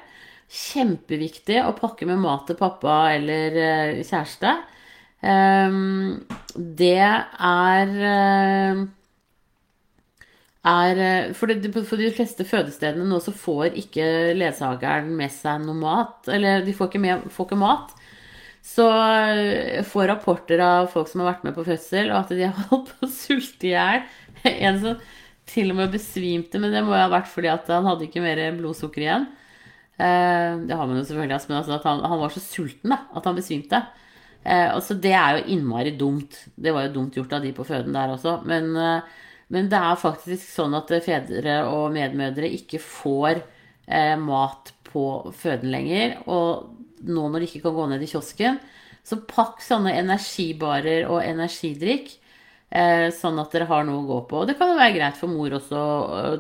Kjempeviktig 0.48 1.60
å 1.66 1.76
pakke 1.78 2.08
med 2.10 2.22
mat 2.24 2.48
til 2.48 2.58
pappa 2.60 2.98
eller 3.13 3.62
eh, 3.62 4.04
kjæreste. 4.08 4.56
Ehm, 5.28 6.24
det 6.56 7.02
er 7.02 7.94
eh, 8.13 8.82
er 10.68 11.02
eh, 11.02 11.34
for, 11.38 11.50
det, 11.50 11.72
for, 11.78 12.00
de 12.00 12.12
fleste 12.16 12.46
fødestedene 12.48 13.08
nå 13.08 13.20
så 13.24 13.34
får 13.36 13.78
ikke 13.80 14.08
ledsageren 14.38 15.10
med 15.18 15.34
seg 15.34 15.64
noe 15.64 15.78
mat. 15.80 16.30
Eller 16.34 16.66
de 16.66 16.76
får 16.76 16.92
ikke, 16.92 17.04
med, 17.04 17.28
får 17.34 17.50
ikke 17.50 17.60
mat. 17.62 17.94
Så 18.68 18.88
eh, 18.92 19.84
får 19.88 20.10
rapporter 20.12 20.64
av 20.64 20.90
folk 20.94 21.12
som 21.12 21.24
har 21.24 21.34
vært 21.34 21.48
med 21.48 21.56
på 21.58 21.66
fødsel, 21.68 22.12
og 22.12 22.24
at 22.24 22.36
de 22.36 22.48
har 22.48 22.68
holdt 22.72 22.94
på 22.94 23.08
å 23.08 23.14
sulte 23.14 23.70
i 23.70 23.76
hjel. 23.76 24.08
En 24.54 24.82
som 24.84 25.06
til 25.48 25.72
og 25.72 25.80
med 25.80 25.94
besvimte, 25.94 26.60
men 26.60 26.74
det 26.76 26.84
må 26.84 26.92
jo 26.92 27.06
ha 27.06 27.12
vært 27.12 27.30
fordi 27.32 27.48
at 27.48 27.70
han 27.72 27.88
hadde 27.88 28.10
ikke 28.10 28.24
mer 28.24 28.42
blodsukker 28.58 29.06
igjen. 29.06 29.30
Det 29.98 30.76
har 30.76 30.90
man 30.90 31.00
jo 31.00 31.06
selvfølgelig, 31.08 31.38
men 31.48 31.58
altså 31.62 31.78
han, 31.86 32.02
han 32.04 32.20
var 32.20 32.34
så 32.36 32.42
sulten 32.44 32.92
da, 32.92 32.98
at 33.16 33.26
han 33.26 33.38
besvimte. 33.40 33.80
Eh, 34.48 34.80
så 34.80 34.96
det 34.96 35.12
er 35.12 35.38
jo 35.38 35.48
innmari 35.56 35.94
dumt. 36.00 36.38
Det 36.56 36.72
var 36.72 36.88
jo 36.88 36.94
dumt 37.00 37.18
gjort 37.18 37.34
av 37.36 37.44
de 37.44 37.54
på 37.56 37.66
føden 37.68 37.96
der 37.96 38.14
også. 38.14 38.40
Men, 38.48 38.76
eh, 38.76 39.02
Men 39.54 39.70
det 39.72 39.80
er 39.80 40.00
faktisk 40.00 40.44
sånn 40.44 40.76
at 40.76 40.92
fedre 41.06 41.62
og 41.72 41.94
medmødre 41.96 42.50
ikke 42.58 42.82
får 42.84 43.40
eh, 43.40 44.16
mat 44.20 44.74
på 44.90 45.06
føden 45.36 45.72
lenger. 45.72 46.18
Og 46.28 47.08
nå 47.08 47.28
når 47.30 47.44
de 47.44 47.50
ikke 47.50 47.64
kan 47.68 47.78
gå 47.78 47.88
ned 47.92 48.04
i 48.04 48.10
kiosken, 48.12 48.60
så 49.08 49.22
pakk 49.30 49.62
sånne 49.64 49.96
energibarer 49.96 51.08
og 51.08 51.22
energidrikk. 51.24 52.12
Eh, 52.68 53.08
sånn 53.16 53.40
at 53.40 53.54
dere 53.56 53.70
har 53.70 53.86
noe 53.88 54.02
å 54.02 54.08
gå 54.10 54.22
på. 54.28 54.42
Og 54.42 54.50
det 54.50 54.58
kan 54.60 54.74
jo 54.74 54.80
være 54.80 54.98
greit 54.98 55.20
for 55.20 55.32
mor 55.32 55.56
også, 55.56 55.82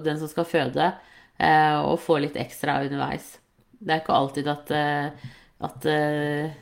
den 0.03 0.19
som 0.19 0.31
skal 0.31 0.47
føde, 0.49 0.91
eh, 1.39 1.77
å 1.79 1.95
få 2.01 2.19
litt 2.19 2.35
ekstra 2.35 2.81
underveis. 2.83 3.37
Det 3.79 3.93
er 3.93 4.01
ikke 4.01 4.17
alltid 4.17 4.49
at, 4.51 4.71
eh, 4.75 5.29
at 5.63 5.85
eh, 5.87 6.57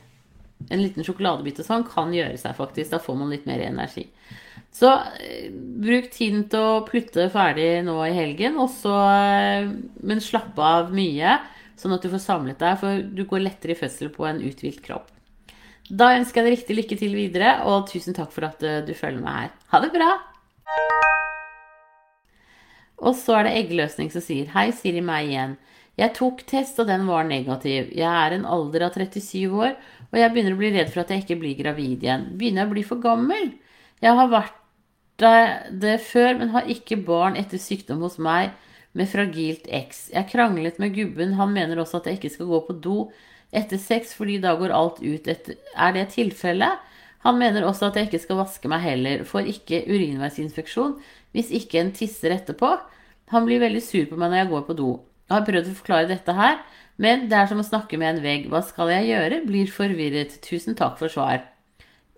en 0.70 0.82
liten 0.82 1.04
sjokoladebit 1.04 1.60
og 1.62 1.66
sånn 1.66 1.86
kan 1.88 2.14
gjøre 2.14 2.38
seg, 2.38 2.54
faktisk. 2.58 2.92
Da 2.92 3.02
får 3.02 3.18
man 3.18 3.32
litt 3.32 3.48
mer 3.48 3.64
energi. 3.66 4.06
Så 4.76 4.90
eh, 4.92 5.48
bruk 5.80 6.10
tiden 6.12 6.44
til 6.52 6.60
å 6.60 6.84
plutte 6.84 7.30
ferdig 7.32 7.80
nå 7.86 7.96
i 8.04 8.12
helgen, 8.16 8.58
også, 8.60 8.92
eh, 8.92 9.68
men 10.04 10.20
slapp 10.20 10.58
av 10.60 10.90
mye, 10.94 11.38
sånn 11.80 11.94
at 11.96 12.04
du 12.04 12.10
får 12.12 12.24
samlet 12.24 12.60
deg, 12.60 12.76
for 12.82 13.04
du 13.16 13.22
går 13.28 13.44
lettere 13.46 13.72
i 13.72 13.78
fødsel 13.78 14.10
på 14.12 14.26
en 14.28 14.42
uthvilt 14.44 14.82
kropp. 14.84 15.08
Da 15.88 16.10
ønsker 16.18 16.42
jeg 16.42 16.46
deg 16.46 16.56
riktig 16.58 16.76
lykke 16.76 16.98
til 17.00 17.14
videre, 17.16 17.52
og 17.70 17.86
tusen 17.88 18.16
takk 18.16 18.34
for 18.34 18.48
at 18.48 18.64
eh, 18.66 18.82
du 18.84 18.92
følger 18.92 19.22
med 19.22 19.32
her. 19.32 19.54
Ha 19.72 19.80
det 19.84 19.92
bra! 19.94 20.10
Og 23.06 23.16
så 23.16 23.38
er 23.38 23.48
det 23.48 23.56
eggløsning 23.62 24.12
som 24.12 24.24
sier 24.24 24.52
Hei, 24.52 24.70
Siri 24.76 25.00
meg 25.04 25.30
igjen. 25.30 25.56
Jeg 25.96 26.12
tok 26.16 26.44
test, 26.48 26.76
og 26.82 26.90
den 26.90 27.08
var 27.08 27.24
negativ. 27.28 27.88
Jeg 27.96 28.12
er 28.12 28.36
en 28.36 28.44
alder 28.44 28.90
av 28.90 28.96
37 28.96 29.48
år, 29.56 29.72
og 30.10 30.20
jeg 30.20 30.32
begynner 30.34 30.52
å 30.52 30.60
bli 30.60 30.74
redd 30.76 30.92
for 30.92 31.04
at 31.06 31.12
jeg 31.14 31.24
ikke 31.24 31.40
blir 31.40 31.56
gravid 31.62 32.04
igjen. 32.04 32.28
Begynner 32.36 32.64
jeg 32.66 32.72
å 32.72 32.74
bli 32.76 32.86
for 32.92 33.00
gammel? 33.00 33.54
Jeg 34.04 34.20
har 34.20 34.32
vært 34.32 34.62
det 35.20 35.96
før, 36.04 36.34
men 36.38 36.52
har 36.52 36.68
ikke 36.68 36.98
barn 37.06 37.38
etter 37.40 37.60
sykdom 37.60 38.02
hos 38.04 38.18
meg 38.22 38.52
med 38.96 39.08
fragilt 39.08 39.68
X. 39.68 40.08
Jeg 40.12 40.28
kranglet 40.30 40.78
med 40.80 40.94
gubben, 40.96 41.36
han 41.36 41.52
mener 41.52 41.80
også 41.80 42.00
at 42.00 42.10
jeg 42.10 42.20
ikke 42.20 42.34
skal 42.34 42.50
gå 42.50 42.60
på 42.68 42.76
do 42.84 42.98
etter 43.56 43.80
sex 43.80 44.12
fordi 44.16 44.38
da 44.42 44.56
går 44.58 44.74
alt 44.74 44.98
ut 45.00 45.28
etter 45.30 45.56
Er 45.76 45.92
det 45.94 46.08
tilfellet? 46.16 46.82
Han 47.26 47.38
mener 47.38 47.64
også 47.66 47.88
at 47.88 47.96
jeg 47.96 48.08
ikke 48.08 48.22
skal 48.22 48.40
vaske 48.40 48.70
meg 48.70 48.84
heller, 48.84 49.24
får 49.24 49.48
ikke 49.50 49.84
urinveisinfeksjon 49.88 50.96
hvis 51.34 51.50
ikke 51.52 51.80
en 51.80 51.92
tisser 51.96 52.32
etterpå. 52.32 52.76
Han 53.34 53.46
blir 53.48 53.60
veldig 53.60 53.82
sur 53.82 54.04
på 54.08 54.18
meg 54.18 54.30
når 54.30 54.42
jeg 54.42 54.50
går 54.52 54.66
på 54.68 54.76
do. 54.78 54.90
Jeg 55.26 55.34
har 55.34 55.46
prøvd 55.48 55.70
å 55.72 55.78
forklare 55.80 56.10
dette 56.12 56.36
her, 56.36 56.60
men 57.02 57.26
det 57.28 57.36
er 57.36 57.48
som 57.50 57.60
å 57.60 57.66
snakke 57.66 57.98
med 58.00 58.14
en 58.14 58.22
vegg. 58.24 58.46
Hva 58.52 58.62
skal 58.64 58.92
jeg 58.94 59.10
gjøre? 59.10 59.42
Blir 59.48 59.72
forvirret. 59.72 60.38
Tusen 60.44 60.78
takk 60.78 61.00
for 61.00 61.12
svar. 61.12 61.42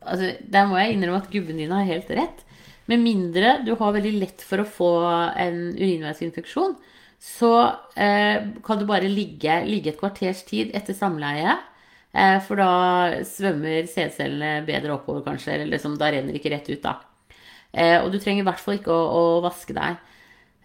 Altså, 0.04 0.34
der 0.44 0.68
må 0.68 0.76
jeg 0.78 0.94
innrømme 0.94 1.22
at 1.22 1.32
gubben 1.32 1.58
din 1.58 1.72
har 1.74 1.88
helt 1.88 2.12
rett. 2.14 2.44
Med 2.88 3.02
mindre 3.04 3.58
du 3.66 3.74
har 3.76 3.96
veldig 3.96 4.14
lett 4.16 4.44
for 4.44 4.62
å 4.62 4.68
få 4.68 4.92
en 5.36 5.58
urinveisinfeksjon, 5.76 6.76
så 7.18 7.52
eh, 7.98 8.46
kan 8.64 8.78
du 8.78 8.86
bare 8.88 9.10
ligge, 9.10 9.58
ligge, 9.66 9.92
et 9.92 10.00
kvarters 10.00 10.44
tid 10.48 10.70
etter 10.76 10.96
samleie. 10.96 11.56
Eh, 12.14 12.38
for 12.46 12.60
da 12.62 13.22
svømmer 13.28 13.88
sædcellene 13.90 14.64
bedre 14.66 14.94
oppover, 14.94 15.24
kanskje. 15.26 15.56
Eller 15.56 15.72
liksom, 15.74 15.98
da 16.00 16.12
renner 16.14 16.32
det 16.32 16.40
ikke 16.40 16.54
rett 16.54 16.70
ut, 16.70 16.84
da. 16.84 16.94
Eh, 17.72 17.98
og 18.00 18.12
du 18.14 18.20
trenger 18.22 18.44
i 18.44 18.48
hvert 18.48 18.62
fall 18.62 18.78
ikke 18.78 18.94
å, 18.94 19.08
å 19.18 19.42
vaske 19.44 19.76
deg. 19.76 19.98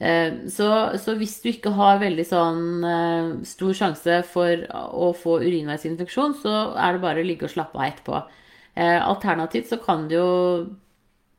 Eh, 0.04 0.38
så, 0.54 0.70
så, 1.02 1.18
hvis 1.20 1.36
du 1.44 1.50
ikke 1.52 1.74
har 1.76 2.02
veldig 2.02 2.28
sånn 2.28 2.64
eh, 2.88 3.34
stor 3.50 3.76
sjanse 3.78 4.22
for 4.30 4.64
å 4.72 5.12
få 5.18 5.42
urinveisinfeksjon, 5.44 6.38
så 6.44 6.56
er 6.78 6.96
det 6.96 7.04
bare 7.04 7.26
å 7.26 7.28
ligge 7.28 7.50
og 7.50 7.54
slappe 7.54 7.82
av 7.82 7.90
etterpå. 7.90 8.24
Eh, 8.74 9.00
alternativt 9.02 9.70
så 9.74 9.82
kan 9.82 10.08
du 10.10 10.18
jo 10.18 10.32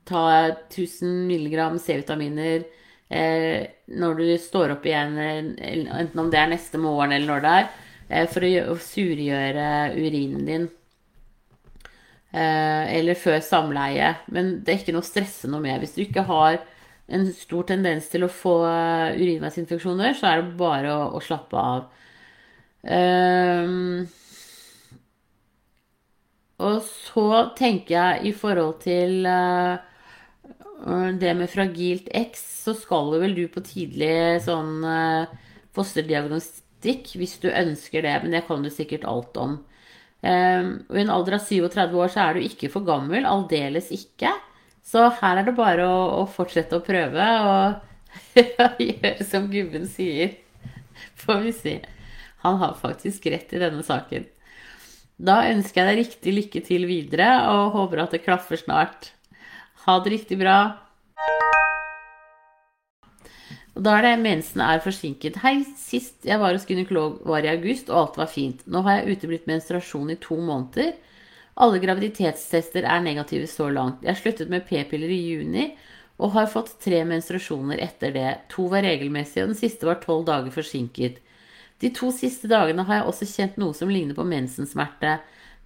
ta 0.08 0.24
1000 0.68 1.24
mg 1.30 1.78
C-vitaminer 1.80 2.64
eh, 3.08 3.66
når 3.86 4.20
du 4.20 4.26
står 4.40 4.76
opp 4.76 4.86
igjen, 4.88 5.18
enten 5.18 6.20
om 6.20 6.30
det 6.32 6.40
er 6.40 6.52
neste 6.52 6.80
morgen 6.80 7.14
eller 7.14 7.30
når 7.30 7.44
det 7.44 7.52
er, 7.58 7.68
eh, 8.08 8.26
for 8.30 8.48
å, 8.48 8.78
surgjøre 8.80 9.68
urinen 9.96 10.48
din. 10.48 10.68
Eh, 12.34 12.96
eller 12.98 13.14
før 13.14 13.38
samleie. 13.46 14.14
Men 14.34 14.58
det 14.64 14.72
er 14.72 14.80
ikke 14.82 14.96
noe 14.96 15.04
å 15.04 15.06
stresse 15.06 15.50
noe 15.50 15.62
med. 15.62 15.78
Hvis 15.82 15.94
du 15.94 16.02
ikke 16.02 16.26
har 16.26 16.58
en 17.14 17.28
stor 17.36 17.66
tendens 17.68 18.08
til 18.10 18.24
å 18.26 18.32
få 18.32 18.56
eh, 18.66 19.20
urinveisinfeksjoner, 19.20 20.16
så 20.18 20.30
er 20.30 20.42
det 20.42 20.58
bare 20.58 20.92
å, 20.94 21.08
å 21.14 21.22
slappe 21.22 21.60
av. 21.60 21.86
Um, 22.84 24.04
og 26.60 26.82
så 26.84 27.28
tenker 27.56 27.94
jeg 27.94 28.28
i 28.28 28.32
forhold 28.36 28.82
til 28.82 29.24
uh, 29.24 29.80
det 31.20 31.34
med 31.38 31.50
fragilt 31.50 32.08
X, 32.14 32.42
så 32.64 32.74
skal 32.76 33.12
vel 33.22 33.34
du 33.36 33.44
på 33.52 33.62
tidlig 33.64 34.42
sånn 34.44 34.82
uh, 34.84 35.30
fosterdiagnostikk 35.76 37.14
hvis 37.20 37.38
du 37.42 37.48
ønsker 37.50 38.04
det, 38.04 38.16
men 38.22 38.34
det 38.34 38.44
kan 38.48 38.64
du 38.64 38.70
sikkert 38.72 39.06
alt 39.08 39.36
om. 39.40 39.58
Um, 40.24 40.68
og 40.88 40.96
I 40.96 41.02
en 41.04 41.12
alder 41.12 41.36
av 41.36 41.44
37 41.44 41.96
år 42.00 42.12
så 42.12 42.24
er 42.24 42.36
du 42.36 42.44
ikke 42.46 42.70
for 42.72 42.86
gammel, 42.86 43.26
aldeles 43.28 43.90
ikke. 43.94 44.32
Så 44.84 45.06
her 45.20 45.40
er 45.40 45.48
det 45.48 45.56
bare 45.56 45.86
å, 45.88 46.22
å 46.22 46.28
fortsette 46.28 46.76
å 46.78 46.84
prøve 46.84 47.26
og 47.44 48.38
gjøre 48.88 49.26
som 49.28 49.50
gubben 49.52 49.88
sier. 49.90 50.36
Får 51.20 51.42
vi 51.44 51.52
se. 51.56 51.74
Han 52.44 52.60
har 52.60 52.76
faktisk 52.80 53.26
rett 53.32 53.52
i 53.56 53.60
denne 53.62 53.84
saken. 53.84 54.26
Da 55.14 55.44
ønsker 55.46 55.80
jeg 55.80 55.88
deg 55.88 56.00
riktig 56.00 56.34
lykke 56.34 56.62
til 56.66 56.88
videre 56.90 57.28
og 57.52 57.76
håper 57.76 58.02
at 58.02 58.16
det 58.16 58.24
klaffer 58.24 58.60
snart. 58.60 59.12
Ha 59.84 59.98
det 60.00 60.10
riktig 60.14 60.38
bra. 60.40 60.58
Og 63.74 63.82
da 63.84 63.96
er 63.98 64.06
det 64.06 64.12
mensen 64.22 64.62
er 64.64 64.80
forsinket. 64.80 65.40
Hei, 65.42 65.58
sist 65.76 66.24
jeg 66.24 66.40
var 66.40 66.54
hos 66.54 66.64
gynekolog 66.64 67.18
var 67.28 67.44
i 67.44 67.50
august, 67.52 67.90
og 67.90 67.98
alt 68.00 68.20
var 68.22 68.30
fint. 68.32 68.62
Nå 68.70 68.84
har 68.86 69.00
jeg 69.00 69.18
uteblitt 69.18 69.50
menstruasjon 69.50 70.14
i 70.14 70.20
to 70.22 70.38
måneder. 70.38 70.94
Alle 71.60 71.82
graviditetstester 71.82 72.86
er 72.88 73.04
negative 73.04 73.50
så 73.50 73.68
langt. 73.70 74.06
Jeg 74.06 74.22
sluttet 74.22 74.50
med 74.50 74.64
p-piller 74.70 75.10
i 75.12 75.20
juni 75.34 75.66
og 76.22 76.32
har 76.36 76.48
fått 76.48 76.76
tre 76.82 77.02
menstruasjoner 77.04 77.82
etter 77.82 78.14
det. 78.14 78.30
To 78.54 78.70
var 78.70 78.86
regelmessige, 78.86 79.44
og 79.44 79.52
den 79.52 79.58
siste 79.58 79.90
var 79.90 80.00
tolv 80.00 80.24
dager 80.30 80.54
forsinket. 80.54 81.20
De 81.82 81.90
to 81.92 82.08
siste 82.14 82.48
dagene 82.48 82.86
har 82.86 83.02
jeg 83.02 83.10
også 83.10 83.28
kjent 83.28 83.60
noe 83.60 83.76
som 83.76 83.90
ligner 83.90 84.16
på 84.16 84.24
mensensmerte. 84.24 85.18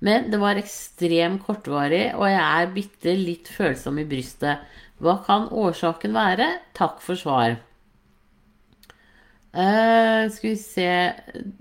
Men 0.04 0.28
det 0.30 0.38
var 0.38 0.58
ekstremt 0.60 1.42
kortvarig, 1.46 2.12
og 2.14 2.28
jeg 2.30 2.42
er 2.42 2.74
bitte 2.74 3.14
litt 3.18 3.48
følsom 3.50 3.98
i 3.98 4.06
brystet. 4.06 4.62
Hva 5.02 5.18
kan 5.26 5.48
årsaken 5.54 6.14
være? 6.14 6.46
Takk 6.78 7.02
for 7.02 7.18
svar. 7.18 7.58
Uh, 9.48 10.28
skal 10.30 10.50
vi 10.50 10.56
se 10.60 10.88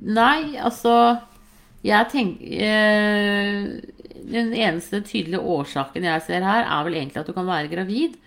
Nei, 0.03 0.57
altså 0.59 0.91
Jeg 1.87 2.09
tenker 2.11 2.43
uh, 2.67 3.69
Den 4.27 4.51
eneste 4.51 4.99
tydelige 5.07 5.39
årsaken 5.39 6.03
jeg 6.03 6.25
ser 6.25 6.43
her, 6.43 6.67
er 6.67 6.83
vel 6.83 6.97
egentlig 6.99 7.21
at 7.21 7.31
du 7.31 7.33
kan 7.33 7.47
være 7.47 7.71
gravid. 7.71 8.17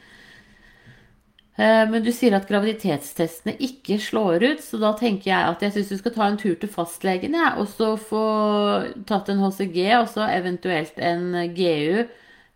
Eh, 1.59 1.83
men 1.91 2.05
du 2.05 2.11
sier 2.15 2.35
at 2.37 2.47
graviditetstestene 2.49 3.57
ikke 3.67 3.99
slår 4.01 4.45
ut, 4.47 4.63
så 4.65 4.79
da 4.81 4.93
tenker 4.97 5.33
jeg 5.33 5.51
at 5.51 5.65
jeg 5.65 5.75
syns 5.75 5.91
du 5.93 5.99
skal 6.01 6.15
ta 6.15 6.29
en 6.31 6.39
tur 6.41 6.55
til 6.61 6.71
fastlegen, 6.73 7.35
ja, 7.37 7.53
og 7.61 7.69
så 7.69 7.93
få 8.01 8.23
tatt 9.09 9.29
en 9.33 9.43
HCG, 9.43 9.81
og 9.99 10.09
så 10.13 10.29
eventuelt 10.31 11.01
en 11.03 11.35
GU. 11.57 12.07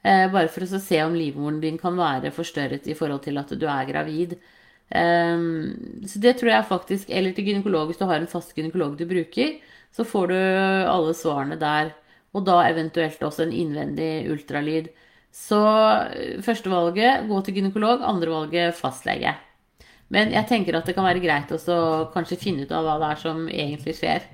Eh, 0.05 0.27
bare 0.33 0.51
for 0.53 0.65
å 0.65 0.81
se 0.81 1.01
om 1.05 1.17
livmoren 1.17 1.61
din 1.63 1.79
kan 1.81 1.97
være 1.99 2.33
forstørret 2.35 2.87
i 2.89 2.97
forhold 2.97 3.25
til 3.25 3.41
at 3.41 3.53
du 3.59 3.67
er 3.69 3.89
gravid. 3.89 4.37
Eh, 4.89 5.45
så 6.09 6.21
det 6.23 6.35
tror 6.39 6.51
jeg 6.53 6.67
faktisk 6.69 7.09
Eller 7.11 7.33
til 7.33 7.47
gynekolog 7.49 7.89
hvis 7.89 7.99
du 7.99 8.05
har 8.05 8.21
en 8.21 8.29
fast 8.31 8.55
gynekolog 8.57 8.99
du 8.99 9.07
bruker. 9.09 9.59
Så 9.95 10.05
får 10.05 10.29
du 10.29 10.37
alle 10.37 11.15
svarene 11.17 11.57
der. 11.61 11.95
Og 12.35 12.45
da 12.47 12.65
eventuelt 12.69 13.23
også 13.23 13.47
en 13.47 13.55
innvendig 13.55 14.29
ultralyd. 14.31 14.91
Så 15.35 15.59
eh, 16.15 16.39
førstevalget 16.45 17.27
gå 17.31 17.41
til 17.43 17.59
gynekolog, 17.59 18.05
andrevalget 18.07 18.77
fastlege. 18.79 19.35
Men 20.15 20.31
jeg 20.35 20.47
tenker 20.47 20.79
at 20.79 20.87
det 20.87 20.95
kan 20.95 21.07
være 21.07 21.23
greit 21.25 21.51
også 21.51 21.77
kanskje 22.15 22.39
finne 22.39 22.67
ut 22.67 22.75
av 22.75 22.87
hva 22.87 22.99
det 23.03 23.11
er 23.11 23.23
som 23.23 23.45
egentlig 23.51 23.97
skjer. 23.99 24.29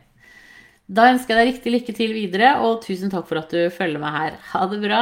Da 0.90 1.06
ønsker 1.12 1.32
jeg 1.32 1.40
deg 1.40 1.52
riktig 1.52 1.72
lykke 1.72 1.94
til 1.96 2.12
videre, 2.16 2.56
og 2.66 2.82
tusen 2.84 3.12
takk 3.12 3.28
for 3.28 3.40
at 3.40 3.52
du 3.54 3.70
følger 3.72 4.02
meg 4.02 4.16
her. 4.16 4.38
Ha 4.50 4.64
det 4.72 4.80
bra. 4.82 5.00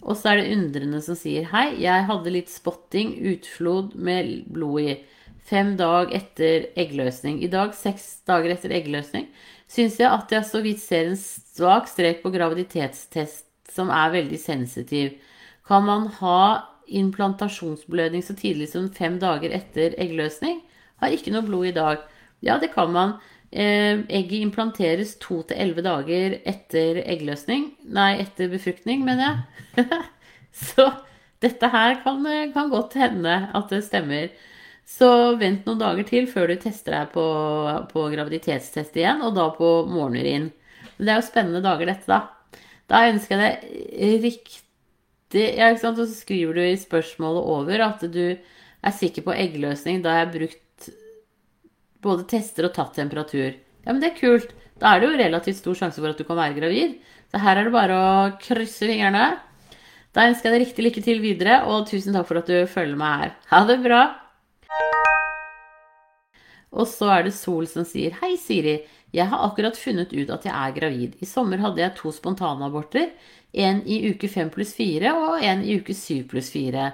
Og 0.00 0.16
så 0.16 0.32
er 0.32 0.40
det 0.40 0.56
undrende 0.56 1.00
som 1.04 1.16
sier 1.18 1.46
hei, 1.52 1.68
jeg 1.84 2.08
hadde 2.08 2.32
litt 2.34 2.50
spotting, 2.50 3.14
utflod 3.32 3.94
med 3.94 4.50
blod 4.50 4.82
i. 4.82 4.98
Fem 5.50 5.72
dager 5.78 6.12
etter 6.18 6.68
eggløsning. 6.78 7.40
I 7.42 7.50
dag, 7.52 7.72
seks 7.74 8.20
dager 8.28 8.52
etter 8.54 8.74
eggløsning, 8.76 9.28
syns 9.70 10.00
jeg 10.00 10.10
at 10.10 10.32
jeg 10.34 10.46
så 10.48 10.62
vidt 10.64 10.82
ser 10.82 11.12
en 11.12 11.18
svak 11.20 11.88
strek 11.90 12.24
på 12.24 12.32
graviditetstest 12.34 13.46
som 13.70 13.92
er 13.94 14.14
veldig 14.16 14.38
sensitiv. 14.42 15.14
Kan 15.66 15.86
man 15.86 16.08
ha 16.18 16.40
implantasjonsblødning 16.90 18.24
så 18.26 18.34
tidlig 18.34 18.72
som 18.72 18.88
fem 18.94 19.20
dager 19.22 19.54
etter 19.54 19.94
eggløsning? 20.02 20.58
Har 21.00 21.14
ikke 21.14 21.32
noe 21.34 21.46
blod 21.46 21.70
i 21.70 21.76
dag. 21.76 22.02
Ja, 22.42 22.58
det 22.58 22.72
kan 22.74 22.90
man. 22.92 23.18
Eh, 23.50 24.02
egget 24.10 24.44
implanteres 24.44 25.16
to 25.22 25.40
til 25.46 25.58
elleve 25.58 25.84
dager 25.86 26.36
etter 26.46 27.00
eggløsning. 27.04 27.70
Nei, 27.86 28.12
etter 28.22 28.50
befruktning, 28.50 29.04
mener 29.06 29.46
jeg. 29.78 29.86
så 30.70 30.90
dette 31.42 31.70
her 31.72 32.00
kan, 32.04 32.26
kan 32.54 32.70
godt 32.72 32.98
hende 32.98 33.36
at 33.54 33.70
det 33.72 33.84
stemmer. 33.86 34.30
Så 34.90 35.10
vent 35.40 35.68
noen 35.68 35.80
dager 35.80 36.06
til 36.08 36.26
før 36.30 36.50
du 36.50 36.56
tester 36.60 36.96
deg 36.96 37.12
på, 37.14 37.24
på 37.92 38.06
graviditetstest 38.12 38.96
igjen, 38.98 39.22
og 39.24 39.36
da 39.36 39.46
på 39.54 39.68
morgenurin. 39.88 40.50
Men 40.96 41.06
det 41.06 41.12
er 41.14 41.20
jo 41.20 41.28
spennende 41.28 41.62
dager, 41.64 41.92
dette, 41.92 42.10
da. 42.10 42.64
Da 42.90 43.04
ønsker 43.08 43.38
jeg 43.38 43.60
deg 43.62 44.24
riktig 44.26 44.66
ja, 45.30 45.68
ikke 45.70 45.84
sant? 45.84 46.00
Og 46.02 46.08
så 46.10 46.16
skriver 46.18 46.58
du 46.58 46.64
i 46.64 46.78
spørsmålet 46.80 47.50
over 47.54 47.84
at 47.86 48.02
du 48.10 48.24
er 48.34 48.96
sikker 48.96 49.22
på 49.26 49.36
eggløsning 49.36 50.00
da 50.02 50.16
jeg 50.16 50.26
har 50.26 50.32
brukt 50.32 50.88
både 52.02 52.26
tester 52.32 52.66
og 52.66 52.74
tatt 52.74 52.96
temperatur. 52.98 53.52
Ja, 53.84 53.92
men 53.92 54.00
det 54.02 54.10
er 54.10 54.18
kult. 54.18 54.54
Da 54.80 54.94
er 54.94 55.02
det 55.02 55.10
jo 55.10 55.20
relativt 55.20 55.60
stor 55.60 55.76
sjanse 55.78 56.00
for 56.00 56.10
at 56.10 56.18
du 56.18 56.26
kan 56.26 56.38
være 56.40 56.56
gravid. 56.56 56.96
Så 57.30 57.40
her 57.44 57.60
er 57.60 57.68
det 57.68 57.76
bare 57.76 57.94
å 58.00 58.10
krysse 58.42 58.88
fingrene. 58.88 59.28
Da 60.16 60.26
ønsker 60.26 60.48
jeg 60.48 60.56
deg 60.56 60.64
riktig 60.64 60.86
lykke 60.88 61.04
til 61.06 61.22
videre, 61.22 61.60
og 61.70 61.86
tusen 61.86 62.16
takk 62.16 62.26
for 62.26 62.40
at 62.40 62.50
du 62.50 62.66
følger 62.66 62.98
meg 62.98 63.22
her. 63.22 63.36
Ha 63.52 63.62
det 63.68 63.78
bra! 63.84 64.02
Og 66.70 66.86
så 66.86 67.10
er 67.10 67.26
det 67.26 67.34
Sol 67.34 67.66
som 67.70 67.84
sier 67.86 68.14
Hei, 68.20 68.36
Siri. 68.38 68.78
Jeg 69.10 69.26
har 69.26 69.42
akkurat 69.42 69.78
funnet 69.78 70.12
ut 70.14 70.30
at 70.30 70.46
jeg 70.46 70.54
er 70.54 70.74
gravid. 70.76 71.16
I 71.18 71.26
sommer 71.26 71.58
hadde 71.62 71.82
jeg 71.82 71.96
to 71.98 72.12
spontanaborter. 72.14 73.10
En 73.50 73.82
i 73.82 73.98
uke 74.12 74.30
fem 74.30 74.50
pluss 74.54 74.76
fire 74.78 75.10
og 75.18 75.42
en 75.42 75.64
i 75.66 75.80
uke 75.80 75.96
syv 75.98 76.28
pluss 76.30 76.52
fire. 76.54 76.92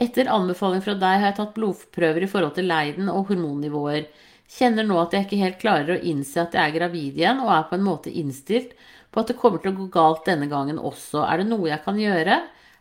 Etter 0.00 0.30
anbefaling 0.32 0.80
fra 0.80 0.94
deg 0.96 1.18
har 1.20 1.28
jeg 1.28 1.36
tatt 1.36 1.56
blodprøver 1.58 2.24
i 2.24 2.30
forhold 2.30 2.54
til 2.56 2.70
leiden 2.70 3.10
og 3.12 3.28
hormonnivåer. 3.28 4.06
Kjenner 4.50 4.86
nå 4.86 4.96
at 5.02 5.12
jeg 5.14 5.26
ikke 5.26 5.42
helt 5.42 5.60
klarer 5.60 5.92
å 5.94 6.00
innse 6.10 6.40
at 6.40 6.56
jeg 6.56 6.62
er 6.62 6.78
gravid 6.78 7.20
igjen, 7.20 7.42
og 7.44 7.52
er 7.52 7.68
på 7.68 7.76
en 7.76 7.84
måte 7.86 8.10
innstilt 8.10 8.72
på 9.10 9.20
at 9.20 9.30
det 9.30 9.36
kommer 9.38 9.60
til 9.60 9.74
å 9.74 9.78
gå 9.82 9.90
galt 9.92 10.24
denne 10.26 10.48
gangen 10.50 10.80
også. 10.80 11.26
Er 11.26 11.42
det 11.42 11.50
noe 11.50 11.68
jeg 11.68 11.84
kan 11.84 12.00
gjøre? 12.00 12.40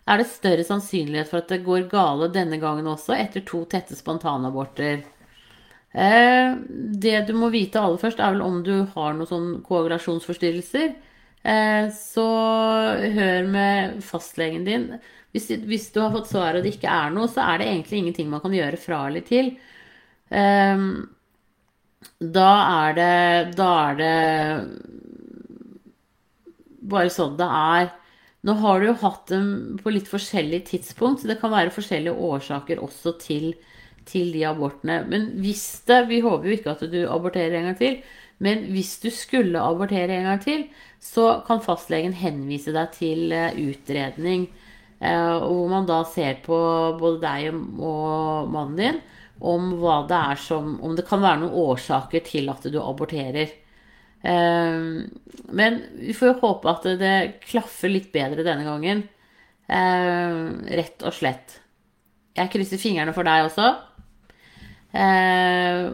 Er 0.10 0.18
det 0.18 0.30
større 0.32 0.66
sannsynlighet 0.66 1.30
for 1.30 1.43
at 1.43 1.51
det 1.51 1.62
går 1.66 1.86
gale 1.91 2.32
denne 2.34 2.57
gangen 2.62 2.88
også, 2.89 3.14
etter 3.14 3.43
to 3.45 3.62
tette 3.70 3.97
spontanaborter? 3.97 5.03
Eh, 5.93 6.55
det 7.03 7.22
du 7.28 7.34
må 7.38 7.51
vite 7.53 7.82
aller 7.82 8.01
først, 8.01 8.22
er 8.22 8.34
vel 8.34 8.41
om 8.45 8.64
du 8.66 8.74
har 8.95 9.14
noen 9.14 9.30
sånn 9.30 9.51
koagulasjonsforstyrrelser. 9.68 10.95
Eh, 11.43 11.89
så 11.93 12.28
hør 13.20 13.47
med 13.53 14.01
fastlegen 14.05 14.66
din. 14.66 14.89
Hvis, 15.34 15.49
hvis, 15.70 15.91
du 15.93 16.01
har 16.01 16.14
fått 16.14 16.32
svar 16.32 16.57
og 16.57 16.66
det 16.66 16.74
ikke 16.78 16.89
er 16.89 17.14
noe, 17.14 17.30
så 17.30 17.45
er 17.45 17.62
det 17.62 17.70
egentlig 17.70 18.01
ingenting 18.01 18.30
man 18.34 18.41
kan 18.41 18.55
gjøre 18.57 18.82
fra 18.82 19.03
eller 19.12 19.26
til. 19.30 19.53
Eh, 20.30 20.86
da 22.20 22.51
er 22.88 22.93
det 22.95 23.55
Da 23.57 23.70
er 23.89 23.95
det 23.99 24.16
bare 26.89 27.12
sånn 27.14 27.38
det 27.38 27.45
er. 27.45 27.89
Nå 28.47 28.55
har 28.61 28.79
du 28.79 28.87
jo 28.87 28.99
hatt 29.01 29.27
dem 29.31 29.49
på 29.81 29.91
litt 29.91 30.07
forskjellig 30.07 30.61
tidspunkt, 30.69 31.21
så 31.21 31.27
det 31.31 31.39
kan 31.41 31.51
være 31.51 31.73
forskjellige 31.75 32.15
årsaker 32.29 32.79
også 32.83 33.17
til 33.19 33.51
til 34.09 34.31
de 34.33 34.45
abortene. 34.47 35.03
Men 35.09 35.29
hvis 35.43 35.83
det 35.87 36.07
Vi 36.09 36.21
håper 36.25 36.49
jo 36.49 36.55
ikke 36.57 36.73
at 36.73 36.85
du 36.91 37.01
aborterer 37.05 37.59
en 37.59 37.69
gang 37.69 37.77
til. 37.77 37.99
Men 38.39 38.69
hvis 38.71 38.97
du 39.03 39.09
skulle 39.11 39.59
abortere 39.59 40.15
en 40.15 40.29
gang 40.29 40.41
til, 40.41 40.65
så 40.99 41.43
kan 41.47 41.61
fastlegen 41.63 42.15
henvise 42.15 42.71
deg 42.75 42.93
til 42.95 43.33
eh, 43.35 43.55
utredning. 43.59 44.47
Eh, 44.99 45.37
hvor 45.43 45.67
man 45.71 45.87
da 45.87 46.03
ser 46.07 46.39
på 46.45 46.57
både 46.99 47.19
deg 47.23 47.53
og 47.53 48.49
mannen 48.51 48.79
din 48.79 49.01
om 49.39 49.69
hva 49.79 50.01
det 50.07 50.17
er 50.17 50.35
som 50.35 50.73
Om 50.83 50.97
det 50.97 51.05
kan 51.07 51.21
være 51.23 51.39
noen 51.45 51.55
årsaker 51.55 52.23
til 52.27 52.49
at 52.51 52.65
du 52.67 52.79
aborterer. 52.81 53.51
Eh, 54.24 54.80
men 55.59 55.80
vi 55.99 56.15
får 56.15 56.34
jo 56.34 56.39
håpe 56.43 56.74
at 56.74 56.89
det 56.99 57.15
klaffer 57.47 57.91
litt 57.91 58.11
bedre 58.15 58.45
denne 58.45 58.67
gangen. 58.67 59.07
Rett 59.70 61.03
og 61.05 61.13
slett. 61.13 61.59
Jeg 62.39 62.51
krysser 62.53 62.82
fingrene 62.82 63.13
for 63.13 63.28
deg 63.28 63.45
også. 63.47 63.70
Eh, 64.97 65.89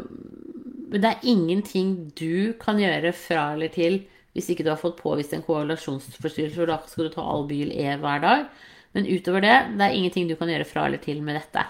men 0.85 1.01
det 1.03 1.09
er 1.11 1.27
ingenting 1.27 1.95
du 2.15 2.53
kan 2.61 2.79
gjøre 2.79 3.11
fra 3.17 3.49
eller 3.55 3.73
til 3.73 4.03
hvis 4.35 4.49
ikke 4.51 4.65
du 4.67 4.71
har 4.73 4.79
fått 4.79 4.99
påvist 4.99 5.31
en 5.35 5.43
koagulasjonsforstyrrelse, 5.45 6.57
for 6.57 6.67
da 6.67 6.81
skal 6.91 7.07
du 7.07 7.13
ta 7.13 7.23
Albyl 7.23 7.71
E 7.71 7.95
hver 8.01 8.19
dag. 8.23 8.49
Men 8.95 9.07
utover 9.07 9.43
det, 9.43 9.55
det 9.79 9.87
er 9.87 9.95
ingenting 9.95 10.27
du 10.27 10.35
kan 10.39 10.51
gjøre 10.51 10.67
fra 10.67 10.89
eller 10.89 10.99
til 11.03 11.21
med 11.23 11.39
dette. 11.39 11.63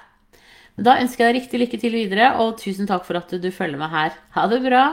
Da 0.75 0.97
ønsker 0.99 1.23
jeg 1.23 1.29
deg 1.29 1.39
riktig 1.39 1.61
lykke 1.61 1.81
til 1.81 1.93
videre, 1.95 2.33
og 2.41 2.57
tusen 2.59 2.89
takk 2.89 3.05
for 3.05 3.21
at 3.21 3.31
du 3.31 3.49
følger 3.53 3.79
med 3.79 3.93
her. 3.93 4.17
Ha 4.33 4.49
det 4.49 4.63
bra! 4.65 4.85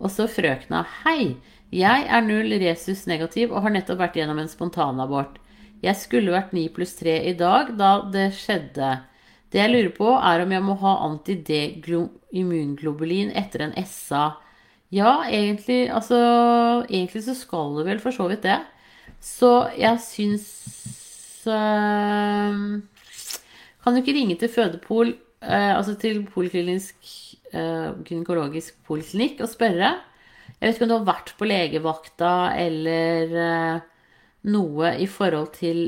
Og 0.00 0.08
så 0.08 0.24
frøkna. 0.32 0.86
Hei! 1.04 1.36
Jeg 1.70 2.08
er 2.08 2.24
null 2.24 2.48
resus 2.62 3.06
negativ 3.06 3.52
og 3.52 3.62
har 3.66 3.72
nettopp 3.74 3.98
vært 4.00 4.16
gjennom 4.18 4.38
en 4.42 4.48
spontanabort. 4.50 5.38
Jeg 5.84 5.96
skulle 6.00 6.32
vært 6.32 6.52
9 6.56 6.68
pluss 6.74 6.94
3 6.98 7.28
i 7.30 7.34
dag 7.38 7.78
da 7.78 7.90
det 8.10 8.32
skjedde. 8.38 8.88
Det 9.52 9.58
jeg 9.60 9.70
lurer 9.70 9.90
på, 9.94 10.08
er 10.16 10.40
om 10.42 10.52
jeg 10.54 10.62
må 10.64 10.74
ha 10.80 10.92
anti-D-immunglobulin 11.06 13.30
etter 13.36 13.60
en 13.66 13.74
SA. 13.84 14.30
Ja, 14.94 15.24
egentlig, 15.28 15.90
altså, 15.92 16.16
egentlig 16.88 17.22
så 17.26 17.34
skal 17.38 17.76
du 17.76 17.82
vel 17.86 18.00
for 18.02 18.10
så 18.14 18.28
vidt 18.30 18.42
det. 18.48 18.60
Så 19.20 19.68
jeg 19.76 20.00
syns 20.00 20.46
øh, 21.44 22.80
Kan 23.84 23.92
du 23.92 23.98
ikke 24.00 24.16
ringe 24.16 24.36
til 24.40 24.48
fødepol, 24.48 25.08
øh, 25.44 25.72
altså 25.76 25.92
til 26.00 26.24
poliklinisk 26.32 26.96
gynekologisk 27.52 28.76
poliklinikk, 28.86 29.40
og 29.44 29.50
spørre? 29.50 29.94
Jeg 30.60 30.60
vet 30.60 30.76
ikke 30.76 30.86
om 30.86 30.90
du 30.90 30.96
har 30.98 31.08
vært 31.08 31.32
på 31.38 31.48
legevakta 31.48 32.32
eller 32.58 33.34
noe 34.50 34.94
i 35.00 35.08
forhold 35.10 35.52
til 35.56 35.80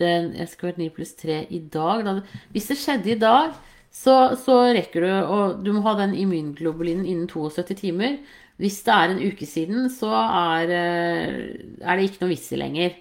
den, 0.00 0.32
jeg 0.34 0.50
skal 0.50 0.70
vært 0.70 0.80
9 0.82 0.88
pluss 0.94 1.14
3 1.20 1.44
i 1.54 1.60
dag. 1.72 2.08
Hvis 2.54 2.70
det 2.70 2.78
skjedde 2.80 3.12
i 3.14 3.20
dag, 3.20 3.54
så, 3.94 4.34
så, 4.34 4.56
rekker 4.74 5.04
du 5.04 5.10
Og 5.30 5.60
du 5.62 5.70
må 5.72 5.84
ha 5.84 5.94
den 6.00 6.16
immunglobulinen 6.18 7.06
innen 7.06 7.28
72 7.30 7.78
timer. 7.78 8.18
Hvis 8.58 8.80
det 8.86 8.94
er 8.94 9.12
en 9.12 9.22
uke 9.22 9.46
siden, 9.46 9.86
så 9.90 10.10
er, 10.14 10.70
eh, 10.70 11.78
er 11.80 11.96
det 11.96 12.08
ikke 12.08 12.24
noe 12.24 12.32
vits 12.32 12.50
i 12.54 12.58
lenger. 12.58 12.98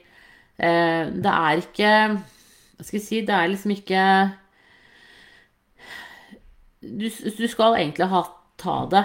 Eh, 0.58 1.10
det 1.14 1.34
er 1.34 1.62
ikke 1.62 1.92
Hva 2.78 2.86
skal 2.86 3.00
jeg 3.00 3.06
si 3.08 3.22
Det 3.26 3.34
er 3.34 3.48
liksom 3.50 3.72
ikke 3.74 4.04
Du, 6.84 7.08
du 7.08 7.48
skal 7.48 7.78
egentlig 7.80 8.10
ha, 8.12 8.24
ta 8.60 8.78
det. 8.92 9.04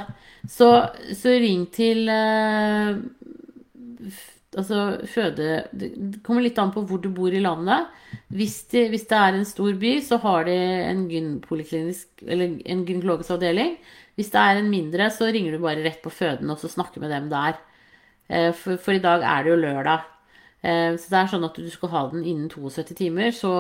Så, 0.50 0.68
så 1.16 1.36
ring 1.38 1.66
til 1.74 2.08
eh, 2.12 2.98
altså 4.58 4.82
føde 5.10 5.62
Det 5.72 5.90
kommer 6.26 6.44
litt 6.44 6.58
an 6.60 6.72
på 6.74 6.84
hvor 6.88 7.00
du 7.02 7.10
bor 7.14 7.32
i 7.32 7.42
landet. 7.42 7.88
Hvis 8.34 8.60
det, 8.72 8.88
hvis 8.92 9.06
det 9.10 9.18
er 9.18 9.38
en 9.38 9.48
stor 9.48 9.72
by, 9.78 9.94
så 10.04 10.18
har 10.24 10.48
de 10.48 10.56
en 10.88 11.06
en 11.06 12.84
gynekologisk 12.88 13.32
avdeling. 13.36 13.76
Hvis 14.18 14.32
det 14.34 14.40
er 14.42 14.58
en 14.58 14.70
mindre, 14.70 15.10
så 15.14 15.30
ringer 15.30 15.54
du 15.54 15.62
bare 15.62 15.84
rett 15.84 16.02
på 16.02 16.10
føden 16.10 16.50
og 16.50 16.58
så 16.58 16.70
snakker 16.70 17.00
med 17.00 17.12
dem 17.14 17.28
der. 17.30 17.58
Eh, 18.28 18.52
for, 18.52 18.76
for, 18.76 18.92
i 18.92 19.02
dag 19.02 19.22
er 19.22 19.44
det 19.44 19.52
jo 19.52 19.62
lørdag. 19.62 20.06
Eh, 20.62 20.96
så 20.98 21.12
det 21.12 21.18
er 21.18 21.30
sånn 21.32 21.46
at 21.46 21.58
du 21.58 21.68
skal 21.70 21.92
ha 21.94 22.06
den 22.12 22.24
innen 22.24 22.48
72 22.50 22.96
timer, 22.98 23.30
så, 23.32 23.52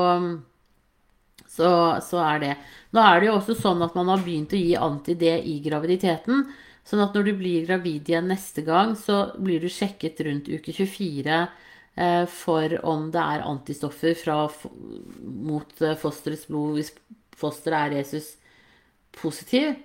så, 1.48 1.70
så 2.04 2.20
er 2.22 2.42
det. 2.42 2.54
Nå 2.94 3.02
er 3.02 3.20
det 3.20 3.28
jo 3.30 3.36
også 3.38 3.56
sånn 3.58 3.82
at 3.84 3.96
man 3.98 4.10
har 4.12 4.24
begynt 4.24 4.54
å 4.54 4.60
gi 4.60 4.74
anti-D 4.78 5.32
i 5.48 5.58
graviditeten. 5.64 6.46
Sånn 6.88 7.02
at 7.04 7.16
når 7.16 7.28
du 7.28 7.32
blir 7.36 7.66
gravid 7.68 8.08
igjen 8.08 8.30
neste 8.30 8.64
gang, 8.64 8.94
så 8.96 9.28
blir 9.36 9.60
du 9.60 9.68
sjekket 9.72 10.22
rundt 10.24 10.48
uke 10.48 10.72
24 10.72 11.40
eh, 11.40 12.24
for 12.32 12.76
om 12.88 13.10
det 13.12 13.24
er 13.24 13.44
antistoffer 13.48 14.16
fra, 14.16 14.38
mot 15.20 15.84
eh, 15.84 15.98
fosterets 16.00 16.46
blod 16.48 16.78
hvis 16.78 16.94
fosteret 17.38 17.90
er 17.90 17.98
resus 17.98 18.32
positiv. 19.18 19.76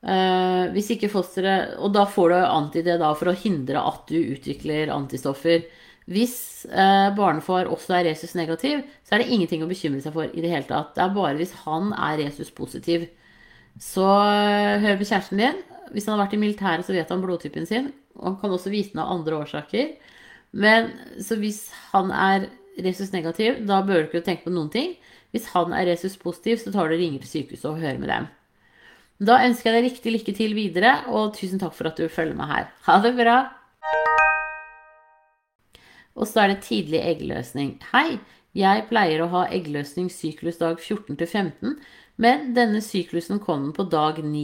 Eh, 0.00 0.64
hvis 0.72 0.94
ikke 0.94 1.10
fosteret 1.12 1.74
Og 1.84 1.92
da 1.92 2.06
får 2.08 2.30
du 2.32 2.36
anti-D 2.40 2.94
for 3.18 3.28
å 3.28 3.36
hindre 3.36 3.82
at 3.84 4.06
du 4.08 4.16
utvikler 4.16 4.94
antistoffer. 4.94 5.66
Hvis 6.10 6.64
eh, 6.66 7.08
barnefar 7.14 7.68
også 7.70 7.98
er 7.98 8.08
resus 8.10 8.34
negativ, 8.38 8.82
så 9.04 9.14
er 9.14 9.22
det 9.22 9.30
ingenting 9.30 9.62
å 9.62 9.68
bekymre 9.70 10.02
seg 10.02 10.14
for 10.14 10.30
i 10.30 10.42
det 10.42 10.50
hele 10.50 10.66
tatt. 10.68 10.94
Det 10.96 11.04
er 11.04 11.14
bare 11.14 11.36
hvis 11.38 11.52
han 11.64 11.92
er 11.94 12.22
resus 12.24 12.50
positiv. 12.54 13.06
Så 13.80 14.06
eh, 14.06 14.80
hør 14.82 14.98
på 15.00 15.08
kjæresten 15.10 15.42
din. 15.42 15.60
Hvis 15.94 16.06
han 16.06 16.16
har 16.16 16.24
vært 16.24 16.38
i 16.38 16.40
militæret, 16.42 16.86
så 16.86 16.94
vet 16.94 17.10
han 17.10 17.22
blodtypen 17.22 17.68
sin. 17.68 17.92
Og 18.18 18.32
han 18.32 18.40
kan 18.42 18.56
også 18.56 18.72
vite 18.72 18.96
noe 18.96 19.06
av 19.06 19.20
andre 19.20 19.38
årsaker. 19.44 19.94
Men 20.50 20.90
så 21.22 21.38
hvis 21.38 21.68
han 21.92 22.10
er 22.14 22.48
resus 22.82 23.12
negativ, 23.14 23.62
da 23.68 23.80
bør 23.86 24.04
du 24.04 24.10
ikke 24.10 24.26
tenke 24.26 24.48
på 24.48 24.54
noen 24.54 24.70
ting. 24.72 24.96
Hvis 25.34 25.50
han 25.54 25.74
er 25.76 25.86
resus 25.92 26.18
positiv, 26.18 26.58
så 26.58 26.74
tar 26.74 26.90
du 26.90 26.96
og 26.96 27.02
ringer 27.02 27.22
til 27.22 27.34
sykehuset 27.36 27.70
og 27.70 27.82
hører 27.82 28.02
med 28.02 28.10
dem. 28.10 28.30
Da 29.20 29.42
ønsker 29.44 29.70
jeg 29.70 29.76
deg 29.76 29.90
riktig 29.90 30.14
lykke 30.16 30.34
til 30.36 30.56
videre, 30.56 30.94
og 31.12 31.34
tusen 31.36 31.60
takk 31.60 31.76
for 31.76 31.90
at 31.90 32.00
du 32.00 32.08
følger 32.08 32.38
meg 32.38 32.54
her. 32.54 32.70
Ha 32.88 33.00
det 33.04 33.14
bra! 33.20 33.38
Og 36.20 36.28
så 36.28 36.42
er 36.42 36.52
det 36.52 36.66
tidlig 36.66 37.00
eggløsning. 37.00 37.78
Hei! 37.94 38.20
Jeg 38.56 38.88
pleier 38.88 39.22
å 39.22 39.30
ha 39.30 39.44
eggløsning 39.54 40.08
syklusdag 40.10 40.80
14 40.82 41.16
til 41.20 41.28
15, 41.28 41.76
men 42.20 42.48
denne 42.56 42.80
syklusen 42.82 43.38
kom 43.42 43.68
på 43.76 43.86
dag 43.92 44.18
9. 44.24 44.42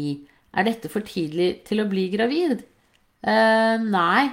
Er 0.57 0.67
dette 0.69 0.89
for 0.93 1.05
tidlig 1.05 1.65
til 1.67 1.83
å 1.83 1.89
bli 1.91 2.07
gravid? 2.13 2.63
Eh, 3.27 3.83
nei. 3.83 4.29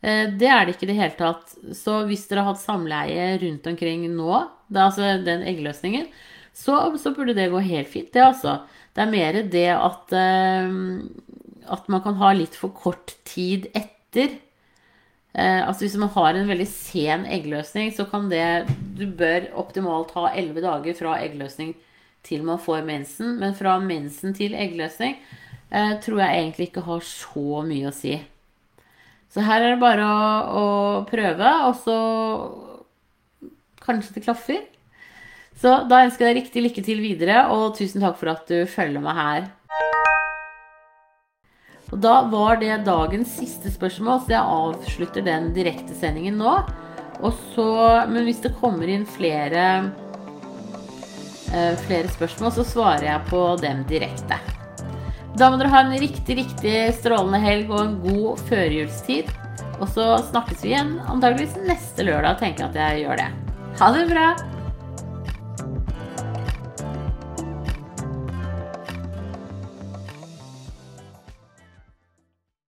Eh, 0.00 0.30
det 0.38 0.48
er 0.48 0.62
det 0.64 0.76
ikke 0.76 0.86
i 0.86 0.90
det 0.92 0.98
hele 1.00 1.18
tatt. 1.18 1.56
Så 1.76 2.04
hvis 2.08 2.28
dere 2.30 2.46
har 2.46 2.54
hatt 2.54 2.62
samleie 2.62 3.32
rundt 3.42 3.66
omkring 3.68 4.06
nå, 4.14 4.44
det 4.70 4.78
er 4.78 4.86
altså 4.86 5.10
den 5.26 5.42
eggløsningen, 5.50 6.06
så, 6.54 6.78
så, 6.98 7.12
burde 7.14 7.34
det 7.36 7.50
gå 7.50 7.60
helt 7.66 7.90
fint, 7.90 8.12
det 8.14 8.22
altså. 8.24 8.60
Det 8.94 9.04
er 9.04 9.10
mer 9.10 9.40
det 9.52 9.68
at, 9.74 10.14
eh, 10.16 11.66
at 11.74 11.90
man 11.92 12.06
kan 12.06 12.16
ha 12.22 12.32
litt 12.38 12.56
for 12.58 12.72
kort 12.74 13.18
tid 13.28 13.68
etter. 13.74 14.38
Eh, 15.34 15.60
altså 15.62 15.84
hvis 15.84 15.98
man 16.00 16.10
har 16.16 16.34
en 16.34 16.48
veldig 16.50 16.66
sen 16.66 17.26
eggløsning, 17.30 17.92
så 17.94 18.06
kan 18.10 18.26
det 18.30 18.66
Du 18.98 19.06
bør 19.06 19.46
optimalt 19.60 20.10
ha 20.16 20.32
elleve 20.34 20.64
dager 20.64 20.96
fra 20.98 21.20
eggløsning 21.22 21.76
til 22.26 22.42
man 22.44 22.58
får 22.58 22.82
mensen. 22.84 23.38
Men 23.38 23.54
fra 23.54 23.78
mensen 23.78 24.34
til 24.34 24.54
eggløsning 24.54 25.16
eh, 25.70 25.94
tror 26.02 26.20
jeg 26.20 26.42
egentlig 26.42 26.70
ikke 26.70 26.86
har 26.88 27.06
så 27.06 27.62
mye 27.66 27.88
å 27.88 27.94
si. 27.94 28.18
Så 29.30 29.44
her 29.46 29.62
er 29.62 29.76
det 29.76 29.82
bare 29.82 30.02
å, 30.02 30.18
å 30.58 30.66
prøve, 31.06 31.50
og 31.68 31.76
så 31.78 31.96
kanskje 33.84 34.16
det 34.16 34.24
klaffer. 34.24 34.64
Så 35.60 35.74
da 35.86 36.02
ønsker 36.02 36.26
jeg 36.26 36.34
deg 36.34 36.40
riktig 36.40 36.64
lykke 36.64 36.82
til 36.84 37.02
videre, 37.04 37.44
og 37.54 37.76
tusen 37.78 38.02
takk 38.02 38.18
for 38.18 38.32
at 38.32 38.50
du 38.50 38.64
følger 38.70 39.04
meg 39.04 39.18
her. 39.18 39.48
Og 41.90 41.98
da 41.98 42.20
var 42.30 42.60
det 42.60 42.84
dagens 42.86 43.32
siste 43.40 43.72
spørsmål, 43.72 44.22
så 44.22 44.36
jeg 44.36 44.58
avslutter 44.60 45.26
den 45.26 45.50
direktesendingen 45.56 46.38
nå. 46.38 46.54
Så, 47.54 47.66
men 48.08 48.24
hvis 48.24 48.40
det 48.44 48.54
kommer 48.60 48.88
inn 48.88 49.02
flere, 49.04 49.64
eh, 51.52 51.74
flere 51.84 52.08
spørsmål, 52.08 52.54
så 52.56 52.64
svarer 52.64 53.08
jeg 53.10 53.26
på 53.28 53.42
dem 53.60 53.82
direkte. 53.90 54.38
Da 55.36 55.50
må 55.50 55.58
dere 55.60 55.72
ha 55.72 55.82
en 55.84 55.98
riktig, 56.00 56.38
riktig 56.40 56.78
strålende 56.96 57.42
helg 57.42 57.70
og 57.70 57.82
en 57.82 57.98
god 58.06 58.40
førjulstid. 58.48 59.34
Og 59.80 59.88
så 59.94 60.06
snakkes 60.30 60.64
vi 60.64 60.74
igjen 60.74 60.96
antageligvis 61.08 61.58
neste 61.68 62.06
lørdag, 62.06 62.40
tenker 62.40 62.66
jeg 62.66 62.72
at 62.72 62.80
jeg 62.82 63.04
gjør 63.04 63.22
det. 63.22 63.28
Ha 63.80 63.92
det 63.96 64.08
bra! 64.10 64.26